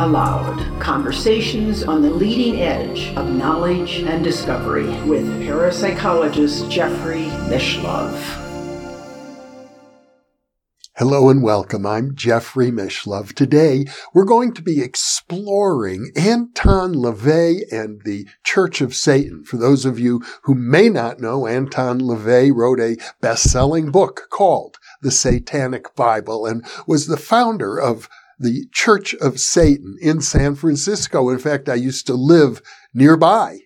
Allowed 0.00 0.80
Conversations 0.80 1.84
on 1.84 2.02
the 2.02 2.10
leading 2.10 2.60
edge 2.60 3.14
of 3.16 3.30
knowledge 3.30 4.00
and 4.00 4.24
discovery 4.24 4.86
with 5.02 5.24
parapsychologist 5.46 6.68
Jeffrey 6.68 7.26
Mishlove. 7.48 8.20
Hello 10.96 11.28
and 11.28 11.44
welcome. 11.44 11.86
I'm 11.86 12.16
Jeffrey 12.16 12.72
Mishlove. 12.72 13.34
Today, 13.34 13.84
we're 14.12 14.24
going 14.24 14.52
to 14.54 14.62
be 14.62 14.80
exploring 14.82 16.10
Anton 16.16 16.94
LaVey 16.94 17.62
and 17.70 18.02
the 18.02 18.26
Church 18.42 18.80
of 18.80 18.96
Satan. 18.96 19.44
For 19.44 19.58
those 19.58 19.84
of 19.84 20.00
you 20.00 20.24
who 20.42 20.56
may 20.56 20.88
not 20.88 21.20
know, 21.20 21.46
Anton 21.46 22.00
LaVey 22.00 22.52
wrote 22.52 22.80
a 22.80 22.96
best-selling 23.20 23.92
book 23.92 24.26
called 24.30 24.78
The 25.02 25.12
Satanic 25.12 25.94
Bible 25.94 26.46
and 26.46 26.64
was 26.86 27.06
the 27.06 27.16
founder 27.16 27.80
of 27.80 28.08
the 28.44 28.66
Church 28.72 29.14
of 29.14 29.40
Satan 29.40 29.96
in 30.00 30.20
San 30.20 30.54
Francisco. 30.54 31.30
In 31.30 31.38
fact, 31.38 31.68
I 31.68 31.74
used 31.74 32.06
to 32.06 32.14
live 32.14 32.60
nearby. 32.92 33.58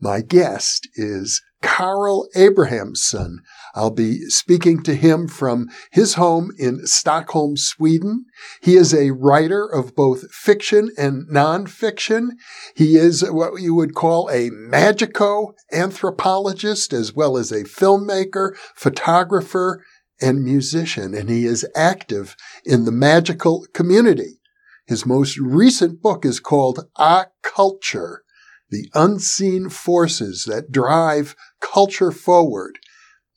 My 0.00 0.20
guest 0.20 0.88
is 0.94 1.42
Carl 1.62 2.28
Abrahamsson. 2.36 3.38
I'll 3.74 3.90
be 3.90 4.20
speaking 4.28 4.82
to 4.84 4.94
him 4.94 5.28
from 5.28 5.68
his 5.90 6.14
home 6.14 6.50
in 6.58 6.86
Stockholm, 6.86 7.56
Sweden. 7.56 8.26
He 8.60 8.76
is 8.76 8.94
a 8.94 9.10
writer 9.10 9.66
of 9.66 9.96
both 9.96 10.32
fiction 10.32 10.90
and 10.96 11.28
nonfiction. 11.28 12.30
He 12.76 12.96
is 12.96 13.28
what 13.28 13.60
you 13.60 13.74
would 13.74 13.94
call 13.94 14.30
a 14.30 14.50
magico 14.50 15.54
anthropologist 15.72 16.92
as 16.92 17.12
well 17.12 17.36
as 17.36 17.50
a 17.50 17.64
filmmaker, 17.64 18.56
photographer, 18.74 19.84
and 20.20 20.42
musician, 20.42 21.14
and 21.14 21.28
he 21.28 21.44
is 21.44 21.66
active 21.74 22.36
in 22.64 22.84
the 22.84 22.92
magical 22.92 23.66
community. 23.72 24.40
His 24.86 25.04
most 25.04 25.36
recent 25.38 26.00
book 26.00 26.24
is 26.24 26.40
called 26.40 26.88
A 26.96 27.26
Culture, 27.42 28.22
the 28.70 28.88
unseen 28.94 29.68
forces 29.68 30.44
that 30.46 30.72
drive 30.72 31.36
culture 31.60 32.10
forward. 32.10 32.78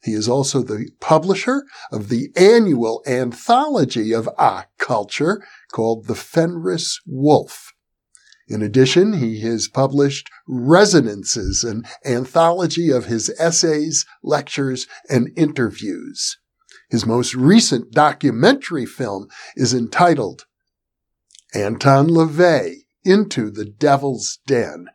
He 0.03 0.13
is 0.13 0.27
also 0.27 0.63
the 0.63 0.89
publisher 0.99 1.63
of 1.91 2.09
the 2.09 2.29
annual 2.35 3.03
anthology 3.05 4.13
of 4.13 4.27
A 4.39 4.65
Culture 4.77 5.45
called 5.71 6.07
The 6.07 6.15
Fenris 6.15 6.99
Wolf. 7.05 7.73
In 8.47 8.61
addition, 8.61 9.13
he 9.13 9.41
has 9.41 9.67
published 9.67 10.29
Resonances, 10.47 11.63
an 11.63 11.83
anthology 12.03 12.89
of 12.89 13.05
his 13.05 13.33
essays, 13.39 14.05
lectures, 14.23 14.87
and 15.09 15.29
interviews. 15.37 16.37
His 16.91 17.05
most 17.05 17.33
recent 17.33 17.91
documentary 17.91 18.85
film 18.85 19.29
is 19.55 19.73
entitled 19.73 20.45
Anton 21.55 22.09
LaVey 22.09 22.83
Into 23.05 23.49
the 23.49 23.63
Devil's 23.63 24.39
Den. 24.45 24.87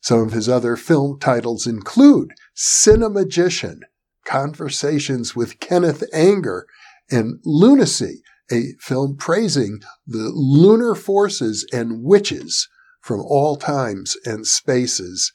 Some 0.00 0.18
of 0.20 0.32
his 0.32 0.48
other 0.48 0.74
film 0.74 1.20
titles 1.20 1.68
include 1.68 2.32
Cinemagician, 2.56 3.80
Conversations 4.24 5.36
with 5.36 5.60
Kenneth 5.60 6.02
Anger, 6.12 6.66
and 7.10 7.38
Lunacy, 7.44 8.22
a 8.50 8.72
film 8.80 9.16
praising 9.16 9.80
the 10.04 10.30
lunar 10.34 10.96
forces 10.96 11.64
and 11.72 12.02
witches 12.02 12.68
from 13.00 13.20
all 13.20 13.54
times 13.54 14.16
and 14.24 14.48
spaces. 14.48 15.32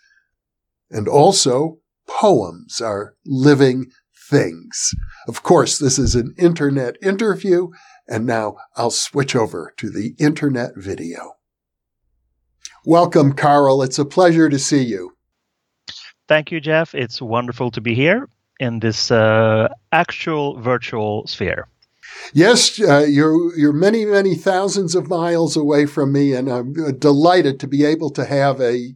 And 0.91 1.07
also, 1.07 1.77
poems 2.05 2.81
are 2.81 3.15
living 3.25 3.91
things. 4.29 4.91
Of 5.27 5.43
course, 5.43 5.77
this 5.77 5.97
is 5.99 6.15
an 6.15 6.33
internet 6.37 6.95
interview, 7.01 7.69
and 8.07 8.25
now 8.25 8.57
I'll 8.75 8.91
switch 8.91 9.35
over 9.35 9.73
to 9.77 9.89
the 9.89 10.15
internet 10.19 10.71
video. 10.75 11.33
Welcome, 12.85 13.33
Carl. 13.33 13.81
It's 13.81 13.99
a 13.99 14.05
pleasure 14.05 14.49
to 14.49 14.59
see 14.59 14.83
you. 14.83 15.11
Thank 16.27 16.51
you, 16.51 16.59
Jeff. 16.59 16.93
It's 16.95 17.21
wonderful 17.21 17.71
to 17.71 17.81
be 17.81 17.95
here 17.95 18.29
in 18.59 18.79
this 18.79 19.11
uh, 19.11 19.69
actual 19.91 20.59
virtual 20.59 21.27
sphere. 21.27 21.67
Yes, 22.33 22.79
uh, 22.79 23.05
you're 23.07 23.57
you're 23.57 23.73
many 23.73 24.05
many 24.05 24.35
thousands 24.35 24.95
of 24.95 25.07
miles 25.09 25.55
away 25.55 25.85
from 25.85 26.11
me, 26.11 26.33
and 26.33 26.49
I'm 26.49 26.73
uh, 26.83 26.91
delighted 26.91 27.59
to 27.61 27.67
be 27.67 27.85
able 27.85 28.09
to 28.11 28.25
have 28.25 28.59
a 28.61 28.93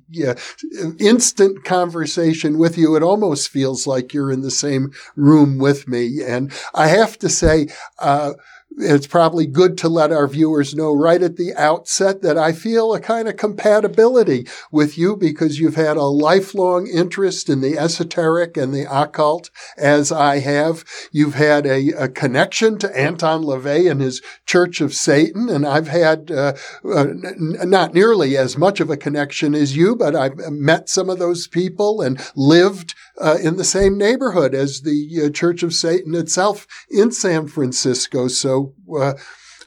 instant 0.99 1.63
conversation 1.63 2.57
with 2.57 2.77
you. 2.77 2.95
It 2.95 3.03
almost 3.03 3.49
feels 3.49 3.87
like 3.87 4.13
you're 4.13 4.31
in 4.31 4.41
the 4.41 4.51
same 4.51 4.91
room 5.15 5.57
with 5.57 5.87
me, 5.87 6.21
and 6.25 6.51
I 6.73 6.87
have 6.87 7.17
to 7.19 7.29
say. 7.29 7.67
Uh, 7.99 8.33
it's 8.77 9.07
probably 9.07 9.45
good 9.45 9.77
to 9.79 9.89
let 9.89 10.11
our 10.11 10.27
viewers 10.27 10.75
know 10.75 10.93
right 10.93 11.21
at 11.21 11.37
the 11.37 11.53
outset 11.55 12.21
that 12.21 12.37
I 12.37 12.51
feel 12.51 12.93
a 12.93 12.99
kind 12.99 13.27
of 13.27 13.35
compatibility 13.35 14.47
with 14.71 14.97
you 14.97 15.15
because 15.15 15.59
you've 15.59 15.75
had 15.75 15.97
a 15.97 16.03
lifelong 16.03 16.87
interest 16.87 17.49
in 17.49 17.61
the 17.61 17.77
esoteric 17.77 18.57
and 18.57 18.73
the 18.73 18.85
occult, 18.89 19.49
as 19.77 20.11
I 20.11 20.39
have. 20.39 20.85
You've 21.11 21.33
had 21.33 21.65
a, 21.65 21.89
a 21.91 22.07
connection 22.07 22.77
to 22.79 22.97
Anton 22.97 23.43
LaVey 23.43 23.89
and 23.89 24.01
his 24.01 24.21
Church 24.45 24.81
of 24.81 24.93
Satan, 24.93 25.49
and 25.49 25.65
I've 25.65 25.87
had 25.87 26.31
uh, 26.31 26.53
uh, 26.85 26.99
n- 26.99 27.57
not 27.63 27.93
nearly 27.93 28.37
as 28.37 28.57
much 28.57 28.79
of 28.79 28.89
a 28.89 28.97
connection 28.97 29.55
as 29.55 29.75
you, 29.75 29.95
but 29.95 30.15
I've 30.15 30.37
met 30.51 30.89
some 30.89 31.09
of 31.09 31.19
those 31.19 31.47
people 31.47 32.01
and 32.01 32.21
lived 32.35 32.93
uh, 33.19 33.37
in 33.41 33.57
the 33.57 33.63
same 33.63 33.97
neighborhood 33.97 34.53
as 34.53 34.81
the 34.81 35.23
uh, 35.25 35.29
Church 35.29 35.63
of 35.63 35.73
Satan 35.73 36.15
itself 36.15 36.67
in 36.89 37.11
San 37.11 37.47
Francisco. 37.47 38.27
So 38.27 38.73
uh, 38.97 39.13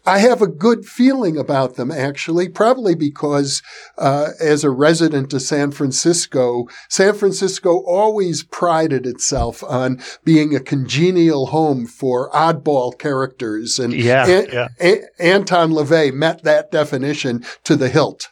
I 0.05 0.19
have 0.19 0.43
a 0.43 0.49
good 0.49 0.85
feeling 0.85 1.37
about 1.37 1.77
them, 1.77 1.93
actually, 1.93 2.49
probably 2.49 2.95
because 2.95 3.62
uh, 3.97 4.31
as 4.41 4.65
a 4.65 4.71
resident 4.71 5.33
of 5.33 5.43
San 5.43 5.71
Francisco, 5.71 6.67
San 6.89 7.15
Francisco 7.15 7.83
always 7.87 8.43
prided 8.43 9.07
itself 9.07 9.62
on 9.62 10.01
being 10.25 10.55
a 10.55 10.61
congenial 10.61 11.47
home 11.47 11.87
for 11.87 12.31
oddball 12.33 12.99
characters. 12.99 13.79
And 13.79 13.93
yeah, 13.93 14.27
An- 14.27 14.49
yeah. 14.53 14.69
A- 14.81 15.05
Anton 15.21 15.71
LaVey 15.71 16.12
met 16.12 16.43
that 16.43 16.73
definition 16.73 17.45
to 17.65 17.77
the 17.77 17.89
hilt. 17.89 18.29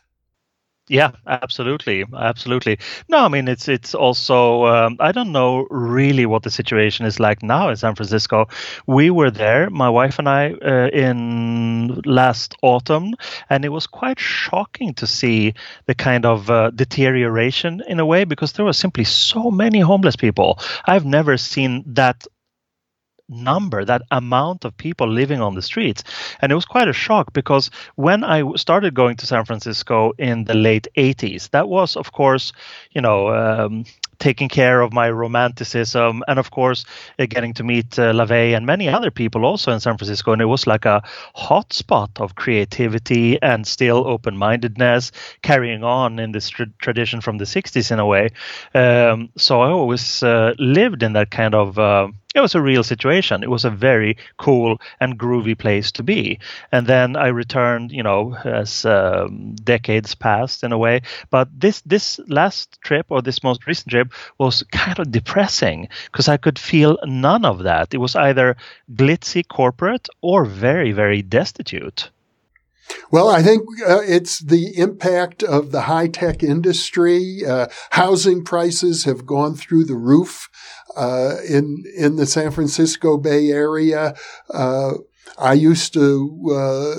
Yeah, 0.93 1.13
absolutely, 1.29 2.05
absolutely. 2.19 2.81
No, 3.09 3.19
I 3.19 3.29
mean 3.29 3.47
it's 3.47 3.69
it's 3.69 3.95
also 3.95 4.65
um, 4.65 4.97
I 4.99 5.13
don't 5.13 5.31
know 5.31 5.69
really 5.71 6.27
what 6.27 6.43
the 6.43 6.51
situation 6.51 7.07
is 7.07 7.21
like 7.21 7.45
now 7.45 7.69
in 7.69 7.77
San 7.77 7.95
Francisco. 7.95 8.49
We 8.89 9.09
were 9.11 9.31
there, 9.31 9.71
my 9.71 9.89
wife 9.89 10.19
and 10.19 10.29
I, 10.29 10.51
uh, 10.51 10.89
in 10.93 12.01
last 12.05 12.57
autumn, 12.63 13.15
and 13.49 13.65
it 13.65 13.69
was 13.69 13.87
quite 13.87 14.19
shocking 14.19 14.93
to 14.95 15.07
see 15.07 15.55
the 15.87 15.95
kind 15.95 16.27
of 16.27 16.51
uh, 16.51 16.71
deterioration 16.71 17.83
in 17.87 18.01
a 18.01 18.05
way 18.07 18.25
because 18.25 18.53
there 18.55 18.65
were 18.65 18.73
simply 18.73 19.05
so 19.05 19.49
many 19.53 19.79
homeless 19.79 20.17
people. 20.17 20.59
I've 20.87 21.05
never 21.07 21.37
seen 21.37 21.85
that 21.95 22.27
number, 23.31 23.85
that 23.85 24.03
amount 24.11 24.65
of 24.65 24.77
people 24.77 25.09
living 25.09 25.41
on 25.41 25.55
the 25.55 25.63
streets. 25.63 26.05
And 26.41 26.53
it 26.53 26.55
was 26.55 26.67
quite 26.67 26.89
a 26.89 26.93
shock 26.93 27.33
because 27.33 27.71
when 27.97 28.25
I 28.25 28.43
started 28.57 28.95
going 28.95 29.17
to 29.17 29.27
San 29.27 29.45
Francisco 29.45 30.13
in 30.19 30.45
the 30.45 30.55
late 30.55 30.89
80s, 30.97 31.51
that 31.51 31.69
was, 31.69 31.97
of 31.97 32.13
course, 32.13 32.53
you 32.93 33.01
know, 33.01 33.29
um, 33.29 33.85
taking 34.21 34.49
care 34.49 34.83
of 34.83 34.93
my 34.93 35.11
romanticism 35.11 36.23
and 36.29 36.39
of 36.39 36.51
course 36.51 36.85
uh, 37.19 37.27
getting 37.27 37.55
to 37.55 37.65
meet 37.65 37.99
uh, 37.99 38.13
LaVey 38.13 38.55
and 38.55 38.67
many 38.67 38.89
other 38.89 39.11
people 39.11 39.45
also 39.45 39.73
in 39.73 39.81
San 39.81 39.97
Francisco 39.97 40.33
and 40.33 40.43
it 40.43 40.45
was 40.45 40.67
like 40.67 40.85
a 40.85 41.03
hotspot 41.35 42.21
of 42.21 42.35
creativity 42.35 43.41
and 43.43 43.67
still 43.67 44.07
open-mindedness 44.07 45.11
carrying 45.43 45.83
on 45.83 46.19
in 46.19 46.33
this 46.33 46.51
tr- 46.51 46.65
tradition 46.79 47.21
from 47.21 47.39
the 47.39 47.47
60s 47.47 47.91
in 47.91 47.99
a 47.99 48.07
way 48.07 48.29
um, 48.75 49.31
so 49.37 49.63
I 49.63 49.71
always 49.71 50.23
uh, 50.23 50.55
lived 50.59 51.03
in 51.03 51.15
that 51.15 51.31
kind 51.31 51.55
of 51.55 51.79
uh, 51.79 52.09
it 52.35 52.41
was 52.41 52.55
a 52.55 52.63
real 52.63 52.85
situation. 52.85 53.43
It 53.43 53.51
was 53.51 53.65
a 53.65 53.71
very 53.71 54.17
cool 54.37 54.81
and 55.01 55.19
groovy 55.19 55.59
place 55.59 55.91
to 55.93 56.03
be. 56.03 56.39
And 56.71 56.87
then 56.87 57.17
I 57.17 57.27
returned, 57.29 57.91
you 57.91 58.03
know, 58.03 58.37
as 58.45 58.85
um, 58.85 59.55
decades 59.57 60.15
passed 60.15 60.63
in 60.63 60.73
a 60.73 60.79
way. 60.79 61.03
But 61.31 61.49
this 61.59 61.81
this 61.81 62.21
last 62.29 62.81
trip 62.83 63.07
or 63.09 63.21
this 63.21 63.43
most 63.43 63.67
recent 63.67 63.91
trip 63.91 64.13
was 64.39 64.63
kind 64.71 64.99
of 64.99 65.11
depressing 65.11 65.89
because 66.05 66.29
I 66.29 66.37
could 66.37 66.59
feel 66.59 66.99
none 67.05 67.45
of 67.45 67.65
that. 67.65 67.93
It 67.93 67.99
was 67.99 68.15
either 68.15 68.57
glitzy 68.95 69.47
corporate 69.47 70.09
or 70.21 70.45
very 70.45 70.93
very 70.93 71.23
destitute. 71.23 72.11
Well, 73.11 73.29
I 73.29 73.43
think 73.43 73.63
uh, 73.87 74.01
it's 74.01 74.39
the 74.39 74.77
impact 74.79 75.43
of 75.43 75.73
the 75.73 75.83
high 75.83 76.09
tech 76.09 76.43
industry. 76.43 77.41
Uh, 77.47 77.67
housing 77.91 78.45
prices 78.45 79.05
have 79.05 79.27
gone 79.27 79.55
through 79.55 79.85
the 79.85 79.97
roof 79.97 80.49
uh, 80.97 81.37
in 81.49 81.85
in 81.97 82.17
the 82.17 82.27
San 82.27 82.51
Francisco 82.51 83.17
Bay 83.17 83.51
Area. 83.51 84.15
I 85.39 85.55
used 85.55 85.93
to 85.95 86.39
uh, 86.51 86.95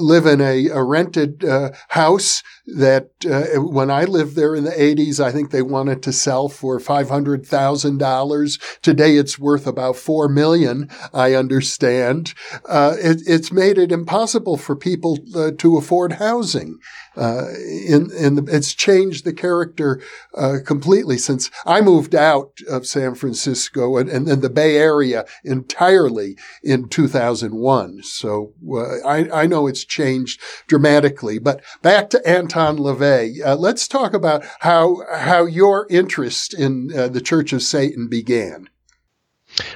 live 0.00 0.26
in 0.26 0.40
a, 0.40 0.68
a 0.68 0.82
rented 0.82 1.44
uh, 1.44 1.70
house 1.88 2.42
that 2.66 3.10
uh, 3.28 3.60
when 3.60 3.90
I 3.90 4.04
lived 4.04 4.36
there 4.36 4.54
in 4.54 4.64
the 4.64 4.70
80s, 4.70 5.20
I 5.20 5.32
think 5.32 5.50
they 5.50 5.62
wanted 5.62 6.02
to 6.04 6.12
sell 6.12 6.48
for 6.48 6.80
$500,000. 6.80 8.80
Today 8.80 9.16
it's 9.16 9.38
worth 9.38 9.66
about 9.66 9.96
4 9.96 10.28
million, 10.28 10.88
I 11.12 11.34
understand. 11.34 12.34
Uh, 12.68 12.96
it, 12.98 13.22
it's 13.26 13.52
made 13.52 13.78
it 13.78 13.92
impossible 13.92 14.56
for 14.56 14.74
people 14.74 15.18
uh, 15.34 15.52
to 15.58 15.76
afford 15.76 16.14
housing. 16.14 16.78
Uh, 17.16 17.48
in, 17.86 18.10
in 18.12 18.34
the, 18.34 18.44
it's 18.48 18.74
changed 18.74 19.24
the 19.24 19.32
character 19.32 20.00
uh, 20.36 20.58
completely 20.64 21.18
since 21.18 21.50
I 21.64 21.80
moved 21.80 22.14
out 22.14 22.58
of 22.68 22.86
San 22.86 23.14
Francisco 23.14 23.96
and, 23.96 24.08
and, 24.08 24.28
and 24.28 24.42
the 24.42 24.50
Bay 24.50 24.76
Area 24.76 25.24
entirely 25.44 26.36
in 26.62 26.88
2001. 26.88 28.02
So 28.02 28.52
uh, 28.68 29.06
I, 29.06 29.42
I 29.42 29.46
know 29.46 29.66
it's 29.66 29.84
changed 29.84 30.40
dramatically. 30.66 31.38
But 31.38 31.62
back 31.82 32.10
to 32.10 32.28
Anton 32.28 32.78
LaVey, 32.78 33.44
uh, 33.44 33.56
let's 33.56 33.86
talk 33.86 34.14
about 34.14 34.44
how 34.60 35.02
how 35.12 35.44
your 35.44 35.86
interest 35.90 36.54
in 36.54 36.90
uh, 36.96 37.08
the 37.08 37.20
Church 37.20 37.52
of 37.52 37.62
Satan 37.62 38.08
began. 38.08 38.68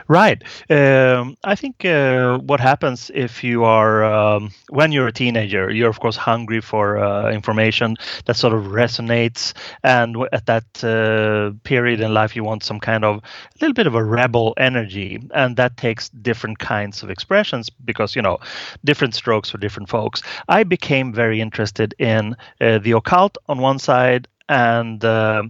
Right. 0.09 0.43
Um, 0.71 1.37
I 1.45 1.55
think 1.55 1.85
uh, 1.85 2.39
what 2.39 2.61
happens 2.61 3.11
if 3.15 3.45
you 3.45 3.65
are, 3.65 4.05
um, 4.05 4.51
when 4.71 4.91
you're 4.91 5.07
a 5.07 5.13
teenager, 5.13 5.71
you're 5.71 5.91
of 5.91 6.01
course 6.01 6.17
hungry 6.17 6.61
for 6.61 6.99
uh, 6.99 7.31
information 7.31 7.97
that 8.25 8.37
sort 8.37 8.55
of 8.55 8.65
resonates. 8.65 9.53
And 9.85 10.17
at 10.33 10.47
that 10.47 10.85
uh, 10.85 11.53
period 11.63 12.01
in 12.01 12.13
life, 12.13 12.35
you 12.35 12.43
want 12.43 12.65
some 12.65 12.81
kind 12.81 13.05
of 13.05 13.19
a 13.19 13.21
little 13.61 13.75
bit 13.75 13.87
of 13.87 13.95
a 13.95 14.05
rebel 14.05 14.55
energy. 14.57 15.23
And 15.35 15.57
that 15.57 15.77
takes 15.77 16.09
different 16.09 16.59
kinds 16.59 17.03
of 17.03 17.11
expressions 17.11 17.71
because, 17.71 18.17
you 18.17 18.23
know, 18.23 18.39
different 18.85 19.15
strokes 19.15 19.51
for 19.51 19.59
different 19.59 19.89
folks. 19.89 20.23
I 20.49 20.65
became 20.65 21.13
very 21.13 21.41
interested 21.41 21.95
in 21.99 22.35
uh, 22.61 22.79
the 22.79 22.93
occult 22.93 23.39
on 23.49 23.59
one 23.59 23.79
side 23.79 24.27
and 24.49 25.05
uh, 25.05 25.43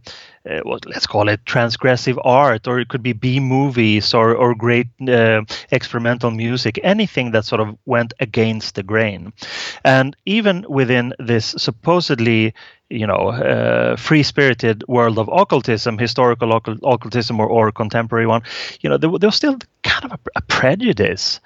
uh, 0.49 0.61
what 0.63 0.87
let's 0.87 1.07
call 1.07 1.29
it 1.29 1.45
transgressive 1.45 2.19
art, 2.25 2.67
or 2.67 2.81
it 2.81 2.89
could 2.89 3.03
be 3.03 3.13
B 3.13 3.41
movies 3.41 4.15
or 4.15 4.35
or 4.35 4.55
great 4.55 4.89
uh, 5.09 5.43
experimental 5.71 6.31
music, 6.31 6.81
anything 6.83 7.33
that 7.33 7.45
sort 7.45 7.61
of 7.61 7.77
went 7.87 8.13
against 8.21 8.75
the 8.75 8.83
grain. 8.83 9.33
And 9.85 10.17
even 10.27 10.65
within 10.69 11.15
this 11.19 11.55
supposedly 11.59 12.55
you 12.91 13.07
know, 13.07 13.29
uh, 13.29 13.97
free-spirited 13.97 14.83
world 14.89 15.19
of 15.19 15.29
occultism, 15.29 15.99
historical 15.99 16.53
occultism 16.53 17.39
or, 17.39 17.47
or 17.47 17.71
contemporary 17.71 18.27
one, 18.27 18.43
you 18.81 18.89
know, 18.89 18.97
there, 18.97 19.11
there 19.19 19.29
was 19.29 19.37
still 19.37 19.59
kind 19.83 20.07
of 20.07 20.13
a, 20.13 20.19
a 20.37 20.41
prejudice 20.43 21.41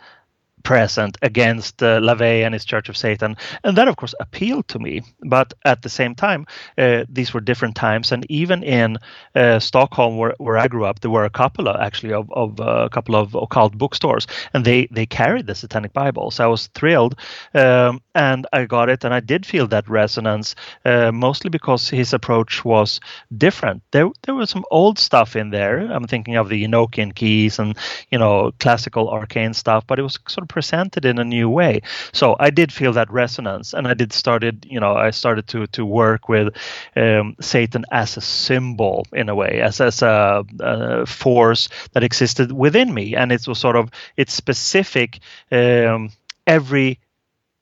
present 0.63 1.19
against 1.23 1.83
uh, 1.83 2.01
LaVey 2.01 2.45
and 2.45 2.55
his 2.55 2.65
Church 2.65 2.89
of 2.89 2.97
Satan, 2.97 3.37
and 3.65 3.77
that 3.77 3.89
of 3.89 3.97
course 3.97 4.15
appealed 4.21 4.69
to 4.69 4.79
me. 4.79 5.03
But 5.23 5.55
at 5.65 5.83
the 5.83 5.89
same 5.89 6.15
time, 6.15 6.47
uh, 6.79 7.05
these 7.09 7.35
were 7.35 7.41
different 7.41 7.77
times, 7.77 8.13
and 8.13 8.27
even 8.31 8.63
in 8.63 8.99
uh, 9.35 9.59
Stockholm, 9.59 10.17
where, 10.17 10.35
where 10.39 10.59
I 10.59 10.69
grew 10.69 10.85
up, 10.85 11.01
there 11.01 11.11
were 11.11 11.25
a 11.25 11.31
couple 11.31 11.69
of 11.69 11.81
actually 11.81 12.13
of, 12.13 12.31
of 12.33 12.61
uh, 12.61 12.85
a 12.85 12.91
couple 12.91 13.17
of 13.17 13.35
occult 13.35 13.77
bookstores, 13.77 14.27
and 14.55 14.65
they 14.65 14.89
they 14.91 15.07
carried 15.07 15.47
the 15.47 15.55
Satanic 15.55 15.93
Bible. 15.93 16.31
So 16.31 16.45
I 16.45 16.47
was 16.49 16.69
thrilled, 16.69 17.17
um, 17.55 18.01
and 18.15 18.47
I 18.53 18.65
got 18.67 18.89
it, 18.89 19.05
and 19.05 19.15
I 19.15 19.21
did 19.21 19.47
feel 19.47 19.67
that 19.69 19.89
resonance, 19.89 20.55
uh, 20.85 21.13
mostly 21.13 21.51
because 21.51 21.89
his 21.89 22.13
approach 22.13 22.65
was 22.65 23.01
different. 23.37 23.83
There 23.91 24.11
there 24.23 24.35
was 24.35 24.51
some 24.51 24.65
old 24.71 24.99
stuff 24.99 25.37
in 25.37 25.51
there. 25.51 25.79
I'm 25.81 26.07
thinking 26.07 26.37
of 26.37 26.49
the 26.49 26.65
Enochian 26.65 27.15
keys 27.15 27.59
and 27.59 27.77
you 28.11 28.19
know 28.19 28.53
classical 28.61 29.09
arcane 29.11 29.55
stuff, 29.55 29.87
but 29.87 29.99
it 29.99 30.03
was 30.03 30.19
sort 30.29 30.43
of 30.43 30.49
presented 30.53 31.05
in 31.05 31.19
a 31.19 31.25
new 31.25 31.49
way. 31.49 31.81
So 32.13 32.37
I 32.39 32.51
did 32.51 32.73
feel 32.73 32.93
that 32.93 33.11
resonance, 33.11 33.73
and 33.73 33.89
I 33.89 33.95
did 33.95 34.13
started, 34.13 34.67
you 34.69 34.79
know, 34.79 34.95
I 34.95 35.11
started 35.11 35.49
to 35.49 35.67
to 35.67 35.85
work 35.85 36.29
with 36.29 36.55
um, 36.95 37.35
Satan 37.41 37.85
as 37.91 38.17
a 38.17 38.21
symbol 38.21 39.07
in 39.13 39.29
a 39.29 39.35
way, 39.35 39.61
as 39.61 39.81
as 39.81 40.03
a, 40.03 40.45
a, 40.61 41.07
force 41.07 41.69
that 41.93 42.05
existed 42.05 42.53
within 42.53 42.93
me, 42.93 43.17
and 43.17 43.33
it 43.33 43.49
was 43.49 43.59
sort 43.59 43.77
of 43.77 43.91
it's 44.17 44.35
specific. 44.35 45.21
Um, 45.51 46.11
every 46.47 46.99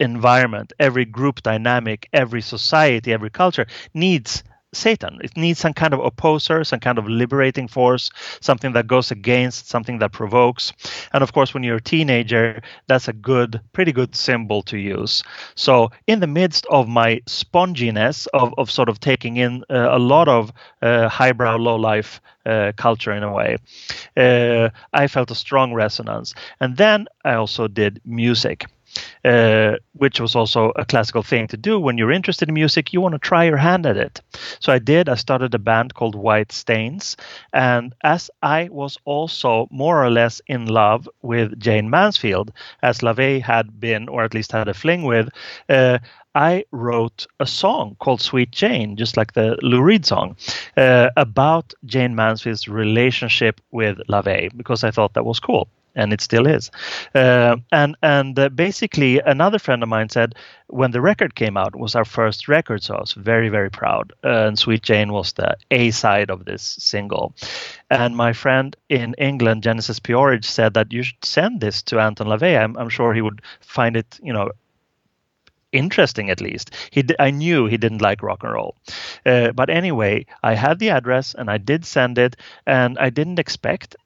environment, 0.01 0.73
every 0.79 1.05
group 1.05 1.43
dynamic, 1.43 2.09
every 2.13 2.43
society, 2.43 3.13
every 3.13 3.31
culture 3.31 3.67
needs 3.93 4.43
Satan. 4.73 5.19
It 5.23 5.37
needs 5.37 5.59
some 5.59 5.73
kind 5.73 5.93
of 5.93 6.01
opposer, 6.01 6.65
some 6.65 6.81
kind 6.81 6.99
of 6.99 7.09
liberating 7.09 7.69
force, 7.69 8.11
something 8.41 8.73
that 8.73 8.87
goes 8.87 9.11
against, 9.11 9.69
something 9.69 9.99
that 9.99 10.13
provokes. 10.13 10.73
And 11.13 11.23
of 11.23 11.33
course, 11.33 11.53
when 11.53 11.63
you're 11.63 11.77
a 11.77 11.83
teenager, 11.83 12.63
that's 12.87 13.09
a 13.09 13.13
good, 13.13 13.61
pretty 13.73 13.93
good 13.93 14.15
symbol 14.15 14.63
to 14.63 14.79
use. 14.79 15.23
So, 15.55 15.91
in 16.07 16.21
the 16.21 16.27
midst 16.27 16.67
of 16.71 16.89
my 16.89 17.21
sponginess 17.27 18.27
of, 18.33 18.55
of 18.59 18.71
sort 18.71 18.89
of 18.89 19.01
taking 19.01 19.37
in 19.37 19.65
uh, 19.71 19.89
a 19.91 19.99
lot 19.99 20.29
of 20.29 20.53
uh, 20.83 21.09
highbrow, 21.09 21.57
low 21.57 21.77
life 21.77 22.21
uh, 22.47 22.73
culture 22.77 23.13
in 23.13 23.23
a 23.23 23.33
way, 23.33 23.57
uh, 24.17 24.71
I 24.93 25.07
felt 25.09 25.31
a 25.31 25.35
strong 25.35 25.75
resonance. 25.75 26.35
And 26.61 26.77
then 26.77 27.07
I 27.25 27.35
also 27.35 27.69
did 27.69 28.01
music. 28.05 28.67
Uh, 29.25 29.77
which 29.93 30.19
was 30.19 30.35
also 30.35 30.73
a 30.77 30.85
classical 30.85 31.23
thing 31.23 31.47
to 31.47 31.57
do 31.57 31.79
when 31.79 31.99
you're 31.99 32.11
interested 32.11 32.49
in 32.49 32.55
music. 32.55 32.93
You 32.93 33.01
want 33.01 33.13
to 33.15 33.19
try 33.19 33.45
your 33.45 33.59
hand 33.59 33.85
at 33.87 33.97
it. 33.97 34.21
So 34.61 34.73
I 34.73 34.79
did. 34.79 35.09
I 35.09 35.15
started 35.15 35.55
a 35.55 35.59
band 35.59 35.95
called 35.95 36.15
White 36.15 36.53
Stains, 36.53 37.17
and 37.53 37.95
as 38.03 38.31
I 38.43 38.69
was 38.71 38.99
also 39.05 39.69
more 39.71 40.03
or 40.03 40.11
less 40.11 40.41
in 40.47 40.67
love 40.67 41.09
with 41.23 41.59
Jayne 41.61 41.91
Mansfield, 41.91 42.53
as 42.83 43.01
LaVey 43.01 43.43
had 43.43 43.79
been, 43.79 44.09
or 44.09 44.25
at 44.25 44.35
least 44.35 44.53
had 44.53 44.69
a 44.69 44.75
fling 44.75 45.03
with. 45.05 45.29
Uh, 45.69 45.99
I 46.35 46.65
wrote 46.71 47.27
a 47.41 47.47
song 47.47 47.97
called 47.99 48.21
Sweet 48.21 48.53
Jane, 48.53 48.97
just 48.97 49.17
like 49.17 49.33
the 49.33 49.59
Lou 49.63 49.83
Reed 49.83 50.07
song, 50.07 50.37
uh, 50.77 51.11
about 51.17 51.75
Jayne 51.85 52.15
Mansfield's 52.15 52.69
relationship 52.69 53.61
with 53.73 53.99
LaVey 54.09 54.57
because 54.57 54.85
I 54.85 54.93
thought 54.93 55.15
that 55.15 55.25
was 55.25 55.41
cool 55.41 55.69
and 55.95 56.13
it 56.13 56.21
still 56.21 56.47
is. 56.47 56.71
Uh, 57.15 57.57
and 57.73 57.97
and 58.03 58.39
uh, 58.39 58.49
basically, 58.49 59.21
another 59.21 59.59
friend 59.59 59.83
of 59.83 59.89
mine 59.89 60.09
said 60.09 60.35
when 60.69 60.93
the 60.93 61.01
record 61.01 61.35
came 61.35 61.57
out, 61.57 61.75
was 61.75 61.95
our 61.95 62.05
first 62.05 62.49
record, 62.49 62.83
so 62.83 62.95
I 62.95 63.01
was 63.01 63.13
very 63.13 63.49
very 63.49 63.71
proud. 63.71 64.13
Uh, 64.25 64.47
and 64.47 64.59
Sweet 64.59 64.83
Jane 64.83 65.13
was 65.13 65.33
the 65.33 65.57
A 65.71 65.91
side 65.91 66.31
of 66.31 66.45
this 66.45 66.63
single. 66.63 67.35
And 67.91 68.17
my 68.17 68.33
friend 68.33 68.77
in 68.89 69.15
England, 69.19 69.65
Genesis 69.65 69.99
P-Orridge, 69.99 70.45
said 70.45 70.75
that 70.75 70.93
you 70.93 71.03
should 71.03 71.25
send 71.25 71.61
this 71.61 71.83
to 71.83 71.99
Anton 71.99 72.29
LaVey. 72.29 72.63
I'm, 72.63 72.77
I'm 72.77 72.89
sure 72.89 73.13
he 73.13 73.23
would 73.23 73.43
find 73.61 73.97
it, 73.97 74.19
you 74.23 74.33
know, 74.33 74.51
interesting 75.73 76.31
at 76.31 76.41
least. 76.41 76.75
He 76.91 77.05
I 77.19 77.31
knew 77.31 77.67
he 77.67 77.77
didn't 77.77 78.03
like 78.03 78.23
rock 78.23 78.43
and 78.43 78.53
roll, 78.53 78.77
uh, 79.27 79.53
but 79.53 79.71
anyway, 79.71 80.27
I 80.43 80.55
had 80.55 80.79
the 80.79 80.91
address 80.91 81.35
and 81.35 81.51
I 81.51 81.59
did 81.59 81.85
send 81.85 82.19
it, 82.19 82.37
and 82.67 82.99
I 82.99 83.11
didn't 83.11 83.39
expect 83.39 83.97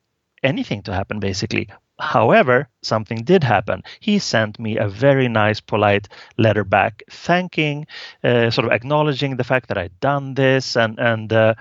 anything 0.44 0.82
to 0.82 0.92
happen 0.92 1.20
basically. 1.20 1.68
However, 1.98 2.68
something 2.82 3.22
did 3.22 3.44
happen. 3.44 3.82
He 4.00 4.18
sent 4.18 4.58
me 4.58 4.76
a 4.78 4.88
very 4.88 5.28
nice, 5.28 5.60
polite 5.60 6.08
letter 6.36 6.64
back, 6.64 7.04
thanking, 7.08 7.86
uh, 8.24 8.50
sort 8.50 8.66
of 8.66 8.72
acknowledging 8.72 9.36
the 9.36 9.44
fact 9.44 9.68
that 9.68 9.78
I'd 9.78 10.00
done 10.00 10.34
this, 10.34 10.76
and 10.76 10.98
and 10.98 11.32
uh, 11.32 11.54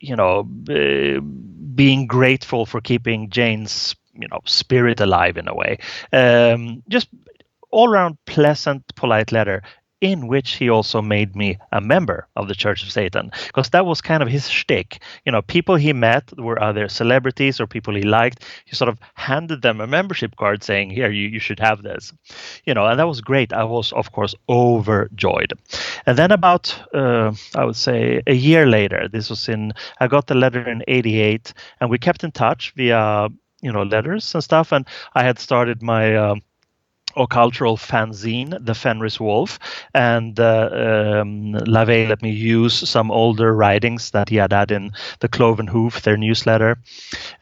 you 0.00 0.16
know, 0.16 0.46
uh, 0.70 1.20
being 1.74 2.06
grateful 2.06 2.66
for 2.66 2.80
keeping 2.80 3.30
Jayne's 3.30 3.96
you 4.12 4.28
know 4.28 4.40
spirit 4.44 5.00
alive 5.00 5.38
in 5.38 5.48
a 5.48 5.54
way. 5.54 5.78
Um, 6.12 6.82
just 6.88 7.08
all 7.70 7.88
around 7.88 8.18
pleasant, 8.26 8.94
polite 8.94 9.32
letter 9.32 9.62
in 10.00 10.28
which 10.28 10.52
he 10.52 10.70
also 10.70 11.02
made 11.02 11.34
me 11.34 11.58
a 11.72 11.80
member 11.80 12.26
of 12.36 12.48
the 12.48 12.54
Church 12.54 12.82
of 12.82 12.92
Satan, 12.92 13.30
because 13.46 13.70
that 13.70 13.86
was 13.86 14.00
kind 14.00 14.22
of 14.22 14.28
his 14.28 14.48
shtick. 14.48 15.02
You 15.24 15.32
know, 15.32 15.42
people 15.42 15.74
he 15.76 15.92
met 15.92 16.32
were 16.38 16.62
either 16.62 16.88
celebrities 16.88 17.60
or 17.60 17.66
people 17.66 17.94
he 17.94 18.02
liked. 18.02 18.44
He 18.64 18.76
sort 18.76 18.88
of 18.88 18.98
handed 19.14 19.62
them 19.62 19.80
a 19.80 19.86
membership 19.86 20.36
card 20.36 20.62
saying, 20.62 20.90
"Here, 20.90 21.10
you, 21.10 21.28
you 21.28 21.40
should 21.40 21.60
have 21.60 21.82
this." 21.82 22.12
You 22.64 22.74
know, 22.74 22.86
and 22.86 22.98
that 22.98 23.08
was 23.08 23.20
great. 23.20 23.52
I 23.52 23.64
was, 23.64 23.92
of 23.92 24.12
course, 24.12 24.34
overjoyed. 24.48 25.52
And 26.06 26.16
then 26.16 26.30
about, 26.30 26.74
uh, 26.94 27.32
I 27.54 27.64
would 27.64 27.76
say, 27.76 28.22
a 28.26 28.34
year 28.34 28.66
later, 28.66 29.08
this 29.08 29.30
was 29.30 29.48
in, 29.48 29.72
I 30.00 30.06
got 30.06 30.26
the 30.26 30.34
letter 30.34 30.68
in 30.68 30.82
'88, 30.86 31.52
and 31.80 31.90
we 31.90 31.98
kept 31.98 32.22
in 32.24 32.30
touch 32.30 32.72
via, 32.76 33.28
you 33.62 33.72
know, 33.72 33.82
letters 33.82 34.34
and 34.34 34.44
stuff. 34.44 34.72
And 34.72 34.86
I 35.14 35.24
had 35.24 35.38
started 35.38 35.82
my 35.82 36.16
um, 36.16 36.42
occultural 37.16 37.76
fanzine, 37.76 38.56
The 38.64 38.74
Fenris 38.74 39.20
Wolf, 39.20 39.58
and 39.94 40.38
uh, 40.38 40.68
um, 40.72 41.52
LaVey 41.54 42.08
let 42.08 42.22
me 42.22 42.30
use 42.30 42.88
some 42.88 43.10
older 43.10 43.54
writings 43.54 44.10
that 44.12 44.28
he 44.28 44.36
had 44.36 44.52
had 44.52 44.70
in 44.70 44.92
the 45.20 45.28
Cloven 45.28 45.66
Hoof, 45.66 46.02
their 46.02 46.16
newsletter, 46.16 46.78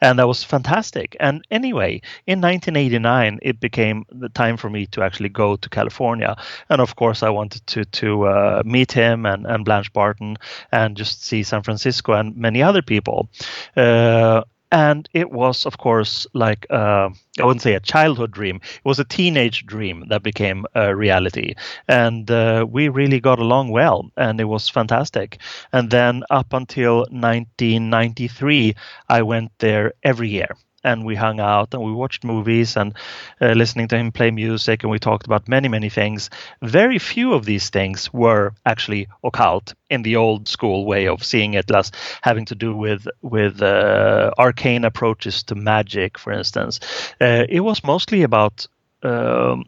and 0.01 0.19
that 0.19 0.27
was 0.27 0.43
fantastic. 0.43 1.15
And 1.19 1.45
anyway, 1.51 2.01
in 2.25 2.41
1989, 2.41 3.39
it 3.41 3.59
became 3.59 4.05
the 4.11 4.29
time 4.29 4.57
for 4.57 4.69
me 4.69 4.85
to 4.87 5.01
actually 5.03 5.29
go 5.29 5.55
to 5.55 5.69
California, 5.69 6.35
and 6.69 6.81
of 6.81 6.95
course, 6.95 7.23
I 7.23 7.29
wanted 7.29 7.65
to 7.67 7.85
to 7.85 8.25
uh, 8.25 8.63
meet 8.65 8.91
him 8.91 9.25
and, 9.25 9.45
and 9.45 9.65
Blanche 9.65 9.91
Barton 9.93 10.37
and 10.71 10.97
just 10.97 11.23
see 11.23 11.43
San 11.43 11.63
Francisco 11.63 12.13
and 12.13 12.35
many 12.35 12.61
other 12.61 12.81
people. 12.81 13.29
Uh, 13.75 14.43
and 14.71 15.07
it 15.13 15.31
was, 15.31 15.65
of 15.65 15.77
course, 15.77 16.27
like 16.33 16.65
uh, 16.69 17.09
I 17.39 17.45
wouldn't 17.45 17.61
say 17.61 17.73
a 17.75 17.79
childhood 17.79 18.31
dream. 18.31 18.57
It 18.57 18.85
was 18.85 18.99
a 18.99 19.05
teenage 19.05 19.65
dream 19.65 20.05
that 20.09 20.23
became 20.23 20.65
a 20.75 20.95
reality, 20.95 21.53
and 21.87 22.29
uh, 22.29 22.65
we 22.69 22.89
really 22.89 23.19
got 23.19 23.39
along 23.39 23.69
well, 23.69 24.11
and 24.17 24.39
it 24.39 24.45
was 24.45 24.69
fantastic. 24.69 25.39
And 25.71 25.89
then 25.89 26.23
up 26.29 26.53
until 26.53 27.05
1993, 27.11 28.75
I 29.09 29.21
went 29.21 29.51
there 29.59 29.93
every 30.03 30.29
year 30.29 30.49
and 30.87 31.05
we 31.05 31.15
hung 31.15 31.39
out 31.39 31.73
and 31.73 31.83
we 31.83 31.91
watched 31.91 32.23
movies 32.23 32.77
and 32.77 32.93
uh, 33.41 33.51
listening 33.51 33.87
to 33.89 33.97
him 33.97 34.11
play 34.11 34.31
music 34.31 34.83
and 34.83 34.91
we 34.91 34.99
talked 34.99 35.25
about 35.25 35.47
many 35.47 35.67
many 35.67 35.89
things. 35.89 36.29
Very 36.61 36.99
few 36.99 37.33
of 37.33 37.45
these 37.45 37.69
things 37.69 38.11
were 38.13 38.53
actually 38.65 39.07
occult 39.23 39.73
in 39.89 40.01
the 40.03 40.15
old 40.15 40.47
school 40.47 40.85
way 40.85 41.07
of 41.07 41.23
seeing 41.23 41.53
it 41.53 41.69
less 41.69 41.91
having 42.21 42.45
to 42.45 42.55
do 42.55 42.75
with 42.75 43.07
with 43.21 43.61
uh, 43.61 44.31
arcane 44.37 44.85
approaches 44.85 45.43
to 45.43 45.55
magic 45.55 46.17
for 46.17 46.31
instance. 46.31 46.79
Uh, 47.21 47.45
it 47.49 47.59
was 47.59 47.83
mostly 47.83 48.23
about 48.23 48.67
um, 49.03 49.65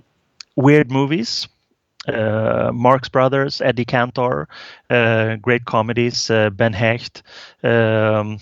weird 0.55 0.89
movies 0.91 1.47
Marx 2.74 3.10
Brothers, 3.10 3.62
Eddie 3.62 3.86
Cantor, 3.86 4.48
uh, 4.89 5.36
great 5.36 5.66
comedies, 5.66 6.30
uh, 6.30 6.50
Ben 6.50 6.74
Hecht, 6.74 7.24
um, 7.63 8.39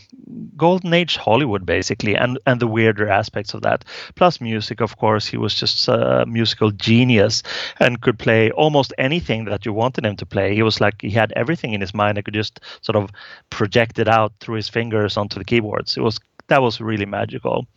golden 0.56 0.94
age 0.94 1.18
Hollywood 1.18 1.66
basically, 1.66 2.16
and 2.16 2.40
and 2.46 2.60
the 2.60 2.68
weirder 2.68 3.10
aspects 3.10 3.54
of 3.54 3.62
that. 3.62 3.86
Plus 4.16 4.42
music, 4.42 4.82
of 4.82 4.98
course. 4.98 5.26
He 5.26 5.38
was 5.38 5.54
just 5.54 5.88
a 5.88 6.26
musical 6.28 6.72
genius 6.72 7.44
and 7.80 8.02
could 8.02 8.20
play 8.20 8.52
almost 8.52 8.94
anything 8.98 9.46
that 9.46 9.66
you 9.66 9.74
wanted 9.74 10.06
him 10.06 10.16
to 10.18 10.26
play. 10.26 10.56
He 10.56 10.64
was 10.64 10.80
like 10.80 11.02
he 11.02 11.10
had 11.10 11.34
everything 11.36 11.74
in 11.74 11.82
his 11.82 11.94
mind. 11.94 12.18
I 12.18 12.22
could 12.22 12.34
just 12.34 12.60
sort 12.82 12.96
of 12.96 13.10
project 13.50 14.00
it 14.00 14.08
out 14.08 14.34
through 14.40 14.56
his 14.56 14.70
fingers 14.70 15.18
onto 15.18 15.40
the 15.40 15.46
keyboards. 15.46 15.98
It 15.98 16.02
was 16.02 16.20
that 16.48 16.62
was 16.62 16.80
really 16.82 17.06
magical. 17.06 17.68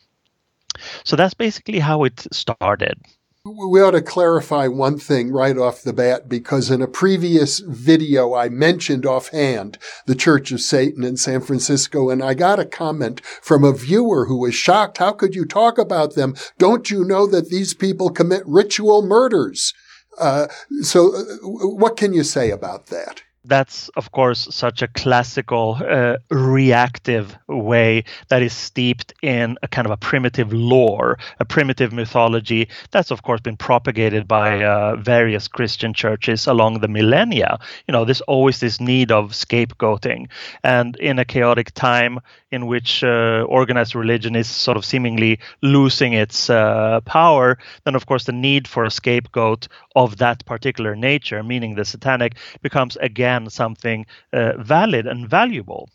So 1.05 1.17
that's 1.17 1.35
basically 1.35 1.81
how 1.81 2.05
it 2.05 2.27
started 2.33 2.99
we 3.45 3.81
ought 3.81 3.93
to 3.93 4.03
clarify 4.03 4.67
one 4.67 4.99
thing 4.99 5.33
right 5.33 5.57
off 5.57 5.83
the 5.83 5.95
bat 5.95 6.29
because 6.29 6.71
in 6.71 6.83
a 6.83 6.87
previous 6.87 7.61
video 7.61 8.35
I 8.35 8.51
mentioned 8.51 9.07
offhand 9.07 9.79
the 10.05 10.15
Church 10.15 10.53
of 10.53 10.61
Satan 10.61 11.05
in 11.05 11.17
San 11.17 11.41
Francisco 11.41 12.11
and 12.11 12.23
I 12.23 12.35
got 12.35 12.61
a 12.61 12.67
comment 12.67 13.25
from 13.25 13.65
a 13.65 13.73
viewer 13.73 14.27
who 14.27 14.39
was 14.39 14.55
shocked. 14.55 14.99
How 14.99 15.13
could 15.13 15.35
you 15.35 15.47
talk 15.47 15.79
about 15.79 16.15
them? 16.15 16.35
Don't 16.59 16.91
you 16.91 17.03
know 17.03 17.27
that 17.29 17.49
these 17.49 17.73
people 17.73 18.11
commit 18.11 18.43
ritual 18.45 19.01
murders? 19.01 19.73
Uh, 20.19 20.49
so 20.83 21.15
uh, 21.17 21.23
what 21.43 21.97
can 21.97 22.13
you 22.13 22.25
say 22.25 22.51
about 22.51 22.87
that? 22.89 23.23
That's 23.45 23.89
of 23.91 24.13
course 24.13 24.49
such 24.51 24.83
a 24.83 24.89
classical 24.89 25.79
uh, 25.81 26.17
reactive 26.31 27.37
way 27.49 28.05
that 28.29 28.43
is 28.43 28.53
steeped 28.53 29.13
in 29.23 29.57
a 29.63 29.69
kind 29.69 29.87
of 29.87 29.93
a 29.93 29.97
primitive 29.97 30.53
lore 30.53 31.19
a 31.39 31.45
primitive 31.45 31.93
mythology 31.93 32.69
that's 32.91 33.11
of 33.11 33.23
course 33.23 33.41
been 33.41 33.57
propagated 33.57 34.29
by 34.29 34.63
uh, 34.63 34.97
various 34.97 35.49
christian 35.49 35.95
churches 35.95 36.47
along 36.47 36.81
the 36.81 36.89
millennia. 36.89 37.59
You 37.87 37.93
know 37.93 38.05
there's 38.05 38.21
always 38.23 38.61
this 38.61 38.81
need 38.81 39.11
of 39.11 39.33
scapegoating. 39.33 40.29
And 40.63 40.97
in 40.97 41.19
a 41.19 41.25
chaotic 41.25 41.73
time 41.73 42.21
in 42.51 42.67
which 42.67 43.05
uh, 43.05 43.47
organized 43.49 43.95
religion 43.95 44.35
is 44.35 44.49
sort 44.49 44.77
of 44.77 44.85
seemingly 44.85 45.39
losing 45.63 46.13
its 46.13 46.51
uh, 46.51 47.01
power 47.05 47.59
then 47.85 47.95
of 47.95 48.07
course 48.07 48.25
the 48.25 48.33
need 48.33 48.67
for 48.67 48.85
a 48.85 48.91
scapegoat 48.91 49.69
of 49.97 50.17
that 50.19 50.45
particular 50.47 50.95
nature 50.95 51.43
meaning 51.43 51.75
the 51.75 51.85
satanic 51.85 52.37
becomes 52.63 52.97
again 52.97 53.49
something 53.51 54.07
uh, 54.33 54.53
valid 54.59 55.07
and 55.07 55.29
valuable. 55.29 55.89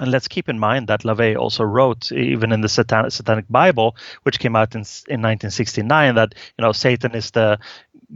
And 0.00 0.12
let's 0.12 0.28
keep 0.28 0.48
in 0.48 0.58
mind 0.60 0.86
that 0.88 1.02
LaVey 1.02 1.36
also 1.36 1.64
wrote, 1.64 2.12
even 2.12 2.52
in 2.52 2.60
the 2.60 2.68
Satan- 2.68 3.10
Satanic 3.10 3.46
Bible, 3.48 3.96
which 4.22 4.38
came 4.38 4.54
out 4.54 4.74
in, 4.74 4.84
in 5.08 5.20
1969, 5.20 6.14
that 6.14 6.34
you 6.56 6.62
know 6.62 6.72
Satan 6.72 7.16
is 7.16 7.32
the 7.32 7.58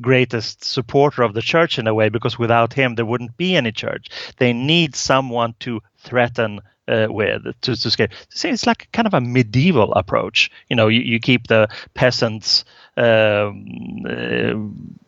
greatest 0.01 0.65
supporter 0.65 1.23
of 1.23 1.35
the 1.35 1.43
church 1.43 1.79
in 1.79 1.87
a 1.87 1.95
way, 1.95 2.09
because 2.09 2.39
without 2.39 2.73
him 2.73 2.95
there 2.95 3.05
wouldn't 3.05 3.37
be 3.37 3.57
any 3.57 3.73
church. 3.73 4.09
They 4.39 4.53
need 4.53 4.95
someone 4.95 5.55
to 5.61 5.83
threaten 5.99 6.61
uh, 6.89 7.07
with 7.11 7.43
to, 7.63 7.77
to 7.77 7.91
scare. 7.91 8.09
See, 8.31 8.49
it's 8.49 8.67
like 8.67 8.89
kind 8.93 9.07
of 9.07 9.15
a 9.15 9.21
medieval 9.21 9.93
approach. 9.95 10.51
You 10.69 10.77
know, 10.77 10.89
you, 10.89 11.01
you 11.01 11.21
keep 11.21 11.49
the 11.49 11.69
peasants. 11.95 12.65
Um, 12.97 14.05
uh, 14.09 15.02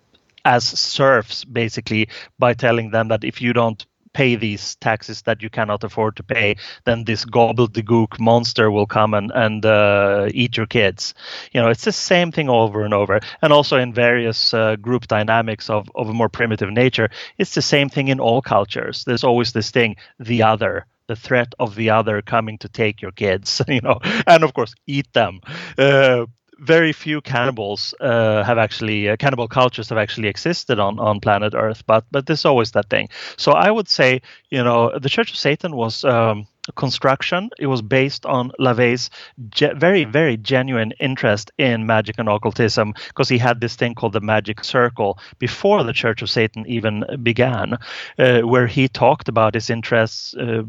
as 0.44 0.64
serfs 0.64 1.44
basically 1.44 2.08
by 2.38 2.54
telling 2.54 2.90
them 2.90 3.08
that 3.08 3.24
if 3.24 3.40
you 3.40 3.52
don't 3.52 3.86
pay 4.14 4.36
these 4.36 4.76
taxes 4.76 5.22
that 5.22 5.42
you 5.42 5.50
cannot 5.50 5.84
afford 5.84 6.16
to 6.16 6.22
pay, 6.22 6.56
then 6.84 7.04
this 7.04 7.24
gobbledygook 7.26 8.18
monster 8.18 8.70
will 8.70 8.86
come 8.86 9.12
and, 9.12 9.30
and 9.34 9.66
uh, 9.66 10.28
eat 10.32 10.56
your 10.56 10.66
kids. 10.66 11.12
You 11.52 11.60
know, 11.60 11.68
it's 11.68 11.84
the 11.84 11.92
same 11.92 12.32
thing 12.32 12.48
over 12.48 12.84
and 12.84 12.94
over. 12.94 13.20
And 13.42 13.52
also 13.52 13.76
in 13.76 13.92
various 13.92 14.54
uh, 14.54 14.76
group 14.76 15.08
dynamics 15.08 15.68
of, 15.68 15.90
of 15.94 16.08
a 16.08 16.14
more 16.14 16.28
primitive 16.30 16.70
nature, 16.70 17.10
it's 17.36 17.54
the 17.54 17.62
same 17.62 17.90
thing 17.90 18.08
in 18.08 18.20
all 18.20 18.40
cultures. 18.40 19.04
There's 19.04 19.24
always 19.24 19.52
this 19.52 19.70
thing, 19.70 19.96
the 20.18 20.44
other, 20.44 20.86
the 21.08 21.16
threat 21.16 21.52
of 21.58 21.74
the 21.74 21.90
other 21.90 22.22
coming 22.22 22.56
to 22.58 22.68
take 22.68 23.02
your 23.02 23.12
kids, 23.12 23.60
you 23.68 23.80
know, 23.80 23.98
and 24.26 24.44
of 24.44 24.54
course 24.54 24.74
eat 24.86 25.12
them. 25.12 25.40
Uh, 25.76 26.26
very 26.64 26.92
few 26.92 27.20
cannibals 27.20 27.94
uh, 28.00 28.42
have 28.44 28.58
actually 28.58 29.08
uh, 29.08 29.16
cannibal 29.16 29.48
cultures 29.48 29.88
have 29.90 29.98
actually 29.98 30.28
existed 30.28 30.78
on 30.78 30.98
on 30.98 31.20
planet 31.20 31.54
Earth, 31.54 31.82
but 31.86 32.04
but 32.10 32.26
there's 32.26 32.44
always 32.44 32.72
that 32.72 32.88
thing. 32.90 33.08
So 33.36 33.52
I 33.52 33.70
would 33.70 33.88
say, 33.88 34.22
you 34.50 34.64
know, 34.64 34.98
the 34.98 35.08
Church 35.08 35.30
of 35.30 35.36
Satan 35.36 35.76
was 35.76 36.04
um, 36.04 36.46
construction. 36.76 37.50
It 37.58 37.66
was 37.66 37.82
based 37.82 38.26
on 38.26 38.50
LaVey's 38.58 39.10
ge- 39.50 39.76
very, 39.76 40.04
very 40.04 40.36
genuine 40.36 40.92
interest 41.00 41.50
in 41.58 41.86
magic 41.86 42.18
and 42.18 42.28
occultism 42.28 42.94
because 43.08 43.28
he 43.28 43.38
had 43.38 43.60
this 43.60 43.76
thing 43.76 43.94
called 43.94 44.12
the 44.12 44.20
Magic 44.20 44.64
Circle 44.64 45.18
before 45.38 45.82
the 45.84 45.92
Church 45.92 46.22
of 46.22 46.30
Satan 46.30 46.64
even 46.66 47.04
began, 47.22 47.76
uh, 48.18 48.40
where 48.40 48.66
he 48.66 48.88
talked 48.88 49.28
about 49.28 49.54
his 49.54 49.70
interests, 49.70 50.34
uh, 50.34 50.62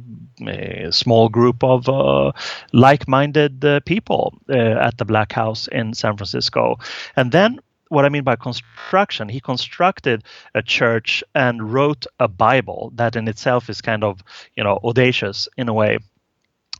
a 0.47 0.91
small 0.91 1.29
group 1.29 1.63
of 1.63 1.87
uh, 1.87 2.31
like 2.73 3.07
minded 3.07 3.63
uh, 3.63 3.79
people 3.81 4.37
uh, 4.49 4.53
at 4.55 4.97
the 4.97 5.05
Black 5.05 5.31
House 5.31 5.67
in 5.67 5.93
San 5.93 6.17
Francisco. 6.17 6.77
And 7.15 7.31
then 7.31 7.59
what 7.95 8.05
I 8.05 8.09
mean 8.09 8.23
by 8.23 8.35
construction, 8.35 9.29
he 9.29 9.39
constructed 9.39 10.23
a 10.53 10.61
church 10.61 11.23
and 11.33 11.73
wrote 11.73 12.05
a 12.19 12.27
Bible 12.27 12.91
that 12.95 13.15
in 13.15 13.27
itself 13.27 13.69
is 13.69 13.81
kind 13.81 14.03
of, 14.03 14.21
you 14.55 14.63
know, 14.63 14.79
audacious 14.83 15.47
in 15.57 15.69
a 15.69 15.73
way. 15.73 15.99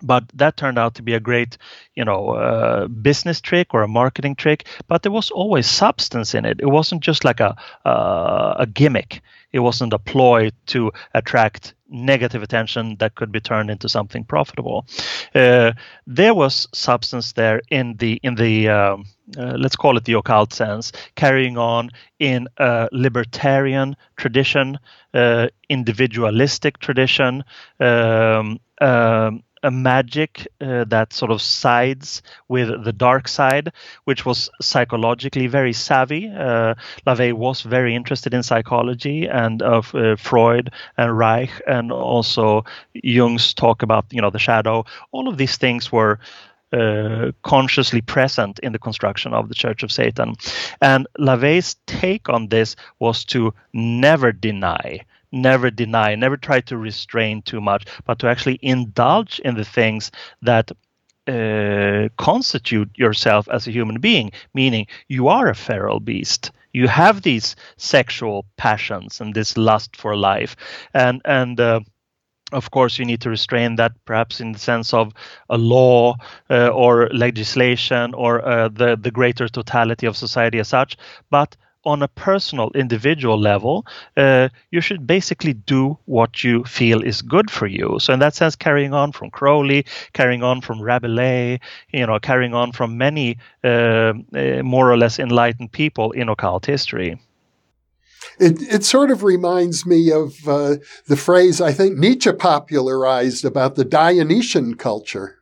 But 0.01 0.25
that 0.33 0.57
turned 0.57 0.77
out 0.77 0.95
to 0.95 1.03
be 1.03 1.13
a 1.13 1.21
great, 1.21 1.57
you 1.95 2.03
know, 2.03 2.31
uh, 2.31 2.87
business 2.89 3.39
trick 3.39 3.73
or 3.73 3.81
a 3.81 3.87
marketing 3.87 4.35
trick. 4.35 4.67
But 4.89 5.03
there 5.03 5.11
was 5.11 5.31
always 5.31 5.67
substance 5.67 6.35
in 6.35 6.43
it. 6.43 6.59
It 6.59 6.67
wasn't 6.67 7.01
just 7.01 7.23
like 7.23 7.39
a 7.39 7.55
uh, 7.85 8.55
a 8.59 8.65
gimmick. 8.65 9.21
It 9.55 9.59
wasn't 9.59 9.93
a 9.93 9.99
ploy 9.99 10.51
to 10.73 10.91
attract 11.13 11.75
negative 11.87 12.43
attention 12.43 12.97
that 12.97 13.15
could 13.15 13.31
be 13.31 13.39
turned 13.39 13.69
into 13.69 13.87
something 13.87 14.25
profitable. 14.25 14.85
Uh, 15.33 15.71
there 16.05 16.33
was 16.33 16.67
substance 16.73 17.31
there 17.31 17.61
in 17.69 17.95
the 17.95 18.19
in 18.21 18.35
the 18.35 18.67
um, 18.67 19.05
uh, 19.37 19.55
let's 19.57 19.77
call 19.77 19.95
it 19.95 20.03
the 20.03 20.17
occult 20.17 20.51
sense, 20.51 20.91
carrying 21.15 21.57
on 21.57 21.89
in 22.19 22.49
a 22.57 22.89
libertarian 22.91 23.95
tradition, 24.17 24.77
uh, 25.13 25.47
individualistic 25.69 26.77
tradition, 26.79 27.41
um, 27.79 28.59
um, 28.81 29.41
a 29.63 29.71
magic 29.71 30.47
uh, 30.61 30.83
that 30.85 31.13
sort 31.13 31.31
of 31.31 31.41
sides 31.41 32.21
with 32.47 32.83
the 32.83 32.93
dark 32.93 33.27
side, 33.27 33.71
which 34.05 34.25
was 34.25 34.49
psychologically 34.61 35.47
very 35.47 35.73
savvy. 35.73 36.29
Uh, 36.29 36.75
LaVey 37.07 37.33
was 37.33 37.61
very 37.61 37.95
interested 37.95 38.33
in 38.33 38.43
psychology 38.43 39.27
and 39.27 39.61
of 39.61 39.93
uh, 39.95 40.15
Freud 40.15 40.71
and 40.97 41.17
Reich, 41.17 41.49
and 41.67 41.91
also 41.91 42.63
Jung's 42.93 43.53
talk 43.53 43.81
about 43.81 44.05
you 44.11 44.21
know 44.21 44.29
the 44.29 44.39
shadow. 44.39 44.85
All 45.11 45.27
of 45.27 45.37
these 45.37 45.57
things 45.57 45.91
were. 45.91 46.19
Uh, 46.73 47.31
consciously 47.43 48.01
present 48.01 48.59
in 48.59 48.73
the 48.73 48.79
construction 48.79 49.33
of 49.33 49.47
the 49.47 49.55
Church 49.55 49.81
of 49.81 49.91
Satan. 49.91 50.35
And 50.81 51.07
LaVey's 51.17 51.77
take 51.85 52.27
on 52.27 52.49
this 52.49 52.75
was 52.99 53.23
to 53.25 53.53
never 53.71 54.33
deny 54.33 55.05
never 55.31 55.69
deny, 55.71 56.15
never 56.15 56.37
try 56.37 56.61
to 56.61 56.77
restrain 56.77 57.41
too 57.41 57.61
much, 57.61 57.85
but 58.05 58.19
to 58.19 58.27
actually 58.27 58.59
indulge 58.61 59.39
in 59.39 59.55
the 59.55 59.65
things 59.65 60.11
that 60.41 60.71
uh, 61.27 62.09
constitute 62.17 62.89
yourself 62.95 63.47
as 63.49 63.67
a 63.67 63.71
human 63.71 63.99
being, 63.99 64.31
meaning 64.53 64.85
you 65.07 65.27
are 65.27 65.47
a 65.49 65.55
feral 65.55 65.99
beast. 65.99 66.51
You 66.73 66.87
have 66.87 67.21
these 67.21 67.55
sexual 67.77 68.45
passions 68.57 69.21
and 69.21 69.33
this 69.33 69.57
lust 69.57 69.95
for 69.95 70.15
life, 70.15 70.55
and 70.93 71.21
and 71.25 71.59
uh, 71.59 71.79
of 72.51 72.69
course 72.71 72.99
you 72.99 73.05
need 73.05 73.21
to 73.21 73.29
restrain 73.29 73.75
that 73.77 73.93
perhaps 74.05 74.39
in 74.39 74.51
the 74.51 74.59
sense 74.59 74.93
of 74.93 75.13
a 75.49 75.57
law 75.57 76.15
uh, 76.49 76.67
or 76.67 77.09
legislation 77.09 78.13
or 78.13 78.45
uh, 78.47 78.69
the 78.69 78.95
the 78.95 79.11
greater 79.11 79.47
totality 79.47 80.05
of 80.05 80.15
society 80.15 80.59
as 80.59 80.67
such 80.67 80.97
but 81.31 81.55
on 81.85 82.01
a 82.01 82.07
personal, 82.07 82.71
individual 82.75 83.39
level, 83.39 83.85
uh, 84.17 84.49
you 84.71 84.81
should 84.81 85.05
basically 85.05 85.53
do 85.53 85.97
what 86.05 86.43
you 86.43 86.63
feel 86.63 87.01
is 87.01 87.21
good 87.21 87.51
for 87.51 87.67
you. 87.67 87.97
So, 87.99 88.13
in 88.13 88.19
that 88.19 88.35
sense, 88.35 88.55
carrying 88.55 88.93
on 88.93 89.11
from 89.11 89.29
Crowley, 89.29 89.85
carrying 90.13 90.43
on 90.43 90.61
from 90.61 90.81
Rabelais, 90.81 91.59
you 91.93 92.05
know, 92.05 92.19
carrying 92.19 92.53
on 92.53 92.71
from 92.71 92.97
many 92.97 93.37
uh, 93.63 94.13
uh, 94.33 94.63
more 94.63 94.91
or 94.91 94.97
less 94.97 95.19
enlightened 95.19 95.71
people 95.71 96.11
in 96.11 96.29
occult 96.29 96.65
history. 96.65 97.19
It, 98.39 98.61
it 98.61 98.83
sort 98.83 99.11
of 99.11 99.23
reminds 99.23 99.85
me 99.85 100.11
of 100.11 100.35
uh, 100.47 100.75
the 101.07 101.15
phrase 101.15 101.61
I 101.61 101.71
think 101.71 101.97
Nietzsche 101.97 102.31
popularized 102.31 103.45
about 103.45 103.75
the 103.75 103.85
Dionysian 103.85 104.75
culture. 104.75 105.39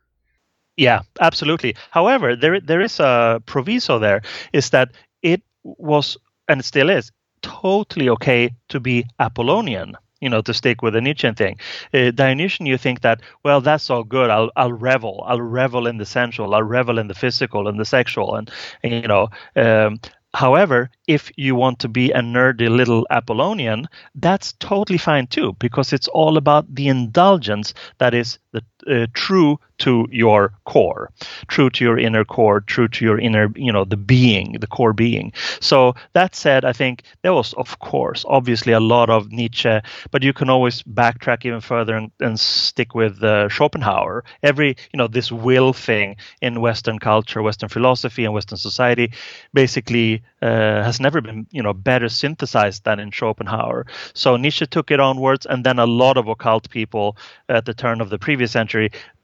Yeah, 0.76 1.02
absolutely. 1.20 1.76
However, 1.90 2.36
there 2.36 2.60
there 2.60 2.80
is 2.80 3.00
a 3.00 3.40
proviso 3.46 3.98
there 3.98 4.22
is 4.52 4.70
that 4.70 4.90
it 5.22 5.42
was 5.62 6.16
and 6.48 6.60
it 6.60 6.64
still 6.64 6.90
is 6.90 7.10
totally 7.42 8.08
okay 8.08 8.54
to 8.68 8.80
be 8.80 9.06
Apollonian. 9.20 9.96
You 10.20 10.30
know, 10.30 10.40
to 10.40 10.54
stick 10.54 10.80
with 10.80 10.94
the 10.94 11.02
Nietzschean 11.02 11.34
thing. 11.34 11.58
Uh, 11.92 12.10
Dionysian, 12.10 12.64
you 12.64 12.78
think 12.78 13.02
that 13.02 13.20
well, 13.44 13.60
that's 13.60 13.90
all 13.90 14.04
good. 14.04 14.30
I'll 14.30 14.50
I'll 14.56 14.72
revel. 14.72 15.22
I'll 15.26 15.42
revel 15.42 15.86
in 15.86 15.98
the 15.98 16.06
sensual. 16.06 16.54
I'll 16.54 16.62
revel 16.62 16.98
in 16.98 17.08
the 17.08 17.14
physical 17.14 17.68
and 17.68 17.78
the 17.78 17.84
sexual, 17.84 18.36
and, 18.36 18.50
and 18.82 18.92
you 18.92 19.08
know. 19.08 19.28
Um, 19.54 20.00
However, 20.34 20.90
if 21.06 21.30
you 21.36 21.54
want 21.54 21.78
to 21.78 21.88
be 21.88 22.10
a 22.10 22.18
nerdy 22.18 22.68
little 22.68 23.06
Apollonian, 23.08 23.86
that's 24.16 24.52
totally 24.54 24.98
fine 24.98 25.28
too, 25.28 25.54
because 25.60 25.92
it's 25.92 26.08
all 26.08 26.36
about 26.36 26.74
the 26.74 26.88
indulgence 26.88 27.72
that 27.98 28.14
is 28.14 28.40
the 28.50 28.64
uh, 28.86 29.06
true 29.14 29.58
to 29.78 30.06
your 30.10 30.52
core, 30.64 31.10
true 31.48 31.68
to 31.70 31.84
your 31.84 31.98
inner 31.98 32.24
core, 32.24 32.60
true 32.60 32.88
to 32.88 33.04
your 33.04 33.18
inner, 33.18 33.52
you 33.56 33.72
know, 33.72 33.84
the 33.84 33.96
being, 33.96 34.56
the 34.60 34.66
core 34.66 34.92
being. 34.92 35.32
So 35.60 35.94
that 36.12 36.36
said, 36.36 36.64
I 36.64 36.72
think 36.72 37.02
there 37.22 37.34
was, 37.34 37.54
of 37.54 37.78
course, 37.80 38.24
obviously 38.28 38.72
a 38.72 38.80
lot 38.80 39.10
of 39.10 39.32
Nietzsche, 39.32 39.80
but 40.10 40.22
you 40.22 40.32
can 40.32 40.48
always 40.48 40.82
backtrack 40.82 41.44
even 41.44 41.60
further 41.60 41.96
and, 41.96 42.10
and 42.20 42.38
stick 42.38 42.94
with 42.94 43.22
uh, 43.22 43.48
Schopenhauer. 43.48 44.24
Every, 44.42 44.76
you 44.92 44.96
know, 44.96 45.08
this 45.08 45.32
will 45.32 45.72
thing 45.72 46.16
in 46.40 46.60
Western 46.60 46.98
culture, 46.98 47.42
Western 47.42 47.68
philosophy, 47.68 48.24
and 48.24 48.34
Western 48.34 48.58
society 48.58 49.12
basically 49.52 50.22
uh, 50.40 50.84
has 50.84 51.00
never 51.00 51.20
been, 51.20 51.46
you 51.50 51.62
know, 51.62 51.72
better 51.72 52.08
synthesized 52.08 52.84
than 52.84 53.00
in 53.00 53.10
Schopenhauer. 53.10 53.86
So 54.14 54.36
Nietzsche 54.36 54.66
took 54.66 54.90
it 54.90 55.00
onwards, 55.00 55.46
and 55.46 55.64
then 55.64 55.78
a 55.78 55.86
lot 55.86 56.16
of 56.16 56.28
occult 56.28 56.70
people 56.70 57.16
at 57.48 57.64
the 57.64 57.74
turn 57.74 58.00
of 58.00 58.10
the 58.10 58.18
previous 58.18 58.52
century 58.52 58.73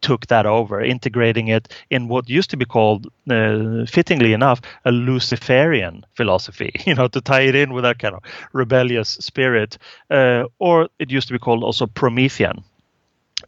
took 0.00 0.26
that 0.26 0.46
over, 0.46 0.80
integrating 0.80 1.48
it 1.48 1.68
in 1.90 2.08
what 2.08 2.28
used 2.28 2.50
to 2.50 2.56
be 2.56 2.64
called, 2.64 3.06
uh, 3.28 3.84
fittingly 3.86 4.32
enough, 4.32 4.60
a 4.84 4.92
Luciferian 4.92 6.04
philosophy, 6.14 6.72
you 6.86 6.94
know, 6.94 7.08
to 7.08 7.20
tie 7.20 7.42
it 7.42 7.54
in 7.54 7.72
with 7.72 7.84
that 7.84 7.98
kind 7.98 8.14
of 8.14 8.22
rebellious 8.52 9.08
spirit. 9.08 9.78
Uh, 10.10 10.44
or 10.58 10.88
it 10.98 11.10
used 11.10 11.28
to 11.28 11.34
be 11.34 11.38
called 11.38 11.62
also 11.62 11.86
Promethean, 11.86 12.64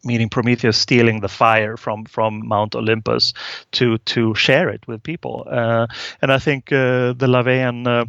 meaning 0.03 0.29
Prometheus 0.29 0.77
stealing 0.77 1.21
the 1.21 1.29
fire 1.29 1.77
from 1.77 2.05
from 2.05 2.47
Mount 2.47 2.75
Olympus 2.75 3.33
to 3.71 3.97
to 3.99 4.35
share 4.35 4.69
it 4.69 4.87
with 4.87 5.03
people. 5.03 5.47
Uh, 5.49 5.87
and 6.21 6.31
I 6.31 6.39
think 6.39 6.71
uh, 6.71 7.13
the 7.13 7.27
LaVeyan 7.27 8.07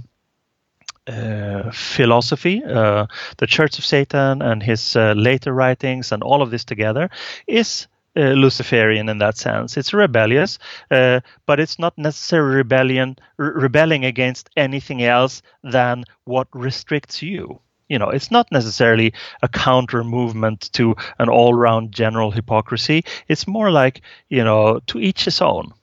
uh, 1.06 1.70
philosophy, 1.72 2.62
uh, 2.64 3.06
the 3.38 3.46
Church 3.46 3.78
of 3.78 3.84
Satan, 3.84 4.42
and 4.42 4.62
his 4.62 4.96
uh, 4.96 5.12
later 5.16 5.52
writings, 5.52 6.12
and 6.12 6.22
all 6.22 6.42
of 6.42 6.50
this 6.50 6.64
together 6.64 7.10
is 7.46 7.86
uh, 8.16 8.20
Luciferian 8.20 9.08
in 9.08 9.18
that 9.18 9.36
sense. 9.36 9.76
It's 9.76 9.92
rebellious, 9.92 10.58
uh, 10.90 11.20
but 11.46 11.60
it's 11.60 11.78
not 11.78 11.98
necessarily 11.98 12.56
rebellion 12.56 13.16
re- 13.36 13.50
rebelling 13.54 14.04
against 14.04 14.50
anything 14.56 15.02
else 15.02 15.42
than 15.62 16.04
what 16.24 16.48
restricts 16.52 17.22
you. 17.22 17.60
You 17.88 17.98
know, 17.98 18.08
it's 18.08 18.30
not 18.30 18.50
necessarily 18.50 19.12
a 19.42 19.48
counter 19.48 20.02
movement 20.04 20.70
to 20.72 20.94
an 21.18 21.28
all-round 21.28 21.92
general 21.92 22.30
hypocrisy. 22.30 23.04
It's 23.28 23.46
more 23.46 23.70
like 23.70 24.00
you 24.28 24.42
know, 24.42 24.80
to 24.86 24.98
each 24.98 25.24
his 25.26 25.42
own 25.42 25.74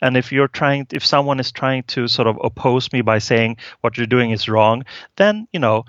and 0.00 0.16
if 0.16 0.32
you're 0.32 0.48
trying 0.48 0.86
if 0.92 1.04
someone 1.04 1.40
is 1.40 1.52
trying 1.52 1.82
to 1.84 2.08
sort 2.08 2.28
of 2.28 2.38
oppose 2.42 2.92
me 2.92 3.00
by 3.00 3.18
saying 3.18 3.56
what 3.80 3.96
you're 3.96 4.06
doing 4.06 4.30
is 4.30 4.48
wrong 4.48 4.84
then 5.16 5.46
you 5.52 5.60
know 5.60 5.84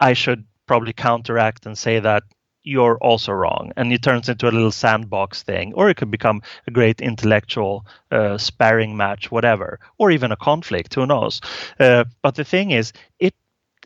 i 0.00 0.12
should 0.12 0.44
probably 0.66 0.92
counteract 0.92 1.66
and 1.66 1.76
say 1.76 2.00
that 2.00 2.22
you're 2.64 2.96
also 2.98 3.32
wrong. 3.32 3.72
And 3.76 3.92
it 3.92 4.02
turns 4.02 4.28
into 4.28 4.48
a 4.48 4.50
little 4.50 4.72
sandbox 4.72 5.42
thing 5.42 5.74
or 5.74 5.88
it 5.90 5.96
could 5.96 6.10
become 6.10 6.42
a 6.66 6.70
great 6.70 7.00
intellectual 7.00 7.86
uh, 8.10 8.38
sparring 8.38 8.96
match 8.96 9.30
whatever 9.30 9.78
or 9.98 10.10
even 10.10 10.32
a 10.32 10.36
conflict 10.36 10.94
who 10.94 11.06
knows? 11.06 11.40
Uh, 11.78 12.04
but 12.22 12.34
the 12.34 12.44
thing 12.44 12.72
is 12.72 12.92
it 13.18 13.34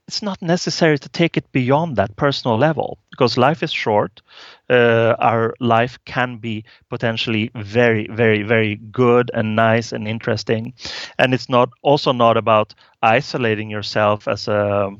it's 0.09 0.23
not 0.23 0.41
necessary 0.41 0.99
to 0.99 1.09
take 1.11 1.37
it 1.37 1.53
beyond 1.53 1.97
that 1.97 2.17
personal 2.17 2.57
level 2.57 2.99
because 3.11 3.37
life 3.37 3.63
is 3.63 3.71
short. 3.71 4.23
Uh, 4.71 5.15
our 5.19 5.55
life 5.61 5.99
can 6.07 6.39
be 6.39 6.65
potentially 6.89 7.51
very, 7.55 8.09
very, 8.11 8.43
very 8.43 8.77
good 8.77 9.31
and 9.35 9.55
nice 9.55 9.93
and 9.93 10.09
interesting, 10.09 10.73
and 11.19 11.35
it's 11.35 11.51
not 11.51 11.69
also 11.83 12.13
not 12.13 12.39
about 12.39 12.75
isolating 13.03 13.71
yourself 13.71 14.27
as 14.27 14.49
a 14.49 14.91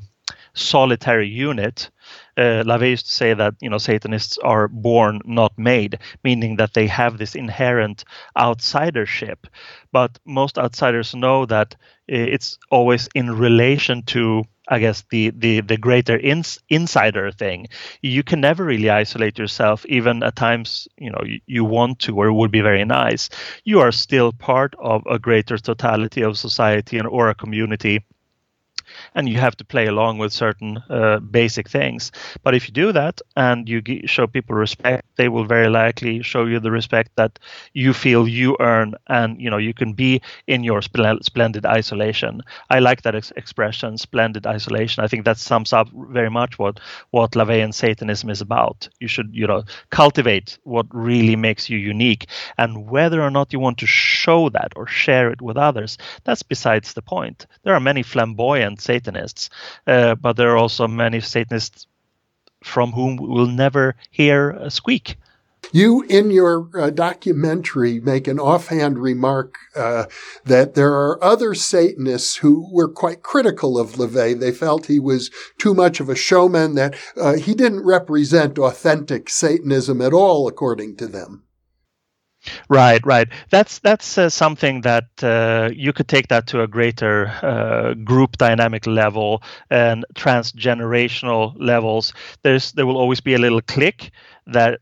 solitary 0.53 1.27
unit. 1.27 1.89
Uh, 2.37 2.63
LaVey 2.63 2.91
used 2.91 3.05
to 3.07 3.11
say 3.11 3.33
that 3.33 3.55
you 3.61 3.69
know 3.69 3.77
Satanists 3.79 4.37
are 4.37 4.67
born, 4.67 5.21
not 5.25 5.57
made, 5.57 5.99
meaning 6.23 6.57
that 6.57 6.73
they 6.73 6.87
have 6.87 7.17
this 7.17 7.35
inherent 7.35 8.03
outsidership. 8.37 9.37
But 9.91 10.19
most 10.25 10.57
outsiders 10.59 11.15
know 11.15 11.45
that 11.47 11.73
uh, 11.73 11.77
it's 12.07 12.57
always 12.71 13.09
in 13.15 13.31
relation 13.37 14.03
to 14.03 14.43
I 14.69 14.79
guess 14.79 15.03
the 15.09 15.31
the 15.31 15.61
the 15.61 15.77
greater 15.77 16.17
ins, 16.17 16.59
insider 16.69 17.31
thing. 17.31 17.67
You 18.01 18.23
can 18.23 18.39
never 18.41 18.63
really 18.65 18.89
isolate 18.89 19.37
yourself, 19.39 19.85
even 19.87 20.23
at 20.23 20.35
times 20.35 20.87
you 20.97 21.09
know 21.09 21.21
you, 21.25 21.39
you 21.47 21.65
want 21.65 21.99
to, 22.01 22.15
or 22.15 22.31
would 22.31 22.51
be 22.51 22.61
very 22.61 22.85
nice. 22.85 23.29
You 23.65 23.79
are 23.81 23.91
still 23.91 24.31
part 24.31 24.75
of 24.79 25.03
a 25.09 25.19
greater 25.19 25.57
totality 25.57 26.21
of 26.21 26.37
society 26.37 26.97
and 26.97 27.07
or 27.07 27.29
a 27.29 27.35
community 27.35 28.05
and 29.15 29.27
you 29.29 29.37
have 29.37 29.55
to 29.57 29.65
play 29.65 29.87
along 29.87 30.17
with 30.17 30.31
certain 30.33 30.77
uh, 30.89 31.19
basic 31.19 31.69
things. 31.69 32.11
But 32.43 32.55
if 32.55 32.67
you 32.67 32.73
do 32.73 32.91
that 32.91 33.21
and 33.35 33.67
you 33.67 33.81
show 34.05 34.27
people 34.27 34.55
respect, 34.55 35.05
they 35.15 35.29
will 35.29 35.45
very 35.45 35.69
likely 35.69 36.21
show 36.21 36.45
you 36.45 36.59
the 36.59 36.71
respect 36.71 37.11
that 37.15 37.39
you 37.73 37.93
feel 37.93 38.27
you 38.27 38.55
earn, 38.59 38.95
and 39.07 39.39
you 39.41 39.49
know 39.49 39.57
you 39.57 39.73
can 39.73 39.93
be 39.93 40.21
in 40.47 40.63
your 40.63 40.81
spl- 40.81 41.23
splendid 41.23 41.65
isolation. 41.65 42.41
I 42.69 42.79
like 42.79 43.01
that 43.03 43.15
ex- 43.15 43.31
expression, 43.35 43.97
splendid 43.97 44.45
isolation. 44.45 45.03
I 45.03 45.07
think 45.07 45.25
that 45.25 45.37
sums 45.37 45.73
up 45.73 45.89
very 45.93 46.29
much 46.29 46.57
what 46.59 46.79
what 47.11 47.31
LaVeyan 47.31 47.73
Satanism 47.73 48.29
is 48.29 48.41
about. 48.41 48.87
You 48.99 49.07
should 49.07 49.29
you 49.33 49.47
know 49.47 49.63
cultivate 49.89 50.57
what 50.63 50.85
really 50.91 51.35
makes 51.35 51.69
you 51.69 51.77
unique, 51.77 52.27
and 52.57 52.87
whether 52.89 53.21
or 53.21 53.29
not 53.31 53.53
you 53.53 53.59
want 53.59 53.77
to 53.79 53.85
show 53.87 54.49
that 54.49 54.73
or 54.75 54.87
share 54.87 55.29
it 55.31 55.41
with 55.41 55.57
others, 55.57 55.97
that's 56.23 56.43
besides 56.43 56.93
the 56.93 57.01
point. 57.01 57.45
There 57.63 57.73
are 57.73 57.79
many 57.79 58.03
flamboyant 58.03 58.81
Satanists, 58.81 58.98
uh, 59.87 60.15
but 60.15 60.35
there 60.35 60.51
are 60.51 60.57
also 60.57 60.87
many 60.87 61.19
Satanists 61.19 61.87
from 62.63 62.91
whom 62.91 63.17
we'll 63.17 63.47
never 63.47 63.95
hear 64.11 64.51
a 64.51 64.69
squeak. 64.69 65.15
You, 65.71 66.03
in 66.03 66.31
your 66.31 66.69
uh, 66.73 66.89
documentary, 66.89 67.99
make 67.99 68.27
an 68.27 68.39
offhand 68.39 68.97
remark 68.97 69.55
uh, 69.75 70.05
that 70.45 70.73
there 70.73 70.93
are 70.93 71.23
other 71.23 71.53
Satanists 71.53 72.37
who 72.37 72.67
were 72.71 72.87
quite 72.87 73.21
critical 73.21 73.77
of 73.77 73.93
LaVey. 73.93 74.39
They 74.39 74.51
felt 74.51 74.87
he 74.87 74.99
was 74.99 75.29
too 75.59 75.73
much 75.73 75.99
of 75.99 76.09
a 76.09 76.15
showman, 76.15 76.75
that 76.75 76.95
uh, 77.15 77.33
he 77.33 77.53
didn't 77.53 77.85
represent 77.85 78.57
authentic 78.57 79.29
Satanism 79.29 80.01
at 80.01 80.13
all, 80.13 80.47
according 80.47 80.95
to 80.97 81.07
them. 81.07 81.43
Right, 82.69 83.03
right. 83.05 83.27
That's 83.49 83.79
that's 83.79 84.17
uh, 84.17 84.29
something 84.29 84.81
that 84.81 85.07
uh, 85.23 85.69
you 85.73 85.93
could 85.93 86.07
take 86.07 86.27
that 86.29 86.47
to 86.47 86.61
a 86.61 86.67
greater 86.67 87.27
uh, 87.41 87.93
group 87.95 88.37
dynamic 88.37 88.85
level 88.87 89.41
and 89.69 90.05
transgenerational 90.15 91.53
levels. 91.57 92.13
There's 92.43 92.71
there 92.73 92.85
will 92.85 92.97
always 92.97 93.21
be 93.21 93.33
a 93.35 93.39
little 93.39 93.61
clique 93.61 94.11
that 94.47 94.79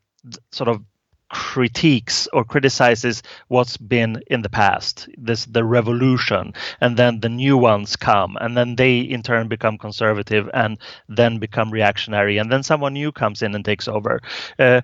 sort 0.52 0.70
of 0.70 0.84
critiques 1.30 2.28
or 2.32 2.46
criticizes 2.46 3.22
what's 3.50 3.78
been 3.78 4.22
in 4.28 4.42
the 4.44 4.50
past 4.50 5.10
this 5.18 5.46
the 5.46 5.64
revolution 5.64 6.54
and 6.80 6.96
then 6.96 7.20
the 7.20 7.28
new 7.28 7.58
ones 7.58 7.98
come 7.98 8.38
and 8.40 8.56
then 8.56 8.78
they 8.78 9.00
in 9.00 9.22
turn 9.24 9.48
become 9.50 9.78
conservative 9.78 10.50
and 10.54 10.78
then 11.10 11.38
become 11.38 11.70
reactionary 11.70 12.38
and 12.38 12.50
then 12.50 12.64
someone 12.64 12.94
new 12.94 13.12
comes 13.12 13.42
in 13.42 13.54
and 13.56 13.66
takes 13.66 13.90
over 13.90 14.22
uh, 14.60 14.80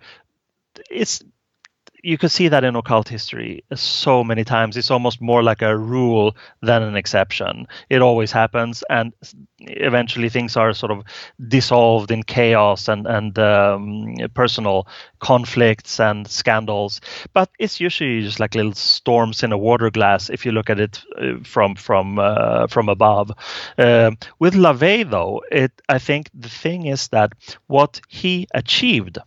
it's 0.89 1.23
you 2.03 2.17
could 2.17 2.31
see 2.31 2.49
that 2.49 2.65
in 2.65 2.75
occult 2.75 3.07
history 3.07 3.63
so 3.73 4.23
many 4.25 4.43
times. 4.43 4.75
It's 4.75 4.91
almost 4.91 5.21
more 5.21 5.41
like 5.41 5.61
a 5.61 5.75
rule 5.75 6.35
than 6.61 6.83
an 6.83 6.97
exception. 6.97 7.65
It 7.89 8.01
always 8.01 8.31
happens, 8.31 8.83
and 8.89 9.13
eventually 9.59 10.27
things 10.27 10.57
are 10.57 10.73
sort 10.73 10.91
of 10.91 11.03
dissolved 11.47 12.11
in 12.11 12.23
chaos 12.23 12.89
and 12.89 13.07
and 13.07 13.39
um, 13.39 14.15
personal 14.33 14.85
conflicts 15.19 15.99
and 15.99 16.27
scandals. 16.27 16.99
But 17.33 17.49
it's 17.57 17.79
usually 17.79 18.21
just 18.21 18.39
like 18.39 18.53
little 18.53 18.73
storms 18.73 19.41
in 19.41 19.53
a 19.53 19.57
water 19.57 19.89
glass 19.89 20.29
if 20.29 20.45
you 20.45 20.51
look 20.51 20.69
at 20.69 20.81
it 20.81 21.01
uh, 21.17 21.41
from 21.43 21.75
from 21.75 22.19
uh, 22.19 22.67
from 22.67 22.89
above. 22.89 23.31
Uh, 23.77 24.11
with 24.39 24.55
LaVey, 24.55 25.09
though, 25.09 25.41
it 25.49 25.71
I 25.87 25.99
think 25.99 26.29
the 26.33 26.49
thing 26.49 26.85
is 26.87 27.07
that 27.09 27.31
what 27.67 28.01
he 28.09 28.45
achieved 28.53 29.19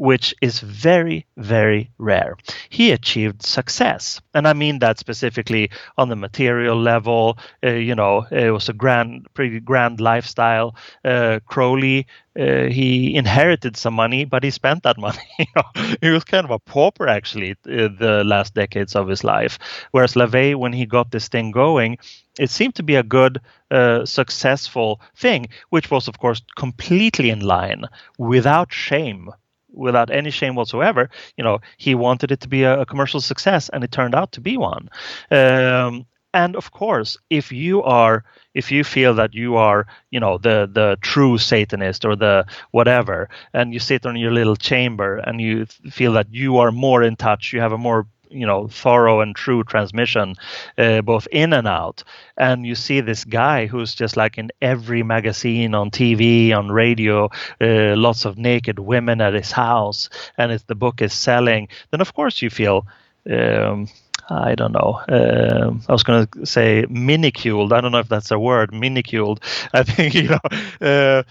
which 0.00 0.34
is 0.40 0.60
very, 0.60 1.26
very 1.36 1.90
rare. 1.98 2.34
He 2.70 2.90
achieved 2.90 3.42
success. 3.42 4.18
And 4.32 4.48
I 4.48 4.54
mean 4.54 4.78
that 4.78 4.98
specifically 4.98 5.70
on 5.98 6.08
the 6.08 6.16
material 6.16 6.80
level. 6.80 7.36
Uh, 7.62 7.72
you 7.72 7.94
know, 7.94 8.26
it 8.30 8.50
was 8.50 8.70
a 8.70 8.72
grand, 8.72 9.26
pretty 9.34 9.60
grand 9.60 10.00
lifestyle. 10.00 10.74
Uh, 11.04 11.40
Crowley, 11.44 12.06
uh, 12.38 12.64
he 12.70 13.14
inherited 13.14 13.76
some 13.76 13.92
money, 13.92 14.24
but 14.24 14.42
he 14.42 14.50
spent 14.50 14.84
that 14.84 14.96
money. 15.06 15.18
you 15.38 15.44
know, 15.54 15.96
he 16.00 16.08
was 16.08 16.24
kind 16.24 16.46
of 16.46 16.50
a 16.50 16.58
pauper 16.58 17.06
actually 17.06 17.50
uh, 17.50 17.88
the 17.98 18.22
last 18.24 18.54
decades 18.54 18.96
of 18.96 19.06
his 19.06 19.22
life. 19.22 19.58
Whereas 19.90 20.14
LaVey, 20.14 20.54
when 20.56 20.72
he 20.72 20.86
got 20.86 21.10
this 21.10 21.28
thing 21.28 21.50
going, 21.50 21.98
it 22.38 22.48
seemed 22.48 22.74
to 22.76 22.82
be 22.82 22.94
a 22.96 23.02
good, 23.02 23.38
uh, 23.70 24.06
successful 24.06 24.98
thing, 25.14 25.48
which 25.68 25.90
was, 25.90 26.08
of 26.08 26.18
course, 26.18 26.40
completely 26.56 27.28
in 27.28 27.40
line, 27.40 27.84
without 28.16 28.72
shame 28.72 29.28
without 29.72 30.10
any 30.10 30.30
shame 30.30 30.54
whatsoever. 30.54 31.10
You 31.36 31.44
know, 31.44 31.60
he 31.76 31.94
wanted 31.94 32.30
it 32.32 32.40
to 32.40 32.48
be 32.48 32.62
a, 32.64 32.80
a 32.80 32.86
commercial 32.86 33.20
success, 33.20 33.68
and 33.68 33.84
it 33.84 33.92
turned 33.92 34.14
out 34.14 34.32
to 34.32 34.40
be 34.40 34.56
one. 34.56 34.90
Um, 35.30 36.06
and 36.32 36.54
of 36.56 36.70
course, 36.70 37.18
if 37.28 37.50
you 37.50 37.82
are, 37.82 38.24
if 38.54 38.70
you 38.70 38.84
feel 38.84 39.14
that 39.14 39.34
you 39.34 39.56
are, 39.56 39.86
you 40.10 40.20
know, 40.20 40.38
the 40.38 40.68
the 40.72 40.96
true 41.00 41.38
Satanist 41.38 42.04
or 42.04 42.14
the 42.14 42.46
whatever, 42.70 43.28
and 43.52 43.72
you 43.72 43.80
sit 43.80 44.06
on 44.06 44.16
your 44.16 44.30
little 44.30 44.56
chamber 44.56 45.16
and 45.16 45.40
you 45.40 45.66
feel 45.90 46.12
that 46.12 46.28
you 46.30 46.58
are 46.58 46.70
more 46.70 47.02
in 47.02 47.16
touch, 47.16 47.52
you 47.52 47.60
have 47.60 47.72
a 47.72 47.78
more 47.78 48.06
you 48.30 48.46
know 48.46 48.68
thorough 48.68 49.20
and 49.20 49.34
true 49.36 49.64
transmission 49.64 50.34
uh, 50.78 51.00
both 51.02 51.26
in 51.32 51.52
and 51.52 51.66
out 51.66 52.02
and 52.36 52.64
you 52.64 52.74
see 52.74 53.00
this 53.00 53.24
guy 53.24 53.66
who's 53.66 53.94
just 53.94 54.16
like 54.16 54.38
in 54.38 54.50
every 54.62 55.02
magazine 55.02 55.74
on 55.74 55.90
tv 55.90 56.54
on 56.54 56.70
radio 56.70 57.26
uh, 57.60 57.96
lots 57.96 58.24
of 58.24 58.38
naked 58.38 58.78
women 58.78 59.20
at 59.20 59.34
his 59.34 59.52
house 59.52 60.08
and 60.38 60.52
if 60.52 60.66
the 60.66 60.74
book 60.74 61.02
is 61.02 61.12
selling 61.12 61.68
then 61.90 62.00
of 62.00 62.14
course 62.14 62.40
you 62.40 62.50
feel 62.50 62.86
um, 63.30 63.86
I 64.30 64.54
don't 64.54 64.72
know. 64.72 65.00
Uh, 65.08 65.72
I 65.88 65.92
was 65.92 66.04
going 66.04 66.26
to 66.26 66.46
say 66.46 66.86
miniculed. 66.88 67.72
I 67.72 67.80
don't 67.80 67.90
know 67.90 67.98
if 67.98 68.08
that's 68.08 68.30
a 68.30 68.38
word. 68.38 68.70
Miniculed. 68.70 69.40
I 69.74 69.82
think 69.82 70.14
you 70.14 70.28
know, 70.28 70.38
uh, 70.80 71.22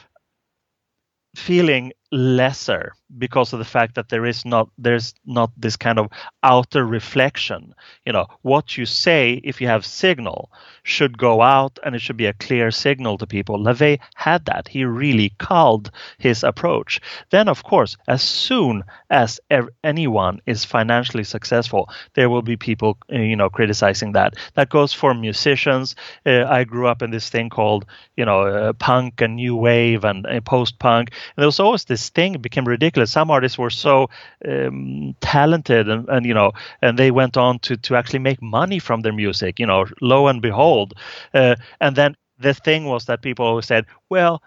feeling 1.35 1.93
lesser 2.11 2.93
because 3.17 3.53
of 3.53 3.59
the 3.59 3.65
fact 3.65 3.95
that 3.95 4.09
there 4.09 4.25
is 4.25 4.45
not 4.45 4.69
there's 4.77 5.13
not 5.25 5.51
this 5.57 5.75
kind 5.75 5.99
of 5.99 6.07
outer 6.43 6.85
reflection. 6.85 7.73
You 8.05 8.13
know 8.13 8.27
what 8.41 8.77
you 8.77 8.85
say 8.85 9.41
if 9.43 9.61
you 9.61 9.67
have 9.67 9.85
signal 9.85 10.51
should 10.83 11.17
go 11.17 11.41
out 11.41 11.77
and 11.83 11.95
it 11.95 12.01
should 12.01 12.17
be 12.17 12.25
a 12.25 12.33
clear 12.33 12.71
signal 12.71 13.17
to 13.17 13.27
people. 13.27 13.59
LaVey 13.59 13.99
had 14.15 14.45
that. 14.45 14.67
He 14.67 14.83
really 14.85 15.31
called 15.39 15.91
his 16.17 16.43
approach. 16.43 16.99
Then 17.29 17.47
of 17.47 17.63
course 17.63 17.97
as 18.07 18.21
soon 18.23 18.83
as 19.09 19.39
anyone 19.83 20.39
is 20.45 20.65
financially 20.65 21.23
successful 21.23 21.89
there 22.15 22.29
will 22.29 22.41
be 22.41 22.57
people 22.57 22.97
uh, 23.11 23.17
you 23.17 23.35
know 23.35 23.49
criticizing 23.49 24.13
that. 24.13 24.35
That 24.55 24.69
goes 24.69 24.93
for 24.93 25.13
musicians. 25.13 25.95
Uh, 26.25 26.45
i 26.45 26.63
grew 26.63 26.87
up 26.87 27.01
in 27.01 27.11
this 27.11 27.29
thing 27.29 27.49
called 27.49 27.85
you 28.15 28.25
know 28.25 28.41
uh, 28.41 28.73
punk 28.73 29.21
and 29.21 29.35
new 29.35 29.55
wave 29.55 30.03
and 30.03 30.25
uh, 30.25 30.39
post 30.41 30.79
punk 30.79 31.09
and 31.11 31.41
there 31.41 31.47
was 31.47 31.59
always 31.59 31.83
this 31.99 32.09
thing 32.09 32.33
became 32.41 32.65
ridiculous 32.65 33.11
some 33.11 33.31
artists 33.31 33.57
were 33.57 33.69
so 33.69 34.09
um, 34.47 35.15
talented 35.21 35.89
and, 35.89 36.07
and 36.09 36.25
you 36.25 36.33
know 36.33 36.51
and 36.81 36.97
they 36.97 37.11
went 37.11 37.37
on 37.37 37.59
to 37.59 37.77
to 37.77 37.95
actually 37.95 38.19
make 38.19 38.41
money 38.41 38.79
from 38.79 39.01
their 39.01 39.13
music 39.13 39.59
you 39.59 39.65
know 39.65 39.85
lo 40.01 40.27
and 40.27 40.41
behold 40.41 40.93
uh, 41.33 41.55
and 41.81 41.95
then 41.95 42.15
the 42.39 42.53
thing 42.53 42.85
was 42.85 43.05
that 43.05 43.21
people 43.21 43.45
always 43.45 43.65
said 43.65 43.85
well 44.09 44.41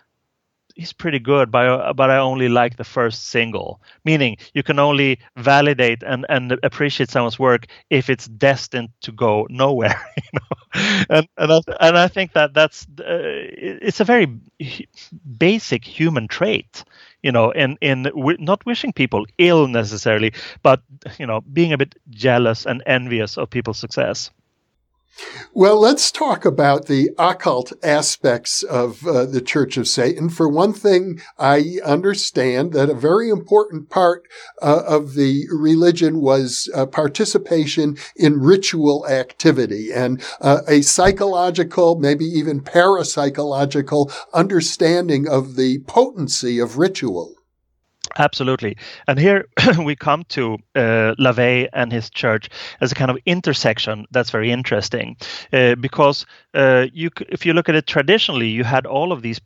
he's 0.74 0.92
pretty 0.92 1.18
good, 1.18 1.50
but 1.50 1.92
but 1.94 2.10
I 2.10 2.18
only 2.18 2.48
like 2.48 2.76
the 2.76 2.84
first 2.84 3.28
single. 3.28 3.80
Meaning, 4.04 4.36
you 4.54 4.62
can 4.62 4.78
only 4.78 5.18
validate 5.36 6.02
and 6.02 6.24
and 6.28 6.58
appreciate 6.62 7.10
someone's 7.10 7.38
work 7.38 7.66
if 7.90 8.08
it's 8.08 8.26
destined 8.26 8.90
to 9.02 9.12
go 9.12 9.46
nowhere. 9.50 10.00
You 10.32 10.40
know, 10.40 11.06
and 11.10 11.28
and 11.36 11.52
I, 11.52 11.60
and 11.86 11.98
I 11.98 12.08
think 12.08 12.32
that 12.32 12.54
that's 12.54 12.86
uh, 12.98 13.04
it's 13.84 14.00
a 14.00 14.04
very 14.04 14.26
basic 15.38 15.84
human 15.84 16.28
trait. 16.28 16.84
You 17.22 17.32
know, 17.32 17.50
in 17.52 17.76
w- 18.04 18.38
not 18.40 18.64
wishing 18.66 18.92
people 18.92 19.26
ill 19.38 19.68
necessarily, 19.68 20.32
but 20.62 20.82
you 21.18 21.26
know, 21.26 21.40
being 21.40 21.72
a 21.72 21.78
bit 21.78 21.94
jealous 22.10 22.66
and 22.66 22.82
envious 22.86 23.38
of 23.38 23.50
people's 23.50 23.78
success. 23.78 24.30
Well, 25.54 25.78
let's 25.78 26.10
talk 26.10 26.46
about 26.46 26.86
the 26.86 27.10
occult 27.18 27.72
aspects 27.82 28.62
of 28.62 29.06
uh, 29.06 29.26
the 29.26 29.42
Church 29.42 29.76
of 29.76 29.86
Satan. 29.86 30.30
For 30.30 30.48
one 30.48 30.72
thing, 30.72 31.20
I 31.38 31.78
understand 31.84 32.72
that 32.72 32.88
a 32.88 32.94
very 32.94 33.28
important 33.28 33.90
part 33.90 34.26
uh, 34.62 34.82
of 34.86 35.14
the 35.14 35.46
religion 35.50 36.20
was 36.20 36.70
uh, 36.74 36.86
participation 36.86 37.98
in 38.16 38.40
ritual 38.40 39.06
activity 39.06 39.92
and 39.92 40.22
uh, 40.40 40.62
a 40.66 40.80
psychological, 40.80 41.96
maybe 41.96 42.24
even 42.24 42.62
parapsychological 42.62 44.10
understanding 44.32 45.28
of 45.28 45.56
the 45.56 45.80
potency 45.80 46.58
of 46.58 46.78
ritual. 46.78 47.41
Absolutely. 48.18 48.76
And 49.06 49.18
here 49.18 49.48
we 49.78 49.96
come 49.96 50.24
to 50.30 50.54
uh, 50.74 51.14
LaVey 51.18 51.68
and 51.72 51.92
his 51.92 52.10
church 52.10 52.48
as 52.80 52.92
a 52.92 52.94
kind 52.94 53.10
of 53.10 53.18
intersection 53.26 54.06
that's 54.10 54.30
very 54.30 54.50
interesting 54.50 55.16
uh, 55.52 55.74
because 55.76 56.26
uh, 56.54 56.86
you, 56.92 57.10
if 57.28 57.46
you 57.46 57.54
look 57.54 57.68
at 57.68 57.74
it 57.74 57.86
traditionally, 57.86 58.48
you 58.48 58.64
had 58.64 58.86
all 58.86 59.12
of 59.12 59.22
these 59.22 59.40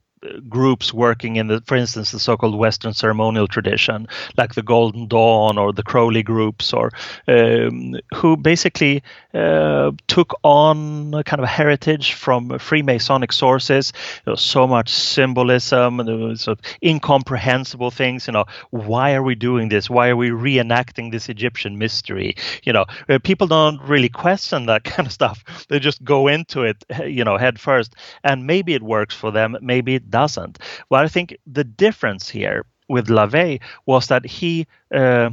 groups 0.48 0.92
working 0.92 1.36
in 1.36 1.46
the, 1.48 1.60
for 1.66 1.76
instance, 1.76 2.12
the 2.12 2.18
so-called 2.18 2.56
Western 2.56 2.92
ceremonial 2.92 3.46
tradition, 3.46 4.08
like 4.36 4.54
the 4.54 4.62
Golden 4.62 5.06
Dawn 5.06 5.58
or 5.58 5.72
the 5.72 5.82
Crowley 5.82 6.22
groups, 6.22 6.72
or 6.72 6.90
um, 7.28 7.96
who 8.14 8.36
basically 8.36 9.02
uh, 9.34 9.92
took 10.06 10.34
on 10.42 11.12
a 11.14 11.22
kind 11.24 11.42
of 11.42 11.48
heritage 11.48 12.12
from 12.12 12.48
Freemasonic 12.50 13.32
sources. 13.32 13.92
There 14.24 14.32
was 14.32 14.40
so 14.40 14.66
much 14.66 14.90
symbolism 14.90 16.00
and 16.00 16.08
there 16.08 16.16
was 16.16 16.42
sort 16.42 16.58
of 16.58 16.64
incomprehensible 16.82 17.90
things. 17.90 18.26
You 18.26 18.32
know, 18.32 18.46
why 18.70 19.14
are 19.14 19.22
we 19.22 19.34
doing 19.34 19.68
this? 19.68 19.90
Why 19.90 20.08
are 20.08 20.16
we 20.16 20.30
reenacting 20.30 21.12
this 21.12 21.28
Egyptian 21.28 21.78
mystery? 21.78 22.36
You 22.64 22.72
know, 22.72 22.86
uh, 23.08 23.18
people 23.22 23.46
don't 23.46 23.80
really 23.82 24.08
question 24.08 24.66
that 24.66 24.84
kind 24.84 25.06
of 25.06 25.12
stuff. 25.12 25.44
They 25.68 25.78
just 25.78 26.02
go 26.02 26.28
into 26.28 26.62
it, 26.62 26.84
you 27.04 27.24
know, 27.24 27.36
head 27.36 27.60
first, 27.60 27.94
and 28.24 28.46
maybe 28.46 28.74
it 28.74 28.82
works 28.82 29.14
for 29.14 29.30
them. 29.30 29.56
Maybe 29.60 29.94
it 29.94 30.10
doesn't. 30.16 30.58
Well, 30.88 31.04
I 31.04 31.08
think 31.08 31.36
the 31.46 31.64
difference 31.64 32.24
here 32.38 32.64
with 32.88 33.08
LaVey 33.08 33.60
was 33.84 34.06
that 34.06 34.24
he 34.24 34.66
uh, 34.94 35.30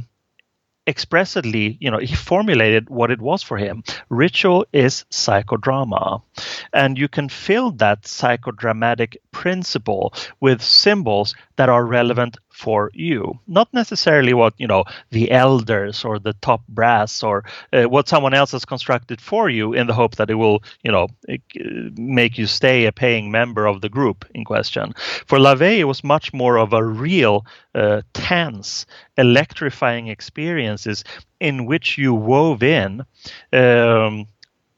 expressly, 0.86 1.78
you 1.80 1.90
know, 1.90 1.98
he 1.98 2.14
formulated 2.14 2.90
what 2.90 3.10
it 3.10 3.20
was 3.20 3.42
for 3.42 3.56
him. 3.56 3.82
Ritual 4.10 4.66
is 4.72 5.04
psychodrama. 5.10 6.22
And 6.72 6.98
you 6.98 7.08
can 7.08 7.28
fill 7.28 7.70
that 7.72 8.02
psychodramatic 8.02 9.16
principle 9.30 10.12
with 10.40 10.60
symbols 10.62 11.34
that 11.56 11.68
are 11.68 11.84
relevant 11.86 12.36
for 12.54 12.90
you. 12.94 13.38
Not 13.48 13.68
necessarily 13.74 14.32
what 14.32 14.54
you 14.58 14.68
know 14.68 14.84
the 15.10 15.30
elders 15.32 16.04
or 16.04 16.18
the 16.20 16.34
top 16.34 16.62
brass 16.68 17.22
or 17.22 17.44
uh, 17.72 17.84
what 17.84 18.08
someone 18.08 18.32
else 18.32 18.52
has 18.52 18.64
constructed 18.64 19.20
for 19.20 19.50
you 19.50 19.72
in 19.72 19.88
the 19.88 19.92
hope 19.92 20.16
that 20.16 20.30
it 20.30 20.36
will 20.36 20.62
you 20.84 20.92
know 20.92 21.08
make 21.96 22.38
you 22.38 22.46
stay 22.46 22.86
a 22.86 22.92
paying 22.92 23.30
member 23.32 23.66
of 23.66 23.80
the 23.80 23.88
group 23.88 24.24
in 24.34 24.44
question. 24.44 24.94
For 25.26 25.38
LaVey 25.38 25.78
it 25.78 25.84
was 25.84 26.04
much 26.04 26.32
more 26.32 26.56
of 26.56 26.72
a 26.72 26.84
real 26.84 27.44
uh, 27.74 28.02
tense 28.12 28.86
electrifying 29.18 30.06
experiences 30.06 31.02
in 31.40 31.66
which 31.66 31.98
you 31.98 32.14
wove 32.14 32.62
in 32.62 33.02
um, 33.52 34.26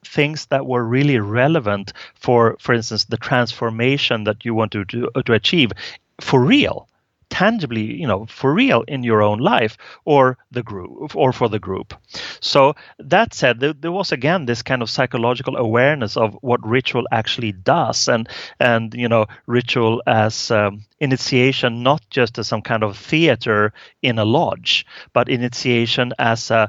things 0.03 0.47
that 0.47 0.65
were 0.65 0.85
really 0.85 1.19
relevant 1.19 1.93
for 2.15 2.57
for 2.59 2.75
instance 2.75 3.05
the 3.05 3.19
transformation 3.19 4.25
that 4.25 4.47
you 4.47 4.55
want 4.55 4.73
to 4.73 4.85
to, 4.87 5.11
to 5.27 5.33
achieve 5.35 5.73
for 6.21 6.41
real 6.43 6.89
tangibly, 7.31 7.83
you 7.83 8.07
know, 8.07 8.27
for 8.27 8.53
real 8.53 8.83
in 8.89 9.03
your 9.03 9.23
own 9.23 9.39
life 9.39 9.77
or 10.05 10.39
the 10.51 10.63
group 10.63 11.15
or 11.15 11.33
for 11.33 11.49
the 11.49 11.59
group. 11.59 11.95
So 12.41 12.75
that 12.99 13.35
said, 13.35 13.61
there, 13.61 13.73
there, 13.73 13.93
was 13.93 14.13
again 14.13 14.47
this 14.47 14.63
kind 14.63 14.83
of 14.83 14.91
psychological 14.91 15.57
awareness 15.57 16.17
of 16.17 16.37
what 16.41 16.67
ritual 16.67 17.07
actually 17.11 17.53
does, 17.53 18.09
and 18.09 18.29
and 18.61 18.95
you 18.95 19.09
know, 19.09 19.27
ritual 19.47 20.03
as 20.07 20.51
um, 20.51 20.85
initiation 21.01 21.83
not 21.83 22.03
just 22.11 22.39
as 22.39 22.49
some 22.49 22.63
kind 22.63 22.83
of 22.83 22.97
theater 22.97 23.73
in 24.03 24.19
a 24.19 24.25
lodge, 24.25 24.87
but 25.13 25.29
initiation 25.29 26.13
as 26.19 26.51
a 26.51 26.69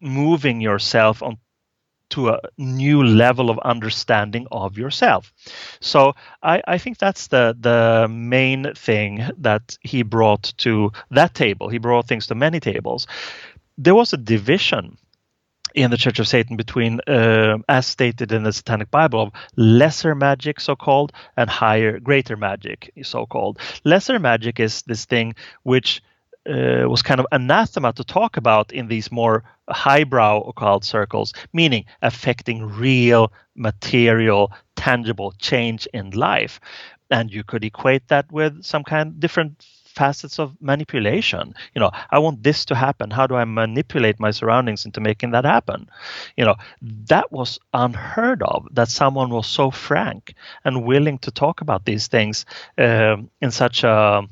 moving 0.00 0.60
yourself 0.60 1.22
on 1.22 1.38
to 2.14 2.28
a 2.28 2.40
new 2.56 3.02
level 3.02 3.50
of 3.50 3.58
understanding 3.58 4.46
of 4.52 4.78
yourself. 4.78 5.32
So 5.80 6.14
I, 6.42 6.62
I, 6.66 6.78
think 6.78 6.98
that's 6.98 7.26
the 7.26 7.56
the 7.58 8.06
main 8.08 8.72
thing 8.74 9.26
that 9.38 9.76
he 9.80 10.04
brought 10.04 10.54
to 10.58 10.92
that 11.10 11.34
table. 11.34 11.68
He 11.68 11.78
brought 11.78 12.06
things 12.06 12.28
to 12.28 12.36
many 12.36 12.60
tables. 12.60 13.08
There 13.76 13.96
was 13.96 14.12
a 14.12 14.16
division 14.16 14.96
in 15.74 15.90
the 15.90 15.96
Church 15.96 16.20
of 16.20 16.28
Satan 16.28 16.56
between, 16.56 17.00
uh, 17.08 17.58
as 17.68 17.84
stated 17.86 18.30
in 18.30 18.44
the 18.44 18.52
Satanic 18.52 18.92
Bible, 18.92 19.22
of 19.22 19.32
lesser 19.56 20.14
magic, 20.14 20.60
so 20.60 20.76
called, 20.76 21.12
and 21.36 21.50
higher, 21.50 21.98
greater 21.98 22.36
magic, 22.36 22.92
so 23.02 23.26
called. 23.26 23.58
Lesser 23.82 24.20
magic 24.20 24.60
is 24.60 24.82
this 24.82 25.04
thing 25.04 25.34
which 25.64 26.00
uh, 26.48 26.88
was 26.88 27.02
kind 27.02 27.20
of 27.20 27.26
anathema 27.32 27.92
to 27.92 28.04
talk 28.04 28.36
about 28.36 28.72
in 28.72 28.88
these 28.88 29.10
more 29.10 29.44
highbrow 29.68 30.40
occult 30.42 30.84
circles, 30.84 31.32
meaning 31.52 31.84
affecting 32.02 32.62
real, 32.62 33.32
material, 33.54 34.52
tangible 34.76 35.32
change 35.38 35.86
in 35.92 36.10
life. 36.10 36.60
And 37.10 37.30
you 37.32 37.44
could 37.44 37.64
equate 37.64 38.08
that 38.08 38.30
with 38.32 38.64
some 38.64 38.84
kind 38.84 39.08
of 39.08 39.20
different 39.20 39.64
facets 39.94 40.38
of 40.38 40.56
manipulation. 40.60 41.54
You 41.74 41.80
know, 41.80 41.90
I 42.10 42.18
want 42.18 42.42
this 42.42 42.64
to 42.66 42.74
happen. 42.74 43.10
How 43.10 43.26
do 43.26 43.36
I 43.36 43.44
manipulate 43.44 44.18
my 44.18 44.32
surroundings 44.32 44.84
into 44.84 45.00
making 45.00 45.30
that 45.30 45.44
happen? 45.44 45.88
You 46.36 46.44
know, 46.44 46.56
that 47.06 47.30
was 47.30 47.58
unheard 47.72 48.42
of 48.42 48.66
that 48.72 48.88
someone 48.88 49.30
was 49.30 49.46
so 49.46 49.70
frank 49.70 50.34
and 50.64 50.84
willing 50.84 51.18
to 51.18 51.30
talk 51.30 51.60
about 51.60 51.84
these 51.84 52.08
things 52.08 52.44
um, 52.76 53.30
in 53.40 53.50
such 53.50 53.84
a 53.84 54.28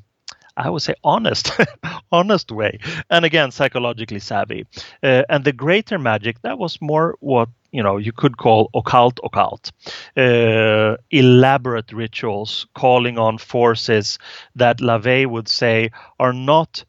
I 0.56 0.70
would 0.70 0.82
say 0.82 0.94
honest, 1.02 1.52
honest 2.12 2.50
way, 2.52 2.78
and 3.10 3.24
again 3.24 3.50
psychologically 3.50 4.20
savvy. 4.20 4.66
Uh, 5.02 5.22
and 5.28 5.44
the 5.44 5.52
greater 5.52 5.98
magic 5.98 6.42
that 6.42 6.58
was 6.58 6.80
more 6.80 7.16
what 7.20 7.48
you 7.70 7.82
know 7.82 7.96
you 7.96 8.12
could 8.12 8.36
call 8.36 8.70
occult 8.74 9.18
occult, 9.24 9.72
uh, 10.16 10.96
elaborate 11.10 11.92
rituals 11.92 12.66
calling 12.74 13.18
on 13.18 13.38
forces 13.38 14.18
that 14.56 14.78
LaVey 14.80 15.26
would 15.26 15.48
say 15.48 15.90
are 16.20 16.32
not 16.32 16.84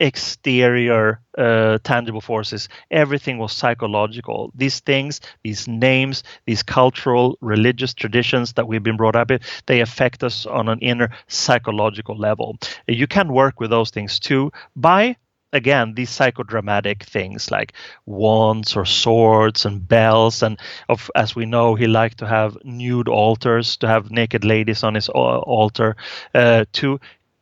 exterior 0.00 1.20
uh, 1.38 1.78
tangible 1.82 2.20
forces. 2.20 2.68
Everything 2.90 3.38
was 3.38 3.52
psychological. 3.52 4.52
These 4.54 4.80
things, 4.80 5.20
these 5.42 5.66
names, 5.66 6.22
these 6.46 6.62
cultural, 6.62 7.38
religious 7.40 7.94
traditions 7.94 8.52
that 8.54 8.68
we've 8.68 8.82
been 8.82 8.96
brought 8.96 9.16
up 9.16 9.30
with, 9.30 9.42
they 9.66 9.80
affect 9.80 10.22
us 10.22 10.46
on 10.46 10.68
an 10.68 10.78
inner 10.80 11.10
psychological 11.28 12.16
level. 12.16 12.58
You 12.86 13.06
can 13.06 13.32
work 13.32 13.60
with 13.60 13.70
those 13.70 13.90
things 13.90 14.18
too 14.18 14.52
by 14.74 15.16
again 15.52 15.94
these 15.94 16.10
psychodramatic 16.10 17.04
things 17.04 17.50
like 17.50 17.72
wands 18.04 18.76
or 18.76 18.84
swords 18.84 19.64
and 19.64 19.86
bells 19.86 20.42
and 20.42 20.58
of, 20.88 21.10
as 21.14 21.36
we 21.36 21.46
know 21.46 21.74
he 21.74 21.86
liked 21.86 22.18
to 22.18 22.26
have 22.26 22.56
nude 22.64 23.08
altars 23.08 23.76
to 23.76 23.86
have 23.86 24.10
naked 24.10 24.44
ladies 24.44 24.82
on 24.82 24.94
his 24.94 25.08
altar 25.08 25.96
uh, 26.34 26.64
to 26.72 27.00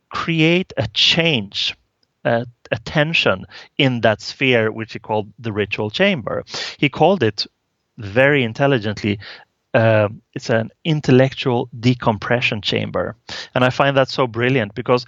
create 0.09 0.71
a 0.77 0.87
change 0.89 1.75
uh, 2.25 2.45
attention 2.71 3.45
in 3.77 4.01
that 4.01 4.21
sphere, 4.21 4.71
which 4.71 4.93
he 4.93 4.99
called 4.99 5.31
the 5.39 5.53
ritual 5.53 5.89
chamber. 5.89 6.43
He 6.77 6.89
called 6.89 7.23
it 7.23 7.45
very 7.97 8.43
intelligently. 8.43 9.19
Uh, 9.73 10.09
it's 10.33 10.49
an 10.49 10.71
intellectual 10.83 11.69
decompression 11.79 12.61
chamber, 12.61 13.15
and 13.53 13.63
I 13.63 13.69
find 13.69 13.95
that 13.97 14.09
so 14.09 14.25
brilliant 14.25 14.73
because 14.73 15.05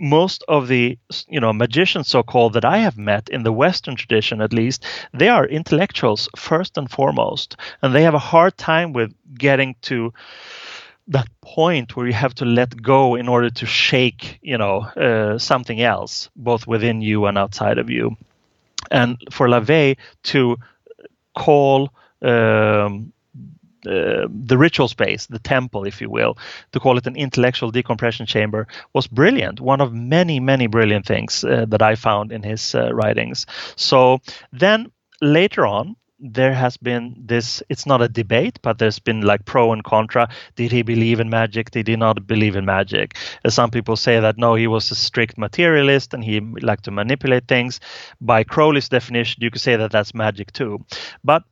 most 0.00 0.42
of 0.48 0.66
the 0.68 0.98
you 1.28 1.38
know 1.38 1.52
magicians 1.52 2.08
so 2.08 2.22
called 2.22 2.54
that 2.54 2.64
i 2.64 2.78
have 2.78 2.96
met 2.96 3.28
in 3.28 3.42
the 3.42 3.52
western 3.52 3.94
tradition 3.94 4.40
at 4.40 4.52
least 4.52 4.82
they 5.12 5.28
are 5.28 5.46
intellectuals 5.46 6.26
first 6.36 6.78
and 6.78 6.90
foremost 6.90 7.56
and 7.82 7.94
they 7.94 8.02
have 8.02 8.14
a 8.14 8.18
hard 8.18 8.56
time 8.56 8.94
with 8.94 9.12
getting 9.38 9.76
to 9.82 10.10
that 11.10 11.28
point 11.42 11.96
where 11.96 12.06
you 12.06 12.12
have 12.12 12.34
to 12.34 12.44
let 12.44 12.80
go 12.82 13.14
in 13.14 13.28
order 13.28 13.50
to 13.50 13.66
shake 13.66 14.38
you 14.42 14.56
know 14.56 14.80
uh, 14.96 15.38
something 15.38 15.80
else 15.80 16.30
both 16.36 16.66
within 16.66 17.02
you 17.02 17.26
and 17.26 17.36
outside 17.36 17.78
of 17.78 17.90
you 17.90 18.16
and 18.90 19.18
for 19.30 19.48
LaVey 19.48 19.96
to 20.22 20.56
call 21.34 21.90
um, 22.22 23.12
uh, 23.86 24.28
the 24.28 24.58
ritual 24.58 24.88
space, 24.88 25.26
the 25.26 25.38
temple, 25.38 25.86
if 25.86 26.02
you 26.02 26.10
will, 26.10 26.36
to 26.72 26.80
call 26.80 26.98
it 26.98 27.06
an 27.06 27.16
intellectual 27.16 27.70
decompression 27.70 28.26
chamber 28.26 28.66
was 28.92 29.06
brilliant. 29.06 29.58
One 29.58 29.80
of 29.80 29.94
many, 29.94 30.38
many 30.38 30.66
brilliant 30.66 31.06
things 31.06 31.44
uh, 31.44 31.64
that 31.68 31.80
I 31.80 31.94
found 31.94 32.30
in 32.30 32.42
his 32.42 32.74
uh, 32.74 32.92
writings. 32.92 33.46
So 33.76 34.20
then 34.52 34.92
later 35.22 35.66
on, 35.66 35.96
there 36.20 36.52
has 36.52 36.76
been 36.76 37.14
this 37.18 37.62
it's 37.68 37.86
not 37.86 38.02
a 38.02 38.08
debate 38.08 38.58
but 38.62 38.78
there's 38.78 38.98
been 38.98 39.22
like 39.22 39.44
pro 39.44 39.72
and 39.72 39.84
contra. 39.84 40.28
Did 40.56 40.72
he 40.72 40.82
believe 40.82 41.20
in 41.20 41.30
magic? 41.30 41.70
Did 41.70 41.88
he 41.88 41.96
not 41.96 42.26
believe 42.26 42.56
in 42.56 42.64
magic? 42.64 43.16
Some 43.48 43.70
people 43.70 43.96
say 43.96 44.20
that 44.20 44.38
no 44.38 44.54
he 44.54 44.66
was 44.66 44.90
a 44.90 44.94
strict 44.94 45.38
materialist 45.38 46.12
and 46.14 46.22
he 46.22 46.40
liked 46.40 46.84
to 46.84 46.90
manipulate 46.90 47.48
things. 47.48 47.80
By 48.20 48.44
crowley's 48.44 48.88
definition 48.88 49.42
you 49.42 49.50
could 49.50 49.62
say 49.62 49.76
that 49.76 49.92
that's 49.92 50.14
magic 50.14 50.52
too. 50.52 50.84
But 51.24 51.42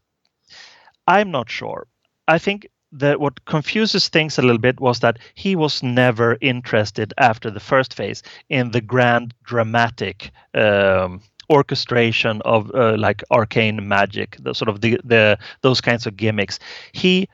i'm 1.07 1.31
not 1.31 1.51
sure. 1.51 1.87
I 2.27 2.39
think 2.39 2.69
that 2.93 3.21
what 3.21 3.45
confuses 3.45 4.09
things 4.09 4.39
a 4.39 4.43
little 4.43 4.59
bit 4.59 4.81
was 4.81 5.01
that 5.01 5.19
he 5.35 5.57
was 5.57 5.83
never 5.83 6.37
interested 6.41 7.13
after 7.19 7.51
the 7.51 7.61
first 7.61 7.95
phase 7.95 8.23
in 8.49 8.71
the 8.71 8.81
grand 8.81 9.35
dramatic 9.45 10.31
um, 10.55 11.23
orchestration 11.51 12.43
of 12.45 12.71
uh, 12.75 12.97
like 12.97 13.23
arcane 13.31 13.89
magic, 13.89 14.37
the 14.41 14.55
sort 14.55 14.69
of 14.69 14.81
the, 14.81 15.01
the 15.05 15.39
those 15.63 15.81
kinds 15.81 16.07
of 16.07 16.17
gimmicks. 16.17 16.59
He 16.93 17.29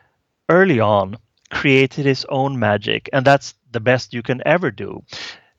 early 0.48 0.80
on 0.80 1.16
created 1.50 2.06
his 2.06 2.24
own 2.28 2.58
magic, 2.58 3.08
and 3.12 3.24
that's 3.24 3.54
the 3.72 3.80
best 3.80 4.14
you 4.14 4.22
can 4.22 4.42
ever 4.46 4.70
do. 4.70 5.02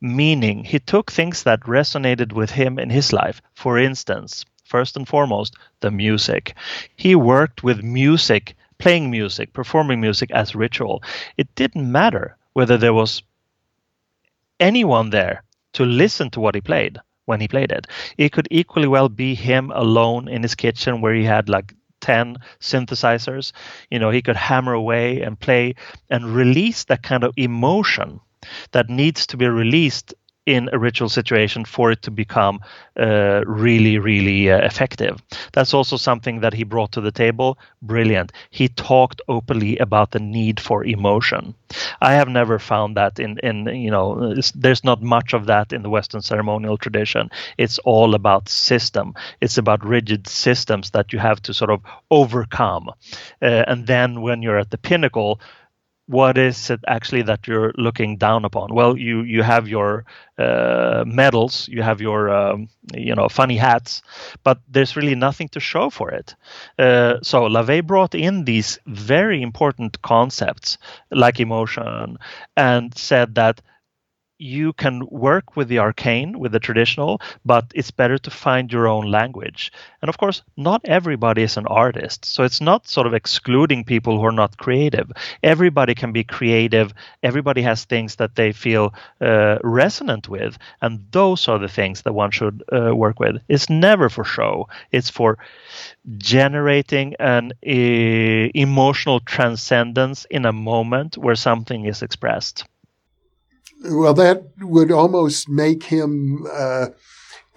Meaning, 0.01 0.63
he 0.63 0.79
took 0.79 1.11
things 1.11 1.43
that 1.43 1.61
resonated 1.61 2.33
with 2.33 2.51
him 2.51 2.77
in 2.77 2.89
his 2.89 3.13
life. 3.13 3.41
For 3.55 3.79
instance, 3.79 4.45
first 4.65 4.97
and 4.97 5.07
foremost, 5.07 5.55
the 5.79 5.91
music. 5.91 6.55
He 6.95 7.15
worked 7.15 7.63
with 7.63 7.81
music, 7.83 8.55
playing 8.77 9.09
music, 9.09 9.53
performing 9.53 10.01
music 10.01 10.31
as 10.31 10.53
ritual. 10.55 11.01
It 11.37 11.53
didn't 11.55 11.91
matter 11.91 12.35
whether 12.53 12.77
there 12.77 12.93
was 12.93 13.23
anyone 14.59 15.09
there 15.09 15.43
to 15.73 15.85
listen 15.85 16.29
to 16.31 16.39
what 16.39 16.55
he 16.55 16.61
played 16.61 16.99
when 17.25 17.41
he 17.41 17.47
played 17.47 17.71
it. 17.71 17.87
It 18.17 18.31
could 18.31 18.47
equally 18.51 18.87
well 18.87 19.09
be 19.09 19.35
him 19.35 19.71
alone 19.73 20.27
in 20.27 20.41
his 20.41 20.55
kitchen 20.55 21.01
where 21.01 21.13
he 21.13 21.23
had 21.23 21.49
like 21.49 21.73
10 22.01 22.37
synthesizers. 22.59 23.51
You 23.89 23.99
know, 23.99 24.09
he 24.11 24.21
could 24.21 24.35
hammer 24.35 24.73
away 24.73 25.21
and 25.21 25.39
play 25.39 25.75
and 26.09 26.35
release 26.35 26.83
that 26.85 27.03
kind 27.03 27.23
of 27.23 27.33
emotion 27.37 28.19
that 28.71 28.89
needs 28.89 29.25
to 29.27 29.37
be 29.37 29.47
released 29.47 30.13
in 30.45 30.69
a 30.71 30.79
ritual 30.79 31.09
situation 31.09 31.65
for 31.65 31.91
it 31.91 32.01
to 32.03 32.11
become 32.11 32.59
uh, 32.99 33.41
really, 33.45 33.97
really 33.97 34.51
uh, 34.51 34.59
effective. 34.59 35.21
That's 35.53 35.73
also 35.73 35.97
something 35.97 36.41
that 36.41 36.53
he 36.53 36.63
brought 36.63 36.91
to 36.93 37.01
the 37.01 37.11
table. 37.11 37.57
Brilliant. 37.81 38.31
He 38.51 38.67
talked 38.69 39.21
openly 39.27 39.77
about 39.77 40.11
the 40.11 40.19
need 40.19 40.59
for 40.59 40.83
emotion. 40.83 41.55
I 42.01 42.13
have 42.13 42.29
never 42.29 42.59
found 42.59 42.95
that 42.97 43.19
in, 43.19 43.39
in 43.39 43.65
you 43.65 43.89
know, 43.89 44.35
there's 44.53 44.83
not 44.83 45.01
much 45.01 45.33
of 45.33 45.47
that 45.47 45.73
in 45.73 45.81
the 45.81 45.89
Western 45.89 46.21
ceremonial 46.21 46.77
tradition. 46.77 47.29
It's 47.57 47.79
all 47.79 48.13
about 48.13 48.47
system. 48.49 49.15
It's 49.41 49.57
about 49.57 49.85
rigid 49.85 50.27
systems 50.27 50.91
that 50.91 51.11
you 51.11 51.19
have 51.19 51.41
to 51.43 51.53
sort 51.53 51.71
of 51.71 51.81
overcome. 52.11 52.89
Uh, 53.41 53.63
and 53.67 53.87
then 53.87 54.21
when 54.21 54.41
you're 54.41 54.59
at 54.59 54.69
the 54.69 54.77
pinnacle, 54.77 55.39
what 56.07 56.37
is 56.37 56.69
it 56.69 56.79
actually 56.87 57.23
that 57.23 57.47
you're 57.47 57.73
looking 57.77 58.17
down 58.17 58.45
upon? 58.45 58.73
Well, 58.73 58.97
you 58.97 59.21
you 59.21 59.41
have 59.41 59.67
your 59.67 60.05
uh, 60.37 61.03
medals, 61.07 61.67
you 61.67 61.81
have 61.81 62.01
your 62.01 62.29
um, 62.29 62.69
you 62.93 63.15
know 63.15 63.27
funny 63.29 63.57
hats, 63.57 64.01
but 64.43 64.59
there's 64.69 64.95
really 64.95 65.15
nothing 65.15 65.47
to 65.49 65.59
show 65.59 65.89
for 65.89 66.11
it. 66.11 66.35
Uh, 66.77 67.15
so 67.23 67.47
LaVey 67.49 67.85
brought 67.85 68.13
in 68.15 68.45
these 68.45 68.77
very 68.85 69.41
important 69.41 70.01
concepts 70.01 70.77
like 71.11 71.39
emotion 71.39 72.17
and 72.55 72.95
said 72.97 73.35
that 73.35 73.61
you 74.37 74.73
can 74.73 75.05
work 75.09 75.55
with 75.55 75.67
the 75.67 75.79
arcane, 75.79 76.39
with 76.39 76.51
the 76.51 76.59
traditional, 76.59 77.21
but 77.45 77.71
it's 77.73 77.91
better 77.91 78.17
to 78.17 78.29
find 78.29 78.71
your 78.71 78.87
own 78.87 79.09
language. 79.09 79.71
And 80.01 80.09
of 80.09 80.17
course, 80.17 80.41
not 80.57 80.81
everybody 80.85 81.43
is 81.43 81.57
an 81.57 81.67
artist. 81.67 82.25
So 82.25 82.43
it's 82.43 82.61
not 82.61 82.87
sort 82.87 83.07
of 83.07 83.13
excluding 83.13 83.85
people 83.85 84.17
who 84.17 84.25
are 84.25 84.31
not 84.31 84.57
creative. 84.57 85.11
Everybody 85.41 85.95
can 85.95 86.11
be 86.11 86.23
creative. 86.23 86.93
Everybody 87.23 87.61
has 87.61 87.85
things 87.85 88.17
that 88.17 88.35
they 88.35 88.51
feel 88.51 88.93
uh, 89.21 89.57
resonant 89.63 90.27
with. 90.27 90.57
And 90.81 91.05
those 91.11 91.47
are 91.47 91.59
the 91.59 91.69
things 91.69 92.01
that 92.01 92.13
one 92.13 92.31
should 92.31 92.63
uh, 92.71 92.95
work 92.95 93.19
with. 93.19 93.41
It's 93.47 93.69
never 93.69 94.09
for 94.09 94.23
show, 94.23 94.67
it's 94.91 95.09
for 95.09 95.37
generating 96.17 97.15
an 97.19 97.53
uh, 97.65 98.51
emotional 98.53 99.19
transcendence 99.21 100.25
in 100.29 100.45
a 100.45 100.51
moment 100.51 101.17
where 101.17 101.35
something 101.35 101.85
is 101.85 102.01
expressed. 102.01 102.65
Well, 103.89 104.13
that 104.15 104.43
would 104.59 104.91
almost 104.91 105.49
make 105.49 105.83
him 105.83 106.45
uh, 106.51 106.87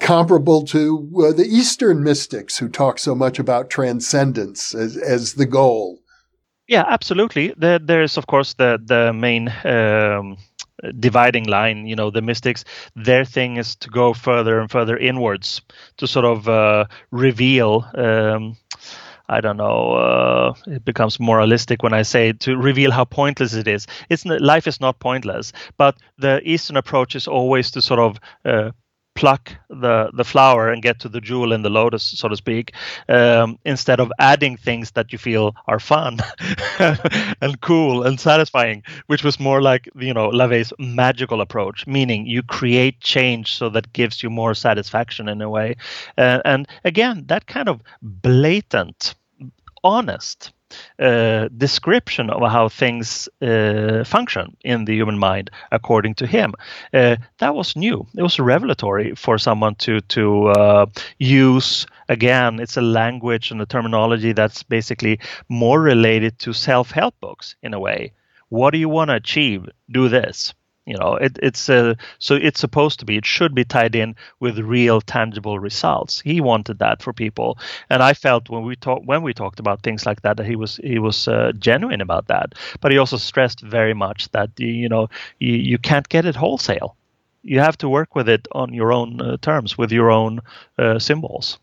comparable 0.00 0.64
to 0.66 1.10
uh, 1.16 1.32
the 1.32 1.46
Eastern 1.46 2.02
mystics 2.02 2.58
who 2.58 2.68
talk 2.68 2.98
so 2.98 3.14
much 3.14 3.38
about 3.38 3.70
transcendence 3.70 4.74
as, 4.74 4.96
as 4.96 5.34
the 5.34 5.46
goal. 5.46 6.00
Yeah, 6.66 6.84
absolutely. 6.86 7.54
There, 7.56 7.78
there's, 7.78 8.18
of 8.18 8.26
course, 8.26 8.54
the 8.54 8.78
the 8.84 9.12
main 9.12 9.48
um, 9.64 10.36
dividing 11.00 11.46
line. 11.46 11.86
You 11.86 11.96
know, 11.96 12.10
the 12.10 12.20
mystics, 12.20 12.64
their 12.94 13.24
thing 13.24 13.56
is 13.56 13.74
to 13.76 13.88
go 13.88 14.12
further 14.12 14.60
and 14.60 14.70
further 14.70 14.96
inwards 14.96 15.62
to 15.96 16.06
sort 16.06 16.26
of 16.26 16.48
uh, 16.48 16.84
reveal. 17.10 17.86
Um, 17.94 18.56
I 19.28 19.40
don't 19.40 19.58
know. 19.58 19.92
Uh, 19.92 20.54
it 20.66 20.84
becomes 20.84 21.20
moralistic 21.20 21.82
when 21.82 21.92
I 21.92 22.02
say 22.02 22.32
to 22.32 22.56
reveal 22.56 22.90
how 22.90 23.04
pointless 23.04 23.54
it 23.54 23.68
is. 23.68 23.86
It's 24.08 24.24
life 24.24 24.66
is 24.66 24.80
not 24.80 25.00
pointless, 25.00 25.52
but 25.76 25.96
the 26.16 26.40
Eastern 26.48 26.76
approach 26.76 27.14
is 27.14 27.28
always 27.28 27.70
to 27.72 27.82
sort 27.82 28.00
of 28.00 28.18
uh, 28.44 28.70
pluck 29.18 29.52
the 29.68 30.10
the 30.14 30.24
flower 30.24 30.70
and 30.70 30.80
get 30.80 31.00
to 31.00 31.08
the 31.08 31.20
jewel 31.20 31.52
in 31.52 31.62
the 31.62 31.70
lotus, 31.70 32.04
so 32.04 32.28
to 32.28 32.36
speak, 32.36 32.72
um, 33.08 33.58
instead 33.64 33.98
of 33.98 34.12
adding 34.20 34.56
things 34.56 34.92
that 34.92 35.12
you 35.12 35.18
feel 35.18 35.56
are 35.66 35.80
fun 35.80 36.18
and 37.40 37.60
cool 37.60 38.04
and 38.04 38.20
satisfying, 38.20 38.82
which 39.08 39.24
was 39.24 39.40
more 39.40 39.60
like 39.60 39.88
you 39.96 40.14
know 40.14 40.30
LaVey's 40.30 40.72
magical 40.78 41.40
approach, 41.40 41.84
meaning 41.86 42.26
you 42.26 42.42
create 42.44 43.00
change 43.00 43.56
so 43.56 43.68
that 43.68 43.92
gives 43.92 44.22
you 44.22 44.30
more 44.30 44.54
satisfaction 44.54 45.28
in 45.28 45.42
a 45.42 45.50
way, 45.50 45.74
uh, 46.16 46.40
and 46.44 46.68
again 46.84 47.24
that 47.26 47.46
kind 47.46 47.68
of 47.68 47.82
blatant, 48.00 49.16
honest 49.82 50.52
uh, 50.98 51.48
description 51.56 52.30
of 52.30 52.50
how 52.50 52.68
things 52.68 53.28
uh, 53.40 54.04
function 54.04 54.56
in 54.64 54.84
the 54.84 54.94
human 54.94 55.18
mind, 55.18 55.50
according 55.70 56.14
to 56.14 56.26
him. 56.26 56.54
Uh, 56.92 57.16
that 57.38 57.54
was 57.54 57.76
new. 57.76 58.06
It 58.16 58.22
was 58.22 58.38
revelatory 58.38 59.14
for 59.14 59.38
someone 59.38 59.74
to 59.76 60.00
to 60.00 60.48
uh, 60.48 60.86
use. 61.18 61.86
Again, 62.08 62.60
it's 62.60 62.76
a 62.76 62.82
language 62.82 63.50
and 63.50 63.60
a 63.60 63.66
terminology 63.66 64.32
that's 64.32 64.62
basically 64.62 65.20
more 65.48 65.80
related 65.80 66.38
to 66.38 66.52
self-help 66.52 67.14
books 67.20 67.56
in 67.62 67.74
a 67.74 67.80
way. 67.80 68.12
What 68.48 68.70
do 68.70 68.78
you 68.78 68.88
want 68.88 69.10
to 69.10 69.14
achieve? 69.14 69.68
Do 69.90 70.08
this 70.08 70.54
you 70.88 70.96
know 70.96 71.14
it, 71.14 71.38
it's 71.42 71.68
uh, 71.68 71.94
so 72.18 72.34
it's 72.34 72.60
supposed 72.60 72.98
to 73.00 73.04
be 73.06 73.16
it 73.16 73.26
should 73.26 73.54
be 73.54 73.64
tied 73.64 73.94
in 73.94 74.14
with 74.40 74.58
real 74.58 75.00
tangible 75.00 75.58
results. 75.58 76.20
He 76.20 76.40
wanted 76.40 76.78
that 76.78 77.02
for 77.02 77.12
people. 77.12 77.58
And 77.90 78.02
i 78.02 78.14
felt 78.14 78.48
when 78.50 78.64
we 78.64 78.76
talked 78.76 79.06
when 79.06 79.22
we 79.22 79.34
talked 79.34 79.60
about 79.60 79.82
things 79.82 80.06
like 80.06 80.22
that 80.22 80.36
that 80.38 80.46
he 80.46 80.56
was 80.56 80.76
he 80.82 80.98
was 80.98 81.28
uh, 81.28 81.52
genuine 81.58 82.00
about 82.00 82.26
that. 82.28 82.54
But 82.80 82.92
he 82.92 82.98
also 82.98 83.16
stressed 83.18 83.60
very 83.60 83.94
much 83.94 84.30
that 84.32 84.50
you 84.58 84.88
know 84.88 85.08
you, 85.38 85.54
you 85.54 85.78
can't 85.78 86.08
get 86.08 86.24
it 86.26 86.36
wholesale. 86.36 86.96
You 87.42 87.60
have 87.60 87.78
to 87.78 87.88
work 87.88 88.14
with 88.14 88.28
it 88.28 88.48
on 88.52 88.74
your 88.74 88.92
own 88.92 89.20
uh, 89.20 89.36
terms 89.40 89.78
with 89.78 89.92
your 89.92 90.10
own 90.10 90.40
uh, 90.78 90.98
symbols 90.98 91.58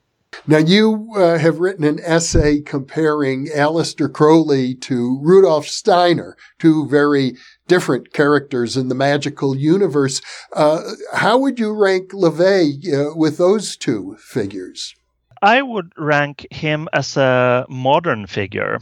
now, 0.48 0.58
you 0.58 1.12
uh, 1.16 1.38
have 1.38 1.60
written 1.60 1.84
an 1.84 2.00
essay 2.04 2.62
comparing 2.62 3.48
Aleister 3.48 4.12
Crowley 4.12 4.76
to 4.76 5.20
Rudolf 5.22 5.68
Steiner, 5.68 6.38
two 6.60 6.88
very 6.88 7.38
different 7.68 8.14
characters 8.14 8.78
in 8.78 8.90
the 8.90 8.96
magical 8.96 9.56
universe. 9.56 10.22
Uh, 10.54 10.82
how 11.14 11.38
would 11.38 11.60
you 11.60 11.74
rank 11.74 12.12
LaVey 12.12 12.94
uh, 12.94 13.16
with 13.16 13.38
those 13.38 13.76
two 13.76 14.18
figures? 14.20 14.96
I 15.42 15.62
would 15.62 15.92
rank 15.98 16.48
him 16.52 16.88
as 16.94 17.18
a 17.18 17.66
modern 17.70 18.26
figure, 18.26 18.80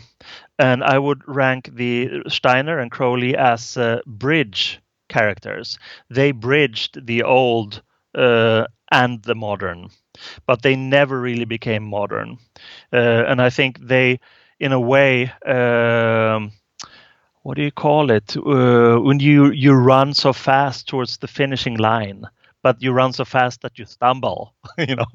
and 0.60 0.84
I 0.84 1.00
would 1.00 1.22
rank 1.28 1.70
the 1.74 2.24
Steiner 2.28 2.80
and 2.80 2.92
Crowley 2.92 3.36
as 3.36 3.76
uh, 3.76 4.00
bridge 4.06 4.80
characters. 5.10 5.78
They 6.10 6.32
bridged 6.32 7.06
the 7.06 7.24
old 7.24 7.82
uh, 8.16 8.66
and 8.92 9.24
the 9.24 9.36
modern, 9.36 9.89
but 10.45 10.62
they 10.62 10.76
never 10.76 11.19
really 11.19 11.45
became 11.45 11.84
modern. 11.84 12.38
Uh, 12.91 12.97
and 13.28 13.41
I 13.41 13.49
think 13.49 13.80
they, 13.80 14.19
in 14.60 14.71
a 14.71 14.80
way, 14.80 15.32
um, 15.45 16.52
what 17.43 17.56
do 17.58 17.63
you 17.63 17.71
call 17.71 18.12
it? 18.12 18.36
Uh, 18.38 18.97
when 18.97 19.19
you 19.19 19.52
you 19.52 19.73
run 19.73 20.13
so 20.13 20.34
fast 20.34 20.88
towards 20.88 21.17
the 21.17 21.28
finishing 21.28 21.78
line 21.78 22.26
but 22.63 22.82
you 22.82 22.93
run 22.93 23.12
so 23.12 23.26
fast 23.26 23.62
that 23.62 23.78
you 23.78 23.86
stumble 23.86 24.54
you 24.78 24.95
know? 24.95 25.06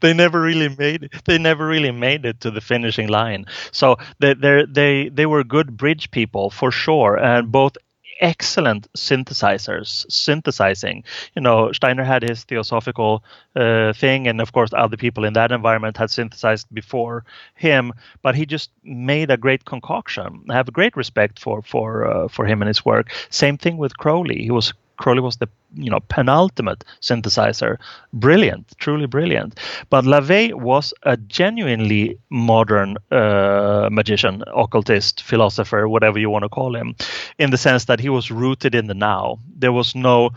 They 0.00 0.12
never 0.12 0.40
really 0.40 0.68
made 0.68 1.04
it 1.04 1.24
they 1.24 1.38
never 1.38 1.66
really 1.66 1.90
made 1.92 2.24
it 2.26 2.40
to 2.40 2.50
the 2.50 2.60
finishing 2.60 3.08
line. 3.08 3.46
So 3.72 3.96
they 4.18 4.34
they 4.34 5.08
they 5.08 5.26
were 5.26 5.44
good 5.44 5.76
bridge 5.76 6.10
people 6.10 6.50
for 6.50 6.70
sure. 6.70 7.16
And 7.16 7.50
both 7.50 7.76
excellent 8.20 8.92
synthesizers 8.94 10.06
synthesizing. 10.10 11.04
You 11.34 11.42
know 11.42 11.72
steiner 11.72 12.04
had 12.04 12.22
his 12.22 12.44
theosophical 12.44 13.24
uh, 13.56 13.92
thing 13.92 14.28
and 14.28 14.40
of 14.40 14.52
course 14.52 14.70
other 14.72 14.96
people 14.96 15.24
in 15.24 15.32
that 15.34 15.52
environment 15.52 15.96
had 15.96 16.10
synthesized 16.10 16.66
before 16.72 17.24
him 17.54 17.92
but 18.22 18.34
he 18.34 18.46
just 18.46 18.70
made 18.84 19.30
a 19.30 19.36
great 19.36 19.64
concoction. 19.64 20.44
I 20.48 20.54
have 20.54 20.72
great 20.72 20.96
respect 20.96 21.38
for 21.38 21.62
for 21.62 22.06
uh, 22.06 22.28
for 22.28 22.46
him 22.46 22.62
and 22.62 22.68
his 22.68 22.84
work. 22.84 23.10
Same 23.30 23.56
thing 23.56 23.76
with 23.76 23.96
crowley. 23.98 24.42
He 24.42 24.50
was 24.50 24.72
Crowley 24.98 25.20
was 25.20 25.36
the 25.36 25.48
you 25.74 25.90
know 25.90 26.00
penultimate 26.08 26.84
synthesizer, 27.00 27.78
brilliant, 28.12 28.72
truly 28.78 29.06
brilliant. 29.06 29.58
But 29.88 30.04
LaVey 30.04 30.54
was 30.54 30.92
a 31.04 31.16
genuinely 31.16 32.18
modern 32.30 32.98
uh, 33.10 33.88
magician, 33.90 34.42
occultist, 34.54 35.22
philosopher, 35.22 35.88
whatever 35.88 36.18
you 36.18 36.30
want 36.30 36.42
to 36.42 36.48
call 36.48 36.76
him, 36.76 36.94
in 37.38 37.50
the 37.50 37.58
sense 37.58 37.86
that 37.86 38.00
he 38.00 38.08
was 38.08 38.30
rooted 38.30 38.74
in 38.74 38.86
the 38.86 38.94
now. 38.94 39.38
There 39.56 39.72
was 39.72 39.94
no 39.94 40.30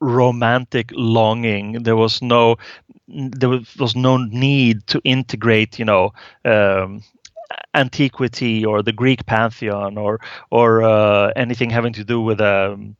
romantic 0.00 0.90
longing. 0.92 1.82
There 1.82 1.96
was 1.96 2.20
no 2.22 2.56
there 3.08 3.48
was, 3.78 3.94
no 3.94 4.16
need 4.16 4.84
to 4.88 5.00
integrate, 5.04 5.78
you 5.78 5.84
know. 5.84 6.12
Um, 6.44 7.02
antiquity 7.74 8.64
or 8.64 8.82
the 8.82 8.92
Greek 8.92 9.26
pantheon 9.26 9.96
or 9.98 10.20
or 10.50 10.82
uh, 10.82 11.32
anything 11.36 11.70
having 11.70 11.92
to 11.92 12.04
do 12.04 12.20
with 12.20 12.40
um, 12.40 12.96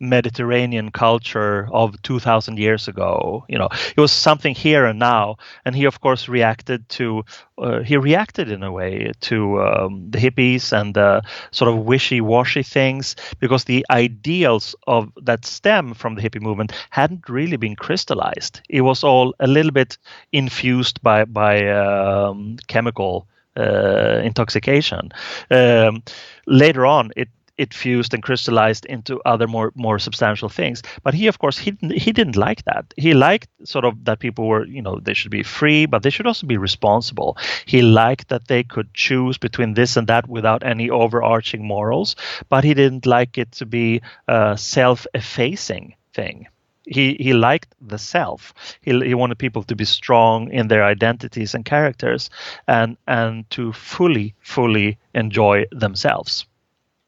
Mediterranean 0.00 0.90
culture 0.90 1.68
of 1.72 2.00
2000 2.02 2.58
years 2.58 2.88
ago. 2.88 3.44
You 3.48 3.58
know, 3.58 3.68
it 3.96 4.00
was 4.00 4.12
something 4.12 4.54
here 4.54 4.84
and 4.86 4.98
now. 4.98 5.36
And 5.64 5.74
he, 5.74 5.84
of 5.84 6.00
course, 6.00 6.28
reacted 6.28 6.88
to, 6.90 7.24
uh, 7.58 7.80
he 7.80 7.96
reacted 7.96 8.50
in 8.50 8.62
a 8.62 8.72
way 8.72 9.12
to 9.22 9.60
um, 9.62 10.10
the 10.10 10.18
hippies 10.18 10.72
and 10.72 10.94
the 10.94 11.22
sort 11.50 11.70
of 11.70 11.84
wishy 11.84 12.20
washy 12.20 12.62
things 12.62 13.16
because 13.40 13.64
the 13.64 13.84
ideals 13.90 14.74
of 14.86 15.12
that 15.22 15.44
stem 15.44 15.94
from 15.94 16.14
the 16.14 16.22
hippie 16.22 16.40
movement 16.40 16.72
hadn't 16.90 17.28
really 17.28 17.56
been 17.56 17.76
crystallized. 17.76 18.60
It 18.68 18.82
was 18.82 19.04
all 19.04 19.34
a 19.40 19.46
little 19.46 19.72
bit 19.72 19.98
infused 20.32 21.02
by, 21.02 21.24
by 21.24 21.68
um, 21.68 22.56
chemical. 22.66 23.26
Uh, 23.56 24.20
intoxication. 24.22 25.10
Um, 25.50 26.04
later 26.46 26.86
on, 26.86 27.10
it 27.16 27.28
it 27.58 27.74
fused 27.74 28.14
and 28.14 28.22
crystallized 28.22 28.86
into 28.86 29.20
other 29.26 29.46
more 29.46 29.72
more 29.74 29.98
substantial 29.98 30.48
things. 30.48 30.82
But 31.02 31.14
he, 31.14 31.26
of 31.26 31.38
course, 31.38 31.58
he 31.58 31.76
he 31.94 32.12
didn't 32.12 32.36
like 32.36 32.64
that. 32.64 32.94
He 32.96 33.12
liked 33.12 33.48
sort 33.64 33.84
of 33.84 34.04
that 34.04 34.20
people 34.20 34.46
were, 34.46 34.64
you 34.64 34.80
know, 34.80 35.00
they 35.02 35.14
should 35.14 35.32
be 35.32 35.42
free, 35.42 35.86
but 35.86 36.02
they 36.02 36.10
should 36.10 36.26
also 36.26 36.46
be 36.46 36.56
responsible. 36.56 37.36
He 37.66 37.82
liked 37.82 38.28
that 38.28 38.48
they 38.48 38.62
could 38.62 38.94
choose 38.94 39.38
between 39.38 39.74
this 39.74 39.96
and 39.96 40.06
that 40.06 40.28
without 40.28 40.62
any 40.64 40.88
overarching 40.88 41.66
morals. 41.66 42.16
But 42.48 42.64
he 42.64 42.74
didn't 42.74 43.06
like 43.06 43.36
it 43.38 43.52
to 43.52 43.66
be 43.66 44.00
a 44.28 44.56
self-effacing 44.56 45.94
thing. 46.14 46.46
He 46.86 47.16
he 47.20 47.32
liked 47.34 47.74
the 47.80 47.98
self. 47.98 48.54
He 48.80 48.92
he 49.04 49.14
wanted 49.14 49.38
people 49.38 49.62
to 49.64 49.76
be 49.76 49.84
strong 49.84 50.50
in 50.52 50.68
their 50.68 50.84
identities 50.84 51.54
and 51.54 51.64
characters, 51.64 52.30
and 52.66 52.96
and 53.06 53.50
to 53.50 53.72
fully 53.72 54.34
fully 54.40 54.96
enjoy 55.14 55.66
themselves 55.72 56.47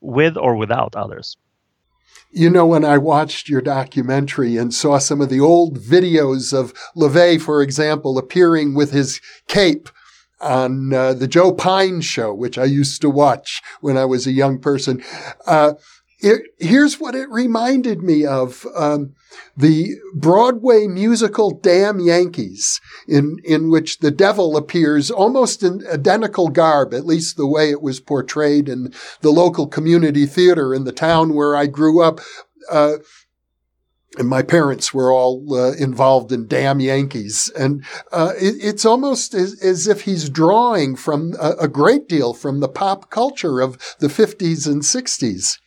with 0.01 0.37
or 0.37 0.57
without 0.57 0.95
others. 0.95 1.37
You 2.33 2.49
know, 2.49 2.67
when 2.67 2.85
I 2.85 2.97
watched 2.97 3.49
your 3.49 3.61
documentary 3.61 4.57
and 4.57 4.73
saw 4.73 4.99
some 4.99 5.21
of 5.21 5.31
the 5.31 5.41
old 5.41 5.79
videos 5.79 6.53
of 6.57 6.73
LaVey, 6.97 7.41
for 7.41 7.61
example, 7.61 8.19
appearing 8.19 8.75
with 8.75 8.93
his 8.93 9.21
cape 9.49 9.89
on 10.41 10.93
uh, 10.95 11.13
the 11.13 11.29
Joe 11.29 11.53
Pyne 11.53 12.01
show, 12.01 12.33
which 12.33 12.57
I 12.57 12.65
used 12.65 13.01
to 13.03 13.11
watch 13.11 13.61
when 13.81 13.97
I 13.97 14.05
was 14.05 14.27
a 14.27 14.33
young 14.33 14.59
person, 14.59 15.03
uh, 15.47 15.75
it, 16.22 16.42
here's 16.59 17.00
what 17.00 17.14
it 17.14 17.28
reminded 17.30 18.02
me 18.02 18.24
of. 18.24 18.66
Um, 18.76 19.14
the 19.56 19.94
Broadway 20.14 20.87
musical 20.87 21.50
Damn 21.50 22.00
Yankees, 22.00 22.80
in, 23.06 23.37
in 23.44 23.71
which 23.71 23.98
the 23.98 24.10
devil 24.10 24.56
appears 24.56 25.10
almost 25.10 25.62
in 25.62 25.87
identical 25.87 26.48
garb, 26.48 26.92
at 26.92 27.06
least 27.06 27.37
the 27.37 27.46
way 27.46 27.71
it 27.71 27.83
was 27.83 28.00
portrayed 28.00 28.68
in 28.68 28.92
the 29.21 29.31
local 29.31 29.66
community 29.66 30.27
theater 30.27 30.75
in 30.75 30.85
the 30.85 30.92
town 30.92 31.35
where 31.35 31.56
I 31.56 31.66
grew 31.66 32.02
up. 32.02 32.21
Uh, 32.71 32.98
and 34.18 34.29
my 34.29 34.42
parents 34.42 34.92
were 34.92 35.12
all 35.12 35.54
uh, 35.54 35.73
involved 35.73 36.33
in 36.33 36.48
damn 36.48 36.81
Yankees. 36.81 37.50
And 37.56 37.85
uh, 38.10 38.33
it, 38.37 38.56
it's 38.60 38.85
almost 38.85 39.35
as, 39.35 39.62
as, 39.62 39.87
if 39.87 40.02
he's 40.02 40.29
drawing 40.29 40.96
from 40.96 41.35
a, 41.40 41.52
a, 41.60 41.68
great 41.68 42.08
deal 42.08 42.35
from 42.35 42.58
the 42.58 42.68
pop 42.68 43.08
culture 43.10 43.60
of 43.60 43.79
the 44.00 44.08
50s 44.08 44.66
and 44.66 44.83
60s. 44.83 45.58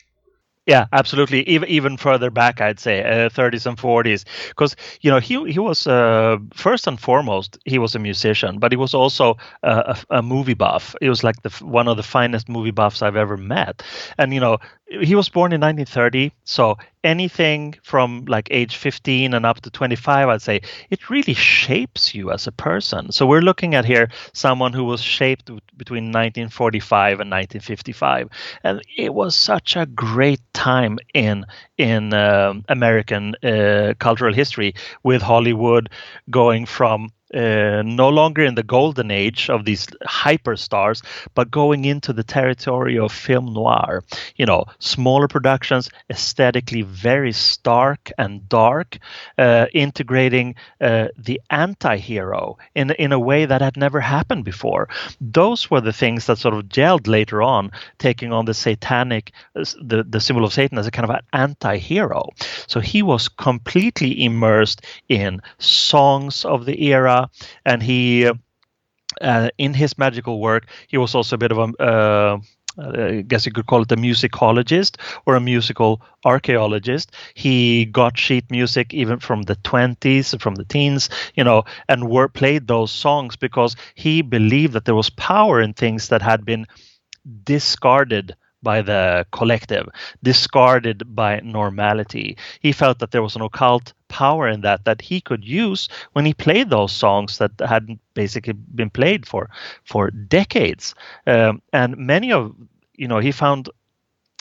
Yeah, 0.66 0.86
absolutely. 0.93 1.41
Even 1.49 1.68
even 1.68 1.97
further 1.97 2.30
back, 2.30 2.61
I'd 2.61 2.80
say 2.80 3.03
uh, 3.03 3.28
30s 3.30 3.66
and 3.66 3.78
40s, 3.78 4.24
because 4.49 4.78
you 5.01 5.11
know 5.11 5.20
he 5.20 5.51
he 5.51 5.59
was 5.59 5.88
uh, 5.88 6.38
first 6.53 6.88
and 6.88 6.97
foremost 6.97 7.57
he 7.66 7.78
was 7.80 7.95
a 7.95 7.99
musician, 7.99 8.59
but 8.59 8.72
he 8.72 8.78
was 8.78 8.93
also 8.93 9.36
a, 9.64 9.97
a, 10.09 10.22
movie 10.22 10.53
buff. 10.53 10.95
He 11.01 11.09
was 11.09 11.22
like 11.22 11.41
the 11.41 11.49
one 11.66 11.89
of 11.89 11.97
the 11.97 12.03
finest 12.03 12.47
movie 12.47 12.72
buffs 12.72 13.01
I've 13.01 13.18
ever 13.18 13.36
met, 13.36 13.84
and 14.18 14.34
you 14.34 14.39
know 14.39 14.57
he 15.01 15.16
was 15.16 15.28
born 15.28 15.51
in 15.51 15.59
1930 15.59 16.32
so 16.45 16.78
anything 17.04 17.76
from 17.84 18.26
like 18.28 18.47
age 18.51 18.76
15 18.78 19.34
and 19.34 19.45
up 19.45 19.62
to 19.62 19.70
25 19.70 20.30
i'd 20.30 20.41
say 20.41 20.62
it 20.89 21.10
really 21.10 21.34
shapes 21.34 22.16
you 22.16 22.32
as 22.32 22.47
a 22.47 22.51
person. 22.51 23.12
So 23.12 23.26
we're 23.26 23.41
looking 23.41 23.76
at 23.76 23.86
here 23.86 24.10
someone 24.34 24.74
who 24.74 24.84
was 24.84 25.01
shaped 25.01 25.45
between 25.78 26.06
1945 26.06 27.20
and 27.20 27.32
1955 27.32 28.30
and 28.64 28.82
it 28.97 29.14
was 29.14 29.36
such 29.36 29.76
a 29.76 29.86
great 29.86 30.41
time 30.54 30.97
in 31.14 31.45
in 31.78 32.14
uh, 32.14 32.54
american 32.70 33.36
uh, 33.43 33.93
cultural 33.99 34.34
history 34.34 34.74
with 35.04 35.22
hollywood 35.22 35.89
going 36.30 36.66
from 36.66 37.10
uh, 37.34 37.82
no 37.84 38.10
longer 38.10 38.44
in 38.44 38.56
the 38.56 38.64
golden 38.64 39.12
age 39.12 39.50
of 39.50 39.66
these 39.66 39.88
hyperstars, 40.06 41.04
but 41.34 41.52
going 41.52 41.86
into 41.86 42.14
the 42.14 42.24
territory 42.24 42.98
of 42.98 43.12
film 43.12 43.54
noir. 43.54 44.04
You 44.36 44.46
know, 44.46 44.66
smaller 44.80 45.28
productions, 45.28 45.90
aesthetically 46.10 46.82
very 46.82 47.32
stark 47.32 48.12
and 48.18 48.48
dark, 48.50 48.98
uh, 49.38 49.68
integrating 49.74 50.56
uh, 50.82 51.08
the 51.18 51.42
anti-hero 51.50 52.58
in 52.76 52.92
in 52.92 53.12
a 53.12 53.20
way 53.20 53.46
that 53.46 53.62
had 53.62 53.78
never 53.78 54.00
happened 54.00 54.46
before. 54.46 54.88
Those 55.20 55.70
were 55.72 55.82
the 55.82 55.94
things 55.94 56.26
that 56.26 56.38
sort 56.38 56.54
of 56.54 56.66
gelled 56.66 57.08
later 57.08 57.42
on, 57.42 57.72
taking 57.98 58.34
on 58.34 58.46
the 58.46 58.54
satanic, 58.54 59.32
uh, 59.56 59.66
the 59.82 60.04
the 60.04 60.20
symbol 60.20 60.46
of 60.46 60.54
Satan 60.54 60.78
as 60.78 60.88
a 60.88 60.92
kind 60.92 61.10
of 61.10 61.16
an 61.16 61.22
anti-hero. 61.34 62.30
So 62.68 62.80
he 62.80 63.02
was 63.02 63.30
completely 63.30 64.24
immersed 64.24 64.86
in 65.10 65.42
songs 65.58 66.46
of 66.46 66.66
the 66.66 66.92
era 66.94 67.23
and 67.66 67.82
he 67.84 68.30
uh, 69.22 69.50
in 69.58 69.74
his 69.74 69.98
magical 69.98 70.40
work 70.40 70.68
he 70.88 70.98
was 70.98 71.16
also 71.16 71.36
a 71.36 71.40
bit 71.40 71.52
of 71.52 71.58
a 71.58 71.84
uh, 71.84 72.38
I 72.76 73.22
guess 73.28 73.46
you 73.46 73.52
could 73.52 73.68
call 73.68 73.84
it 73.84 73.92
a 73.92 73.96
musicologist 73.96 74.98
or 75.28 75.36
a 75.36 75.40
musical 75.40 76.02
archaeologist. 76.26 77.12
He 77.36 77.86
got 77.86 78.18
sheet 78.18 78.50
music 78.50 78.96
even 78.96 79.20
from 79.20 79.44
the 79.44 79.56
20s, 79.58 80.34
from 80.42 80.56
the 80.56 80.66
teens, 80.66 81.08
you 81.36 81.44
know, 81.44 81.66
and 81.88 82.10
were 82.10 82.28
played 82.28 82.68
those 82.68 82.92
songs 82.92 83.36
because 83.36 83.76
he 83.94 84.24
believed 84.24 84.74
that 84.74 84.86
there 84.86 84.96
was 84.96 85.12
power 85.12 85.62
in 85.62 85.74
things 85.74 86.08
that 86.08 86.24
had 86.24 86.46
been 86.46 86.66
discarded 87.44 88.36
by 88.62 88.82
the 88.82 89.26
collective, 89.32 89.88
discarded 90.24 91.04
by 91.16 91.40
normality. 91.44 92.38
He 92.62 92.72
felt 92.72 93.00
that 93.00 93.12
there 93.12 93.22
was 93.24 93.36
an 93.36 93.42
occult 93.42 93.94
power 94.14 94.47
in 94.47 94.61
that 94.61 94.86
that 94.86 95.01
he 95.01 95.20
could 95.22 95.43
use 95.43 95.89
when 96.14 96.26
he 96.26 96.34
played 96.34 96.70
those 96.70 96.91
songs 96.91 97.38
that 97.39 97.51
hadn't 97.59 97.99
basically 98.14 98.53
been 98.53 98.89
played 98.89 99.26
for 99.26 99.49
for 99.84 100.11
decades. 100.11 100.93
Um, 101.26 101.61
and 101.74 101.97
many 101.97 102.32
of 102.32 102.53
you 102.95 103.07
know 103.07 103.20
he 103.20 103.32
found 103.32 103.70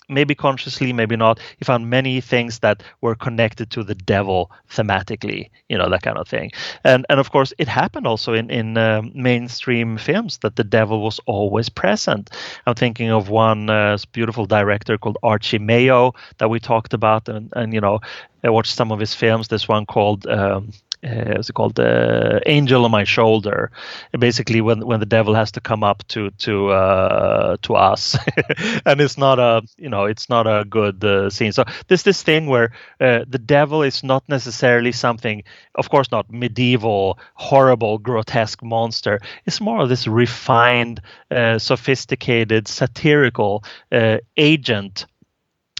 maybe 0.09 0.34
consciously, 0.34 0.92
maybe 0.92 1.16
not. 1.16 1.40
He 1.59 1.64
found 1.64 1.88
many 1.90 2.20
things 2.20 2.59
that 2.61 2.82
were 3.00 3.14
connected 3.14 3.70
to 3.70 3.84
the 3.84 3.94
devil 3.94 4.50
thematically, 4.70 5.50
you 5.68 5.78
know, 5.78 5.88
that 5.90 6.03
kind 6.03 6.18
of 6.18 6.28
thing. 6.28 6.50
And 6.84 7.07
and 7.09 7.20
of 7.20 7.30
course, 7.30 7.53
it 7.59 7.68
happened 7.68 8.07
also 8.07 8.34
in 8.34 8.50
in 8.50 8.76
uh, 8.76 9.03
mainstream 9.14 9.98
films 9.98 10.38
that 10.38 10.57
the 10.57 10.64
devil 10.64 11.03
was 11.03 11.20
always 11.26 11.68
present. 11.68 12.30
I'm 12.66 12.74
thinking 12.74 13.11
of 13.11 13.28
one 13.28 13.70
uh, 13.70 13.98
beautiful 14.12 14.46
director 14.46 14.98
called 14.98 15.18
Archie 15.22 15.59
Mayo 15.59 16.12
that 16.38 16.48
we 16.50 16.61
talked 16.61 16.94
about, 16.94 17.28
and 17.28 17.53
and 17.57 17.72
you 17.74 17.80
know, 17.80 18.00
I 18.44 18.50
watched 18.50 18.74
some 18.74 18.92
of 18.92 19.00
his 19.00 19.14
films. 19.14 19.48
This 19.48 19.68
one 19.68 19.86
called 19.86 20.26
um, 20.26 20.72
uh, 21.05 21.34
what's 21.34 21.50
it 21.50 21.55
called? 21.55 21.78
Uh, 21.80 22.40
angel 22.46 22.84
on 22.84 22.90
my 22.90 23.05
shoulder. 23.05 23.70
Basically 24.18 24.61
when 24.61 24.86
when 24.86 25.00
the 25.00 25.07
devil 25.07 25.34
has 25.34 25.53
to 25.53 25.61
come 25.61 25.82
up 25.82 26.07
to 26.09 26.30
to 26.30 26.68
uh, 26.68 27.57
to 27.62 27.74
us. 27.74 28.16
And 28.86 29.00
it's 29.00 29.18
not 29.18 29.38
a 29.38 29.62
you 29.78 29.88
know 29.88 30.05
it's 30.05 30.28
not 30.28 30.46
a 30.46 30.64
good 30.64 31.05
uh, 31.05 31.30
scene. 31.30 31.53
So 31.53 31.64
there's 31.88 32.03
this 32.05 32.22
thing 32.22 32.46
where 32.46 32.72
uh, 33.00 33.24
the 33.28 33.38
devil 33.38 33.82
is 33.82 34.03
not 34.05 34.28
necessarily 34.28 34.92
something 34.92 35.42
of 35.74 35.88
course 35.90 36.11
not 36.12 36.30
medieval 36.30 37.18
horrible 37.34 37.98
grotesque 37.98 38.62
monster. 38.62 39.20
It's 39.46 39.61
more 39.61 39.80
of 39.82 39.88
this 39.88 40.07
refined 40.07 41.00
uh, 41.30 41.59
sophisticated 41.59 42.68
satirical 42.68 43.64
agent 44.36 45.07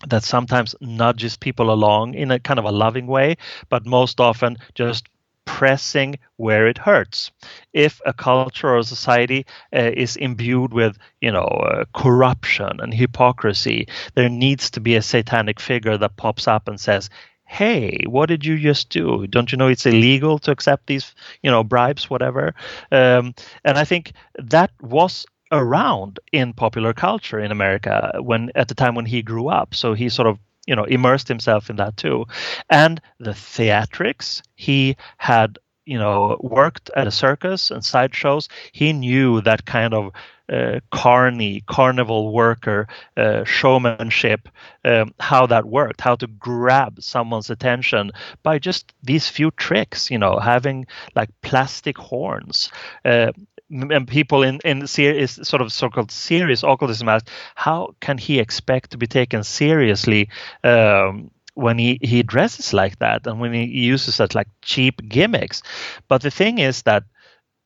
that 0.09 0.25
sometimes 0.25 0.75
nudges 0.81 1.37
people 1.37 1.70
along 1.73 2.14
in 2.14 2.31
a 2.31 2.41
kind 2.41 2.59
of 2.59 2.64
a 2.64 2.73
loving 2.73 3.07
way, 3.07 3.37
but 3.68 3.87
most 3.87 4.20
often 4.20 4.57
just 4.75 5.07
pressing 5.45 6.18
where 6.36 6.66
it 6.66 6.78
hurts. 6.78 7.30
If 7.72 8.01
a 8.07 8.12
culture 8.12 8.74
or 8.74 8.82
society 8.82 9.47
uh, 9.74 9.90
is 9.95 10.16
imbued 10.16 10.72
with, 10.72 10.99
you 11.20 11.32
know, 11.32 11.45
uh, 11.45 11.84
corruption 11.95 12.80
and 12.80 12.93
hypocrisy, 12.95 13.88
there 14.14 14.28
needs 14.28 14.70
to 14.70 14.80
be 14.80 14.97
a 14.97 15.03
satanic 15.03 15.61
figure 15.61 15.97
that 15.99 16.16
pops 16.16 16.47
up 16.49 16.68
and 16.68 16.80
says, 16.80 17.11
"Hey, 17.45 18.05
what 18.07 18.28
did 18.28 18.45
you 18.45 18.59
just 18.59 18.88
do? 18.88 19.26
Don't 19.26 19.53
you 19.53 19.59
know 19.59 19.68
it's 19.68 19.86
illegal 19.86 20.38
to 20.40 20.51
accept 20.51 20.86
these, 20.86 21.14
you 21.43 21.51
know, 21.51 21.64
bribes, 21.64 22.09
whatever?" 22.09 22.55
Um, 22.90 23.34
and 23.64 23.78
I 23.78 23.84
think 23.84 24.12
that 24.38 24.70
was 24.80 25.26
around 25.53 26.18
in 26.32 26.55
popular 26.55 26.95
culture 26.95 27.38
in 27.38 27.53
America 27.53 28.12
when 28.20 28.51
at 28.55 28.68
the 28.68 28.74
time 28.74 28.95
when 28.95 29.07
he 29.07 29.22
grew 29.22 29.49
up. 29.49 29.74
So 29.74 29.95
he 29.95 30.09
sort 30.09 30.28
of 30.28 30.38
you 30.67 30.77
know 30.77 30.85
immersed 30.85 31.29
himself 31.29 31.71
in 31.71 31.77
that 31.77 31.97
too. 31.97 32.27
And 32.71 33.01
the 33.19 33.33
theatrics 33.33 34.43
he 34.55 34.97
had 35.19 35.59
you 35.85 35.99
know 35.99 36.39
worked 36.41 36.91
at 36.97 37.07
a 37.07 37.11
circus 37.11 37.71
and 37.71 37.85
sideshows. 37.85 38.49
He 38.73 38.93
knew 38.93 39.41
that 39.43 39.65
kind 39.67 39.95
of 39.95 40.13
uh, 40.53 40.81
carny 40.91 41.63
carnival 41.67 42.33
worker 42.33 42.87
uh, 43.17 43.45
showmanship 43.45 44.49
um, 44.85 45.15
how 45.19 45.47
that 45.47 45.65
worked 45.65 46.01
how 46.01 46.15
to 46.17 46.27
grab 46.27 47.01
someone's 47.01 47.49
attention 47.49 48.11
by 48.43 48.59
just 48.59 48.93
these 49.03 49.29
few 49.29 49.51
tricks 49.53 50.11
you 50.11 50.19
know 50.19 50.39
having 50.39 50.87
like 51.15 51.31
plastic 51.43 51.97
horns 51.97 52.71
uh, 53.05 53.33
and 53.73 54.07
people 54.07 54.43
in 54.43 54.61
in 54.64 54.87
serious 54.87 55.39
sort 55.43 55.62
of 55.62 55.73
so-called 55.73 56.11
serious 56.11 56.62
occultism 56.62 57.09
asked 57.09 57.31
how 57.55 57.95
can 58.01 58.18
he 58.18 58.39
expect 58.39 58.91
to 58.91 58.99
be 58.99 59.07
taken 59.07 59.43
seriously 59.43 60.29
um, 60.64 61.31
when 61.55 61.79
he, 61.79 61.99
he 62.03 62.23
dresses 62.23 62.73
like 62.73 62.99
that 62.99 63.27
and 63.27 63.41
when 63.41 63.53
he 63.53 63.64
uses 63.64 64.14
such 64.14 64.35
like 64.35 64.49
cheap 64.62 65.01
gimmicks 65.09 65.62
but 66.09 66.23
the 66.23 66.31
thing 66.31 66.59
is 66.59 66.83
that 66.83 67.05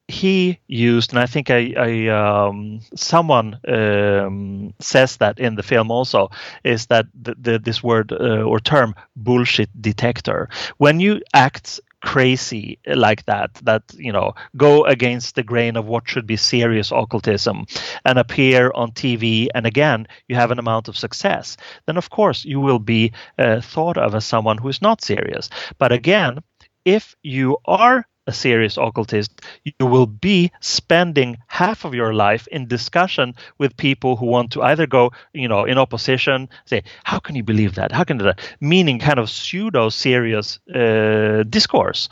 he 0.09 0.61
used, 0.68 1.11
and 1.11 1.18
I 1.18 1.26
think 1.26 1.50
I, 1.50 1.74
I 1.76 2.07
um, 2.09 2.80
someone 2.94 3.59
um, 3.66 4.72
says 4.78 5.16
that 5.16 5.38
in 5.38 5.57
the 5.57 5.62
film 5.62 5.90
also, 5.90 6.30
is 6.62 6.86
that 6.86 7.07
the, 7.20 7.34
the, 7.38 7.59
this 7.59 7.82
word 7.82 8.12
uh, 8.12 8.42
or 8.42 8.61
term 8.61 8.94
bullshit 9.16 9.68
detector. 9.80 10.48
When 10.76 11.00
you 11.00 11.20
act 11.34 11.80
crazy 12.05 12.78
like 12.86 13.24
that 13.24 13.55
that 13.64 13.82
you 13.97 14.12
know 14.12 14.34
go 14.57 14.84
against 14.84 15.34
the 15.34 15.42
grain 15.42 15.76
of 15.76 15.86
what 15.86 16.09
should 16.09 16.26
be 16.26 16.36
serious 16.36 16.92
occultism 16.92 17.64
and 18.05 18.18
appear 18.18 18.70
on 18.74 18.92
TV 18.92 19.49
and 19.55 19.66
again 19.66 20.07
you 20.28 20.36
have 20.36 20.51
an 20.51 20.59
amount 20.59 20.88
of 20.88 20.97
success 20.97 21.57
then 21.86 21.97
of 21.97 22.11
course 22.11 22.44
you 22.44 22.61
will 22.61 22.78
be 22.78 23.12
uh, 23.38 23.61
thought 23.61 23.97
of 23.97 24.14
as 24.14 24.24
someone 24.24 24.59
who 24.59 24.68
is 24.68 24.82
not 24.82 25.03
serious. 25.03 25.49
But 25.78 25.92
again 25.92 26.40
if 26.84 27.16
you 27.22 27.59
are 27.64 28.07
a 28.26 28.32
serious 28.32 28.76
occultist, 28.76 29.42
you 29.64 29.86
will 29.86 30.06
be 30.06 30.50
spending 30.60 31.38
half 31.46 31.84
of 31.84 31.94
your 31.94 32.12
life 32.14 32.46
in 32.48 32.66
discussion 32.66 33.34
with 33.58 33.76
people 33.76 34.16
who 34.16 34.26
want 34.26 34.52
to 34.52 34.62
either 34.62 34.86
go, 34.86 35.12
you 35.32 35.48
know, 35.48 35.64
in 35.64 35.78
opposition, 35.78 36.48
say, 36.64 36.82
how 37.04 37.18
can 37.18 37.36
you 37.36 37.42
believe 37.42 37.74
that? 37.76 37.92
How 37.92 38.04
can 38.04 38.18
that? 38.18 38.40
Meaning 38.60 38.98
kind 38.98 39.18
of 39.18 39.30
pseudo 39.30 39.88
serious 39.88 40.58
uh, 40.74 41.44
discourse. 41.48 42.08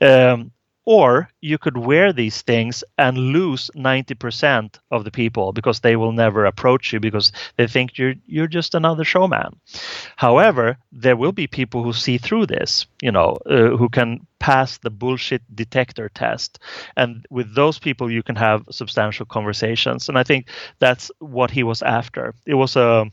Um, 0.00 0.52
or 0.86 1.28
you 1.40 1.58
could 1.58 1.76
wear 1.76 2.12
these 2.12 2.42
things 2.42 2.84
and 2.96 3.18
lose 3.18 3.70
90% 3.74 4.78
of 4.92 5.04
the 5.04 5.10
people 5.10 5.52
because 5.52 5.80
they 5.80 5.96
will 5.96 6.12
never 6.12 6.46
approach 6.46 6.92
you 6.92 7.00
because 7.00 7.32
they 7.56 7.66
think 7.66 7.98
you're 7.98 8.14
you're 8.24 8.46
just 8.46 8.74
another 8.74 9.04
showman. 9.04 9.60
However, 10.16 10.78
there 10.92 11.16
will 11.16 11.32
be 11.32 11.48
people 11.48 11.82
who 11.82 11.92
see 11.92 12.18
through 12.18 12.46
this, 12.46 12.86
you 13.02 13.10
know, 13.10 13.36
uh, 13.46 13.76
who 13.76 13.88
can 13.88 14.26
pass 14.38 14.78
the 14.78 14.90
bullshit 14.90 15.42
detector 15.54 16.08
test. 16.08 16.60
And 16.96 17.26
with 17.30 17.54
those 17.54 17.78
people 17.80 18.10
you 18.10 18.22
can 18.22 18.36
have 18.36 18.64
substantial 18.70 19.26
conversations. 19.26 20.08
And 20.08 20.16
I 20.16 20.22
think 20.22 20.48
that's 20.78 21.10
what 21.18 21.50
he 21.50 21.64
was 21.64 21.82
after. 21.82 22.34
It 22.46 22.54
was 22.54 22.76
a 22.76 23.10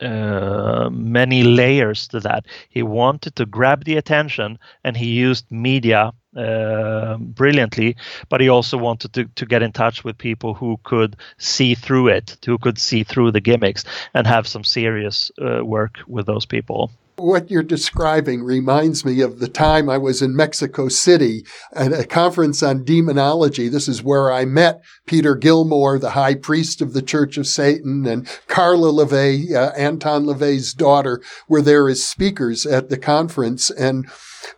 uh, 0.00 0.88
many 0.90 1.42
layers 1.42 2.08
to 2.08 2.20
that. 2.20 2.46
He 2.68 2.82
wanted 2.82 3.36
to 3.36 3.46
grab 3.46 3.84
the 3.84 3.96
attention, 3.96 4.58
and 4.84 4.96
he 4.96 5.06
used 5.06 5.50
media 5.50 6.12
uh, 6.36 7.16
brilliantly. 7.18 7.96
But 8.28 8.40
he 8.40 8.48
also 8.48 8.78
wanted 8.78 9.12
to, 9.14 9.24
to 9.24 9.46
get 9.46 9.62
in 9.62 9.72
touch 9.72 10.04
with 10.04 10.16
people 10.18 10.54
who 10.54 10.78
could 10.84 11.16
see 11.38 11.74
through 11.74 12.08
it, 12.08 12.36
who 12.46 12.58
could 12.58 12.78
see 12.78 13.04
through 13.04 13.32
the 13.32 13.40
gimmicks, 13.40 13.84
and 14.14 14.26
have 14.26 14.46
some 14.46 14.64
serious 14.64 15.30
uh, 15.40 15.64
work 15.64 15.98
with 16.06 16.26
those 16.26 16.46
people. 16.46 16.90
What 17.20 17.50
you're 17.50 17.62
describing 17.62 18.42
reminds 18.42 19.04
me 19.04 19.20
of 19.20 19.40
the 19.40 19.48
time 19.48 19.90
I 19.90 19.98
was 19.98 20.22
in 20.22 20.34
Mexico 20.34 20.88
City 20.88 21.44
at 21.74 21.92
a 21.92 22.06
conference 22.06 22.62
on 22.62 22.82
demonology. 22.82 23.68
This 23.68 23.88
is 23.88 24.02
where 24.02 24.32
I 24.32 24.46
met 24.46 24.80
Peter 25.06 25.34
Gilmore, 25.34 25.98
the 25.98 26.10
high 26.10 26.34
priest 26.34 26.80
of 26.80 26.94
the 26.94 27.02
Church 27.02 27.36
of 27.36 27.46
Satan, 27.46 28.06
and 28.06 28.26
Karla 28.46 28.90
LaVey, 28.90 29.54
uh, 29.54 29.72
Anton 29.76 30.24
LaVey's 30.24 30.72
daughter, 30.72 31.20
were 31.46 31.60
there 31.60 31.90
as 31.90 32.02
speakers 32.02 32.64
at 32.64 32.88
the 32.88 32.96
conference. 32.96 33.70
And 33.70 34.08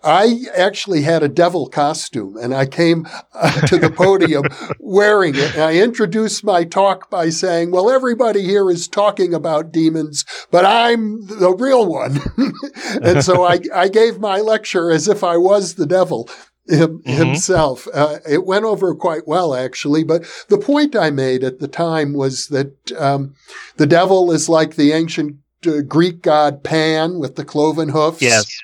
I 0.03 0.45
actually 0.57 1.03
had 1.03 1.23
a 1.23 1.29
devil 1.29 1.69
costume 1.69 2.37
and 2.37 2.55
I 2.55 2.67
came 2.67 3.07
uh, 3.35 3.61
to 3.67 3.79
the 3.79 3.91
podium 3.91 4.45
wearing 4.81 5.35
it. 5.35 5.55
And 5.55 5.63
I 5.63 5.77
introduced 5.77 6.45
my 6.45 6.65
talk 6.65 7.11
by 7.11 7.29
saying, 7.31 7.71
well, 7.71 7.91
everybody 7.91 8.43
here 8.43 8.71
is 8.71 8.89
talking 8.89 9.33
about 9.35 9.73
demons, 9.73 10.25
but 10.51 10.65
I'm 10.65 11.27
the 11.27 11.55
real 11.55 11.87
one. 11.87 12.21
and 13.03 13.25
so 13.25 13.45
I, 13.45 13.61
I 13.75 13.89
gave 13.89 14.19
my 14.19 14.39
lecture 14.39 14.91
as 14.91 15.09
if 15.09 15.23
I 15.23 15.37
was 15.37 15.75
the 15.75 15.87
devil. 15.87 16.29
Him, 16.69 17.01
mm-hmm. 17.01 17.11
himself. 17.11 17.89
Uh, 17.93 18.19
it 18.25 18.47
went 18.47 18.65
over 18.65 18.95
quite 18.95 19.27
well, 19.27 19.53
actually. 19.53 20.05
But 20.05 20.25
the 20.47 20.59
point 20.59 20.95
I 20.95 21.11
made 21.11 21.43
at 21.43 21.59
the 21.59 21.67
time 21.67 22.13
was 22.13 22.47
that 22.49 22.93
um, 22.97 23.35
the 23.79 23.87
devil 23.87 24.31
is 24.31 24.49
like 24.49 24.77
the 24.77 24.93
ancient 24.93 25.39
uh, 25.67 25.81
Greek 25.81 26.23
god 26.23 26.63
Pan 26.63 27.19
with 27.19 27.35
the 27.35 27.45
cloven 27.45 27.89
hoofs. 27.89 28.23
Yes 28.23 28.63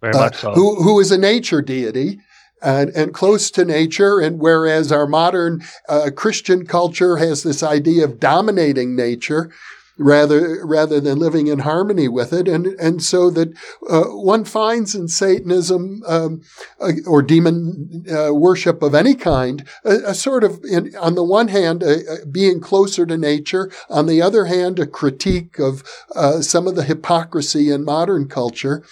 very 0.00 0.14
uh, 0.14 0.18
much 0.18 0.36
so. 0.36 0.52
Who, 0.52 0.82
who 0.82 1.00
is 1.00 1.10
a 1.10 1.18
nature 1.18 1.62
deity. 1.62 2.20
And, 2.62 2.88
and, 2.96 3.12
close 3.12 3.50
to 3.50 3.66
nature. 3.66 4.18
And 4.18 4.40
whereas 4.40 4.90
our 4.90 5.06
modern 5.06 5.62
uh, 5.90 6.08
Christian 6.16 6.66
culture 6.66 7.18
has 7.18 7.42
this 7.42 7.62
idea 7.62 8.04
of 8.04 8.18
dominating 8.18 8.96
nature, 8.96 9.52
rather 9.98 10.64
rather 10.64 11.00
than 11.00 11.18
living 11.18 11.46
in 11.46 11.60
harmony 11.60 12.08
with 12.08 12.32
it, 12.32 12.48
and 12.48 12.66
and 12.66 13.02
so 13.02 13.30
that 13.30 13.52
uh, 13.88 14.04
one 14.04 14.44
finds 14.44 14.94
in 14.94 15.08
Satanism 15.08 16.02
um, 16.06 16.42
uh, 16.80 16.92
or 17.06 17.22
demon 17.22 18.04
uh, 18.10 18.34
worship 18.34 18.82
of 18.82 18.94
any 18.94 19.14
kind 19.14 19.66
a, 19.84 19.94
a 20.06 20.14
sort 20.14 20.44
of, 20.44 20.62
in, 20.64 20.94
on 20.96 21.14
the 21.14 21.24
one 21.24 21.48
hand, 21.48 21.82
a, 21.82 22.22
a 22.22 22.26
being 22.26 22.60
closer 22.60 23.06
to 23.06 23.16
nature, 23.16 23.70
on 23.88 24.06
the 24.06 24.20
other 24.20 24.46
hand, 24.46 24.78
a 24.78 24.86
critique 24.86 25.58
of 25.58 25.82
uh, 26.14 26.40
some 26.40 26.66
of 26.66 26.74
the 26.74 26.84
hypocrisy 26.84 27.70
in 27.70 27.84
modern 27.84 28.28
culture, 28.28 28.84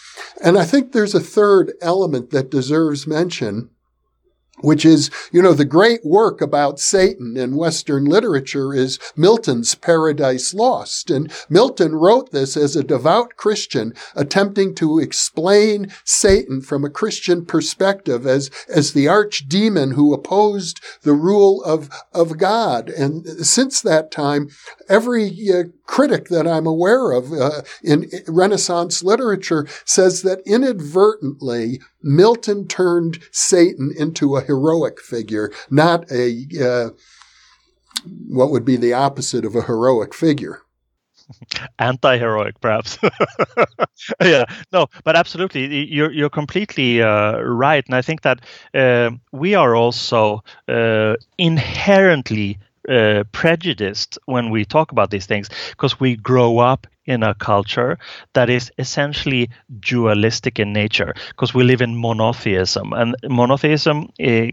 and 0.43 0.59
I 0.59 0.65
think 0.65 0.93
there's 0.93 1.15
a 1.15 1.21
third 1.21 1.73
element 1.83 2.31
that 2.31 2.51
deserves 2.51 3.07
mention 3.07 3.71
which 4.65 4.85
is, 4.85 5.11
you 5.31 5.43
know, 5.43 5.53
the 5.53 5.65
great 5.65 6.05
work 6.05 6.41
about 6.41 6.81
Satan 6.81 7.37
in 7.37 7.57
Western 7.57 8.07
literature 8.07 8.73
is 8.73 8.99
Milton's 9.15 9.75
Paradise 9.75 10.55
Lost. 10.55 11.11
And 11.11 11.31
Milton 11.49 11.95
wrote 11.95 12.33
this 12.33 12.57
as 12.57 12.75
a 12.75 12.83
devout 12.83 13.37
Christian 13.37 13.93
attempting 14.15 14.75
to 14.77 14.99
explain 14.99 15.93
Satan 16.05 16.63
from 16.63 16.85
a 16.85 16.91
Christian 16.91 17.45
perspective 17.45 18.27
as, 18.27 18.51
as 18.69 18.93
the 18.93 19.07
archdemon 19.07 19.95
who 19.95 20.15
opposed 20.15 20.81
the 21.03 21.13
rule 21.13 21.63
of, 21.65 21.91
of 22.13 22.39
God. 22.39 22.89
And 22.89 23.27
since 23.47 23.83
that 23.83 24.11
time, 24.11 24.49
every 24.89 25.31
uh, 25.53 25.65
critic 25.87 26.29
that 26.29 26.47
I'm 26.47 26.67
aware 26.67 27.13
of 27.13 27.33
uh, 27.33 27.63
in 27.83 28.11
Renaissance 28.27 29.03
literature 29.03 29.67
says 29.85 30.23
that 30.23 30.41
inadvertently 30.47 31.81
Milton 32.03 32.67
turned 32.67 33.19
Satan 33.31 33.93
into 33.97 34.37
a 34.37 34.43
heroic 34.43 35.01
figure, 35.01 35.53
not 35.71 36.11
a 36.11 36.47
uh, 36.61 36.91
what 38.29 38.51
would 38.51 38.65
be 38.65 38.77
the 38.77 38.93
opposite 38.93 39.45
of 39.45 39.55
a 39.55 39.63
heroic 39.63 40.15
figure. 40.15 40.63
Anti-heroic 41.79 42.61
perhaps. 42.61 42.99
Yeah 44.21 44.45
no 44.73 44.89
but 45.05 45.17
absolutely 45.17 45.87
you're 45.87 46.11
you're 46.11 46.29
completely 46.29 47.01
uh, 47.01 47.39
right 47.39 47.85
and 47.87 47.95
i 47.95 48.03
think 48.03 48.23
that 48.23 48.41
uh, 48.75 49.11
we 49.33 49.55
are 49.55 49.75
also 49.75 50.43
uh, 50.69 51.15
inherently 51.39 52.59
uh, 52.89 53.25
prejudiced 53.33 54.19
when 54.27 54.51
we 54.51 54.65
talk 54.65 54.93
about 54.93 55.11
these 55.11 55.27
things 55.27 55.49
because 55.71 55.99
we 56.01 56.17
grow 56.17 56.59
up 56.59 56.87
in 57.07 57.23
a 57.23 57.35
culture 57.35 57.99
that 58.33 58.49
is 58.49 58.73
essentially 58.79 59.51
dualistic 59.81 60.59
in 60.59 60.73
nature 60.73 61.13
because 61.29 61.53
we 61.53 61.63
live 61.63 61.83
in 61.83 61.95
monotheism 61.97 62.93
and 62.95 63.15
monotheism 63.29 64.09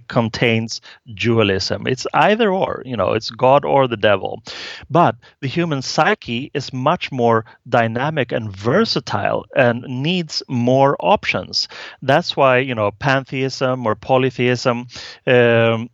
contains 0.07 0.81
dualism. 1.13 1.87
It's 1.87 2.07
either 2.13 2.51
or 2.51 2.83
you 2.85 2.97
know 2.97 3.13
it's 3.13 3.29
god 3.29 3.65
or 3.65 3.87
the 3.87 3.97
devil. 3.97 4.41
But 4.89 5.15
the 5.41 5.47
human 5.47 5.81
psyche 5.81 6.51
is 6.53 6.73
much 6.73 7.11
more 7.11 7.45
dynamic 7.67 8.31
and 8.31 8.55
versatile 8.55 9.45
and 9.55 9.81
needs 9.83 10.43
more 10.47 10.95
options. 10.99 11.67
That's 12.01 12.35
why 12.35 12.59
you 12.59 12.75
know 12.75 12.91
pantheism 12.91 13.85
or 13.85 13.95
polytheism 13.95 14.87
um, 15.27 15.89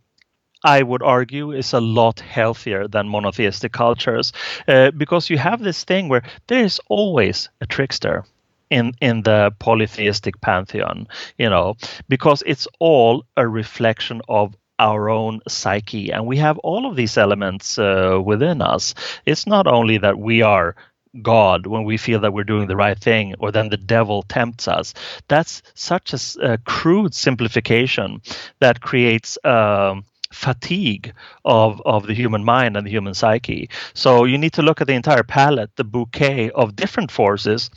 I 0.64 0.82
would 0.82 1.02
argue, 1.02 1.52
is 1.52 1.72
a 1.72 1.80
lot 1.80 2.20
healthier 2.20 2.88
than 2.88 3.08
monotheistic 3.08 3.72
cultures 3.72 4.32
uh, 4.66 4.90
because 4.90 5.30
you 5.30 5.38
have 5.38 5.62
this 5.62 5.84
thing 5.84 6.08
where 6.08 6.22
there 6.46 6.64
is 6.64 6.80
always 6.88 7.48
a 7.60 7.66
trickster 7.66 8.24
in 8.70 8.92
in 9.00 9.22
the 9.22 9.52
polytheistic 9.58 10.40
pantheon, 10.40 11.06
you 11.38 11.48
know, 11.48 11.76
because 12.08 12.42
it's 12.46 12.68
all 12.80 13.24
a 13.36 13.46
reflection 13.46 14.20
of 14.28 14.54
our 14.78 15.10
own 15.10 15.40
psyche, 15.48 16.12
and 16.12 16.26
we 16.26 16.36
have 16.36 16.58
all 16.58 16.86
of 16.86 16.96
these 16.96 17.16
elements 17.18 17.78
uh, 17.78 18.20
within 18.24 18.62
us. 18.62 18.94
It's 19.26 19.46
not 19.46 19.66
only 19.66 19.98
that 19.98 20.18
we 20.18 20.42
are 20.42 20.76
God 21.22 21.66
when 21.66 21.84
we 21.84 21.96
feel 21.96 22.20
that 22.20 22.32
we're 22.32 22.44
doing 22.44 22.68
the 22.68 22.76
right 22.76 22.98
thing, 22.98 23.34
or 23.38 23.50
then 23.50 23.70
the 23.70 23.76
devil 23.76 24.22
tempts 24.22 24.68
us. 24.68 24.94
That's 25.28 25.62
such 25.74 26.12
a, 26.12 26.52
a 26.52 26.58
crude 26.58 27.14
simplification 27.14 28.20
that 28.60 28.80
creates. 28.80 29.38
Um, 29.44 30.04
fatigue 30.32 31.12
of 31.44 31.80
of 31.86 32.06
the 32.06 32.14
human 32.14 32.44
mind 32.44 32.76
and 32.76 32.86
the 32.86 32.90
human 32.90 33.14
psyche. 33.14 33.68
So 33.94 34.24
you 34.24 34.38
need 34.38 34.52
to 34.54 34.62
look 34.62 34.80
at 34.80 34.86
the 34.86 34.94
entire 34.94 35.22
palette, 35.22 35.76
the 35.76 35.84
bouquet 35.84 36.50
of 36.50 36.76
different 36.76 37.10
forces 37.10 37.70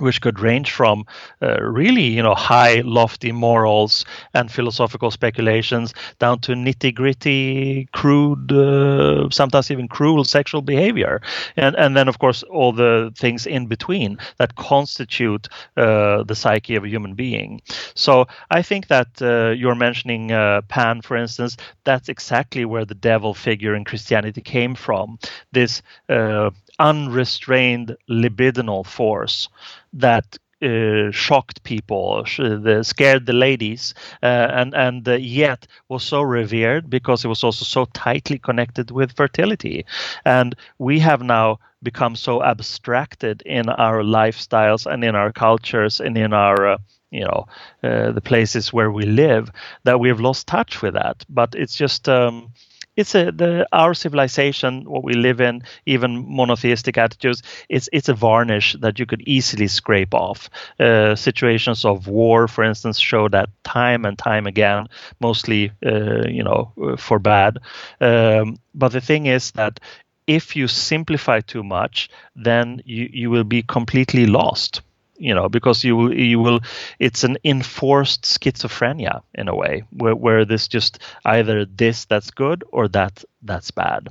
which 0.00 0.20
could 0.20 0.40
range 0.40 0.70
from 0.70 1.04
uh, 1.42 1.60
really 1.62 2.04
you 2.04 2.22
know 2.22 2.34
high 2.34 2.80
lofty 2.84 3.32
morals 3.32 4.04
and 4.34 4.50
philosophical 4.50 5.10
speculations 5.10 5.94
down 6.18 6.38
to 6.40 6.52
nitty 6.52 6.94
gritty 6.94 7.88
crude 7.92 8.52
uh, 8.52 9.28
sometimes 9.30 9.70
even 9.70 9.88
cruel 9.88 10.24
sexual 10.24 10.62
behavior. 10.62 11.20
And 11.56 11.76
and 11.76 11.96
then 11.96 12.08
of 12.08 12.18
course 12.18 12.42
all 12.44 12.72
the 12.72 13.12
things 13.16 13.46
in 13.46 13.66
between 13.66 14.18
that 14.38 14.56
constitute 14.56 15.48
uh, 15.76 16.22
the 16.24 16.34
psyche 16.34 16.76
of 16.76 16.84
a 16.84 16.88
human 16.88 17.14
being. 17.14 17.60
So 17.94 18.26
i 18.50 18.62
think 18.62 18.88
that 18.88 19.08
uh, 19.22 19.50
you're 19.50 19.74
mentioning 19.74 20.32
uh, 20.32 20.62
pan 20.68 21.02
for 21.02 21.16
instance 21.16 21.56
that's 21.84 22.08
exactly 22.08 22.64
where 22.64 22.84
the 22.84 22.94
devil 22.94 23.34
figure 23.34 23.74
in 23.74 23.84
christianity 23.84 24.40
came 24.40 24.74
from. 24.74 25.18
This 25.52 25.82
uh, 26.08 26.50
unrestrained 26.78 27.96
libidinal 28.08 28.86
force 28.86 29.48
that 29.94 30.36
uh, 30.62 31.10
shocked 31.12 31.62
people, 31.62 32.24
the, 32.36 32.82
scared 32.82 33.26
the 33.26 33.32
ladies, 33.32 33.94
uh, 34.22 34.26
and 34.26 34.74
and 34.74 35.08
uh, 35.08 35.14
yet 35.14 35.66
was 35.88 36.02
so 36.02 36.20
revered 36.20 36.90
because 36.90 37.24
it 37.24 37.28
was 37.28 37.44
also 37.44 37.64
so 37.64 37.84
tightly 37.94 38.38
connected 38.38 38.90
with 38.90 39.12
fertility. 39.16 39.84
And 40.24 40.54
we 40.78 40.98
have 41.00 41.22
now 41.22 41.60
become 41.82 42.16
so 42.16 42.42
abstracted 42.42 43.42
in 43.42 43.68
our 43.68 44.02
lifestyles 44.02 44.86
and 44.90 45.04
in 45.04 45.14
our 45.14 45.32
cultures 45.32 46.00
and 46.00 46.16
in 46.18 46.32
our 46.32 46.66
uh, 46.72 46.78
you 47.10 47.24
know 47.24 47.46
uh, 47.84 48.10
the 48.12 48.20
places 48.20 48.72
where 48.72 48.90
we 48.90 49.04
live 49.04 49.50
that 49.84 50.00
we 50.00 50.08
have 50.08 50.20
lost 50.20 50.46
touch 50.48 50.82
with 50.82 50.94
that. 50.94 51.24
But 51.28 51.54
it's 51.54 51.76
just 51.76 52.08
um, 52.08 52.52
it's 52.98 53.14
a 53.14 53.30
the 53.30 53.66
our 53.72 53.94
civilization, 53.94 54.84
what 54.90 55.04
we 55.04 55.14
live 55.14 55.40
in, 55.40 55.62
even 55.86 56.24
monotheistic 56.28 56.98
attitudes. 56.98 57.42
It's 57.68 57.88
it's 57.92 58.08
a 58.08 58.14
varnish 58.14 58.76
that 58.80 58.98
you 58.98 59.06
could 59.06 59.22
easily 59.22 59.68
scrape 59.68 60.14
off. 60.14 60.50
Uh, 60.80 61.14
situations 61.14 61.84
of 61.84 62.08
war, 62.08 62.48
for 62.48 62.64
instance, 62.64 62.98
show 62.98 63.28
that 63.28 63.48
time 63.62 64.04
and 64.04 64.18
time 64.18 64.46
again, 64.48 64.88
mostly 65.20 65.70
uh, 65.86 66.26
you 66.28 66.42
know 66.42 66.72
for 66.98 67.20
bad. 67.20 67.58
Um, 68.00 68.58
but 68.74 68.92
the 68.92 69.00
thing 69.00 69.26
is 69.26 69.52
that 69.52 69.78
if 70.26 70.56
you 70.56 70.68
simplify 70.68 71.40
too 71.40 71.62
much, 71.62 72.10
then 72.36 72.82
you, 72.84 73.08
you 73.12 73.30
will 73.30 73.44
be 73.44 73.62
completely 73.62 74.26
lost 74.26 74.82
you 75.18 75.34
know 75.34 75.48
because 75.48 75.84
you 75.84 76.10
you 76.12 76.38
will 76.38 76.60
it's 76.98 77.24
an 77.24 77.36
enforced 77.44 78.22
schizophrenia 78.22 79.22
in 79.34 79.48
a 79.48 79.54
way 79.54 79.82
where, 79.90 80.14
where 80.16 80.44
this 80.44 80.68
just 80.68 80.98
either 81.24 81.64
this 81.66 82.04
that's 82.06 82.30
good 82.30 82.64
or 82.72 82.88
that 82.88 83.24
that's 83.42 83.70
bad 83.70 84.08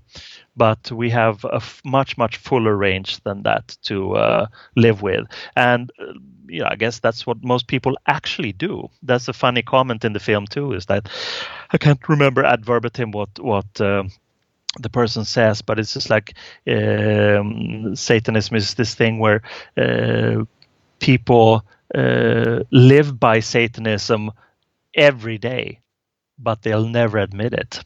but 0.56 0.92
we 0.92 1.10
have 1.10 1.44
a 1.46 1.56
f- 1.56 1.82
much 1.86 2.18
much 2.18 2.38
fuller 2.38 2.76
range 2.76 3.22
than 3.24 3.44
that 3.44 3.78
to 3.84 4.14
uh, 4.16 4.48
live 4.76 5.02
with 5.02 5.26
and 5.56 5.92
uh, 6.00 6.14
you 6.50 6.62
know, 6.62 6.68
I 6.72 6.76
guess 6.76 7.00
that's 7.00 7.28
what 7.28 7.44
most 7.44 7.68
people 7.68 7.98
actually 8.08 8.54
do. 8.54 8.90
That's 9.04 9.28
a 9.28 9.34
funny 9.34 9.64
comment 9.64 10.06
in 10.06 10.14
the 10.14 10.20
film 10.20 10.48
too. 10.48 10.72
Is 10.74 10.86
that 10.86 11.10
I 11.72 11.78
can't 11.78 12.00
remember 12.08 12.46
ad 12.46 12.66
verbatim 12.66 13.12
what 13.12 13.38
what 13.40 13.82
uh, 13.82 14.04
the 14.80 14.90
person 14.90 15.26
says, 15.26 15.62
but 15.62 15.80
it's 15.80 15.94
just 15.94 16.10
like 16.10 16.36
um, 16.68 17.96
Satanism 17.96 18.56
is 18.56 18.76
this 18.76 18.96
thing 18.96 19.20
where 19.20 19.42
uh, 19.78 20.44
people 21.00 21.66
uh, 21.94 22.60
live 22.72 23.20
by 23.20 23.40
Satanism 23.40 24.32
every 24.94 25.38
day, 25.38 25.80
but 26.38 26.62
they'll 26.62 26.88
never 26.88 27.18
admit 27.18 27.54
it. 27.54 27.84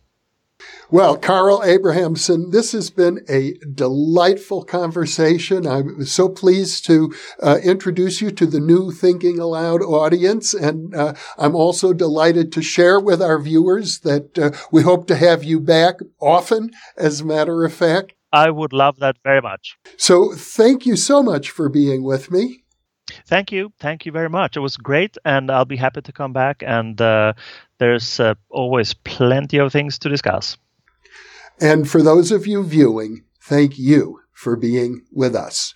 Well, 0.90 1.18
Carl 1.18 1.64
Abrahamsson, 1.64 2.52
this 2.52 2.74
has 2.74 2.90
been 2.90 3.26
a 3.30 3.54
delightful 3.74 4.64
conversation. 4.64 5.66
I'm 5.66 6.06
so 6.06 6.28
pleased 6.28 6.86
to 6.86 7.14
uh, 7.42 7.60
introduce 7.64 8.22
you 8.22 8.30
to 8.32 8.46
the 8.46 8.60
new 8.60 8.92
Thinking 8.92 9.40
Allowed 9.40 9.82
audience. 9.82 10.54
And 10.54 10.94
uh, 10.94 11.14
I'm 11.38 11.56
also 11.56 11.94
delighted 11.94 12.52
to 12.54 12.62
share 12.62 13.00
with 13.00 13.22
our 13.22 13.40
viewers 13.40 14.00
that 14.00 14.38
uh, 14.38 14.52
we 14.72 14.84
hope 14.84 15.08
to 15.08 15.16
have 15.16 15.44
you 15.44 15.60
back 15.60 15.96
often, 16.20 16.72
as 16.98 17.22
a 17.22 17.26
matter 17.26 17.64
of 17.64 17.74
fact. 17.74 18.14
I 18.34 18.50
would 18.50 18.74
love 18.74 18.98
that 19.00 19.18
very 19.24 19.42
much. 19.42 19.78
So 19.98 20.34
thank 20.34 20.86
you 20.86 20.96
so 20.96 21.24
much 21.24 21.50
for 21.50 21.70
being 21.70 22.04
with 22.04 22.32
me. 22.32 22.61
Thank 23.28 23.52
you. 23.52 23.72
Thank 23.80 24.06
you 24.06 24.12
very 24.12 24.30
much. 24.30 24.58
It 24.58 24.62
was 24.62 24.78
great, 24.78 25.18
and 25.26 25.50
I'll 25.52 25.66
be 25.66 25.78
happy 25.78 26.02
to 26.02 26.12
come 26.12 26.34
back. 26.34 26.64
And 26.66 27.00
uh, 27.00 27.34
there's 27.80 28.20
uh, 28.20 28.36
always 28.50 28.94
plenty 28.94 29.58
of 29.58 29.72
things 29.72 30.00
to 30.00 30.10
discuss. 30.10 30.58
And 31.60 31.90
for 31.90 32.02
those 32.02 32.32
of 32.32 32.48
you 32.48 32.64
viewing, 32.64 33.24
thank 33.42 33.78
you 33.78 34.22
for 34.34 34.56
being 34.56 35.06
with 35.12 35.36
us. 35.36 35.76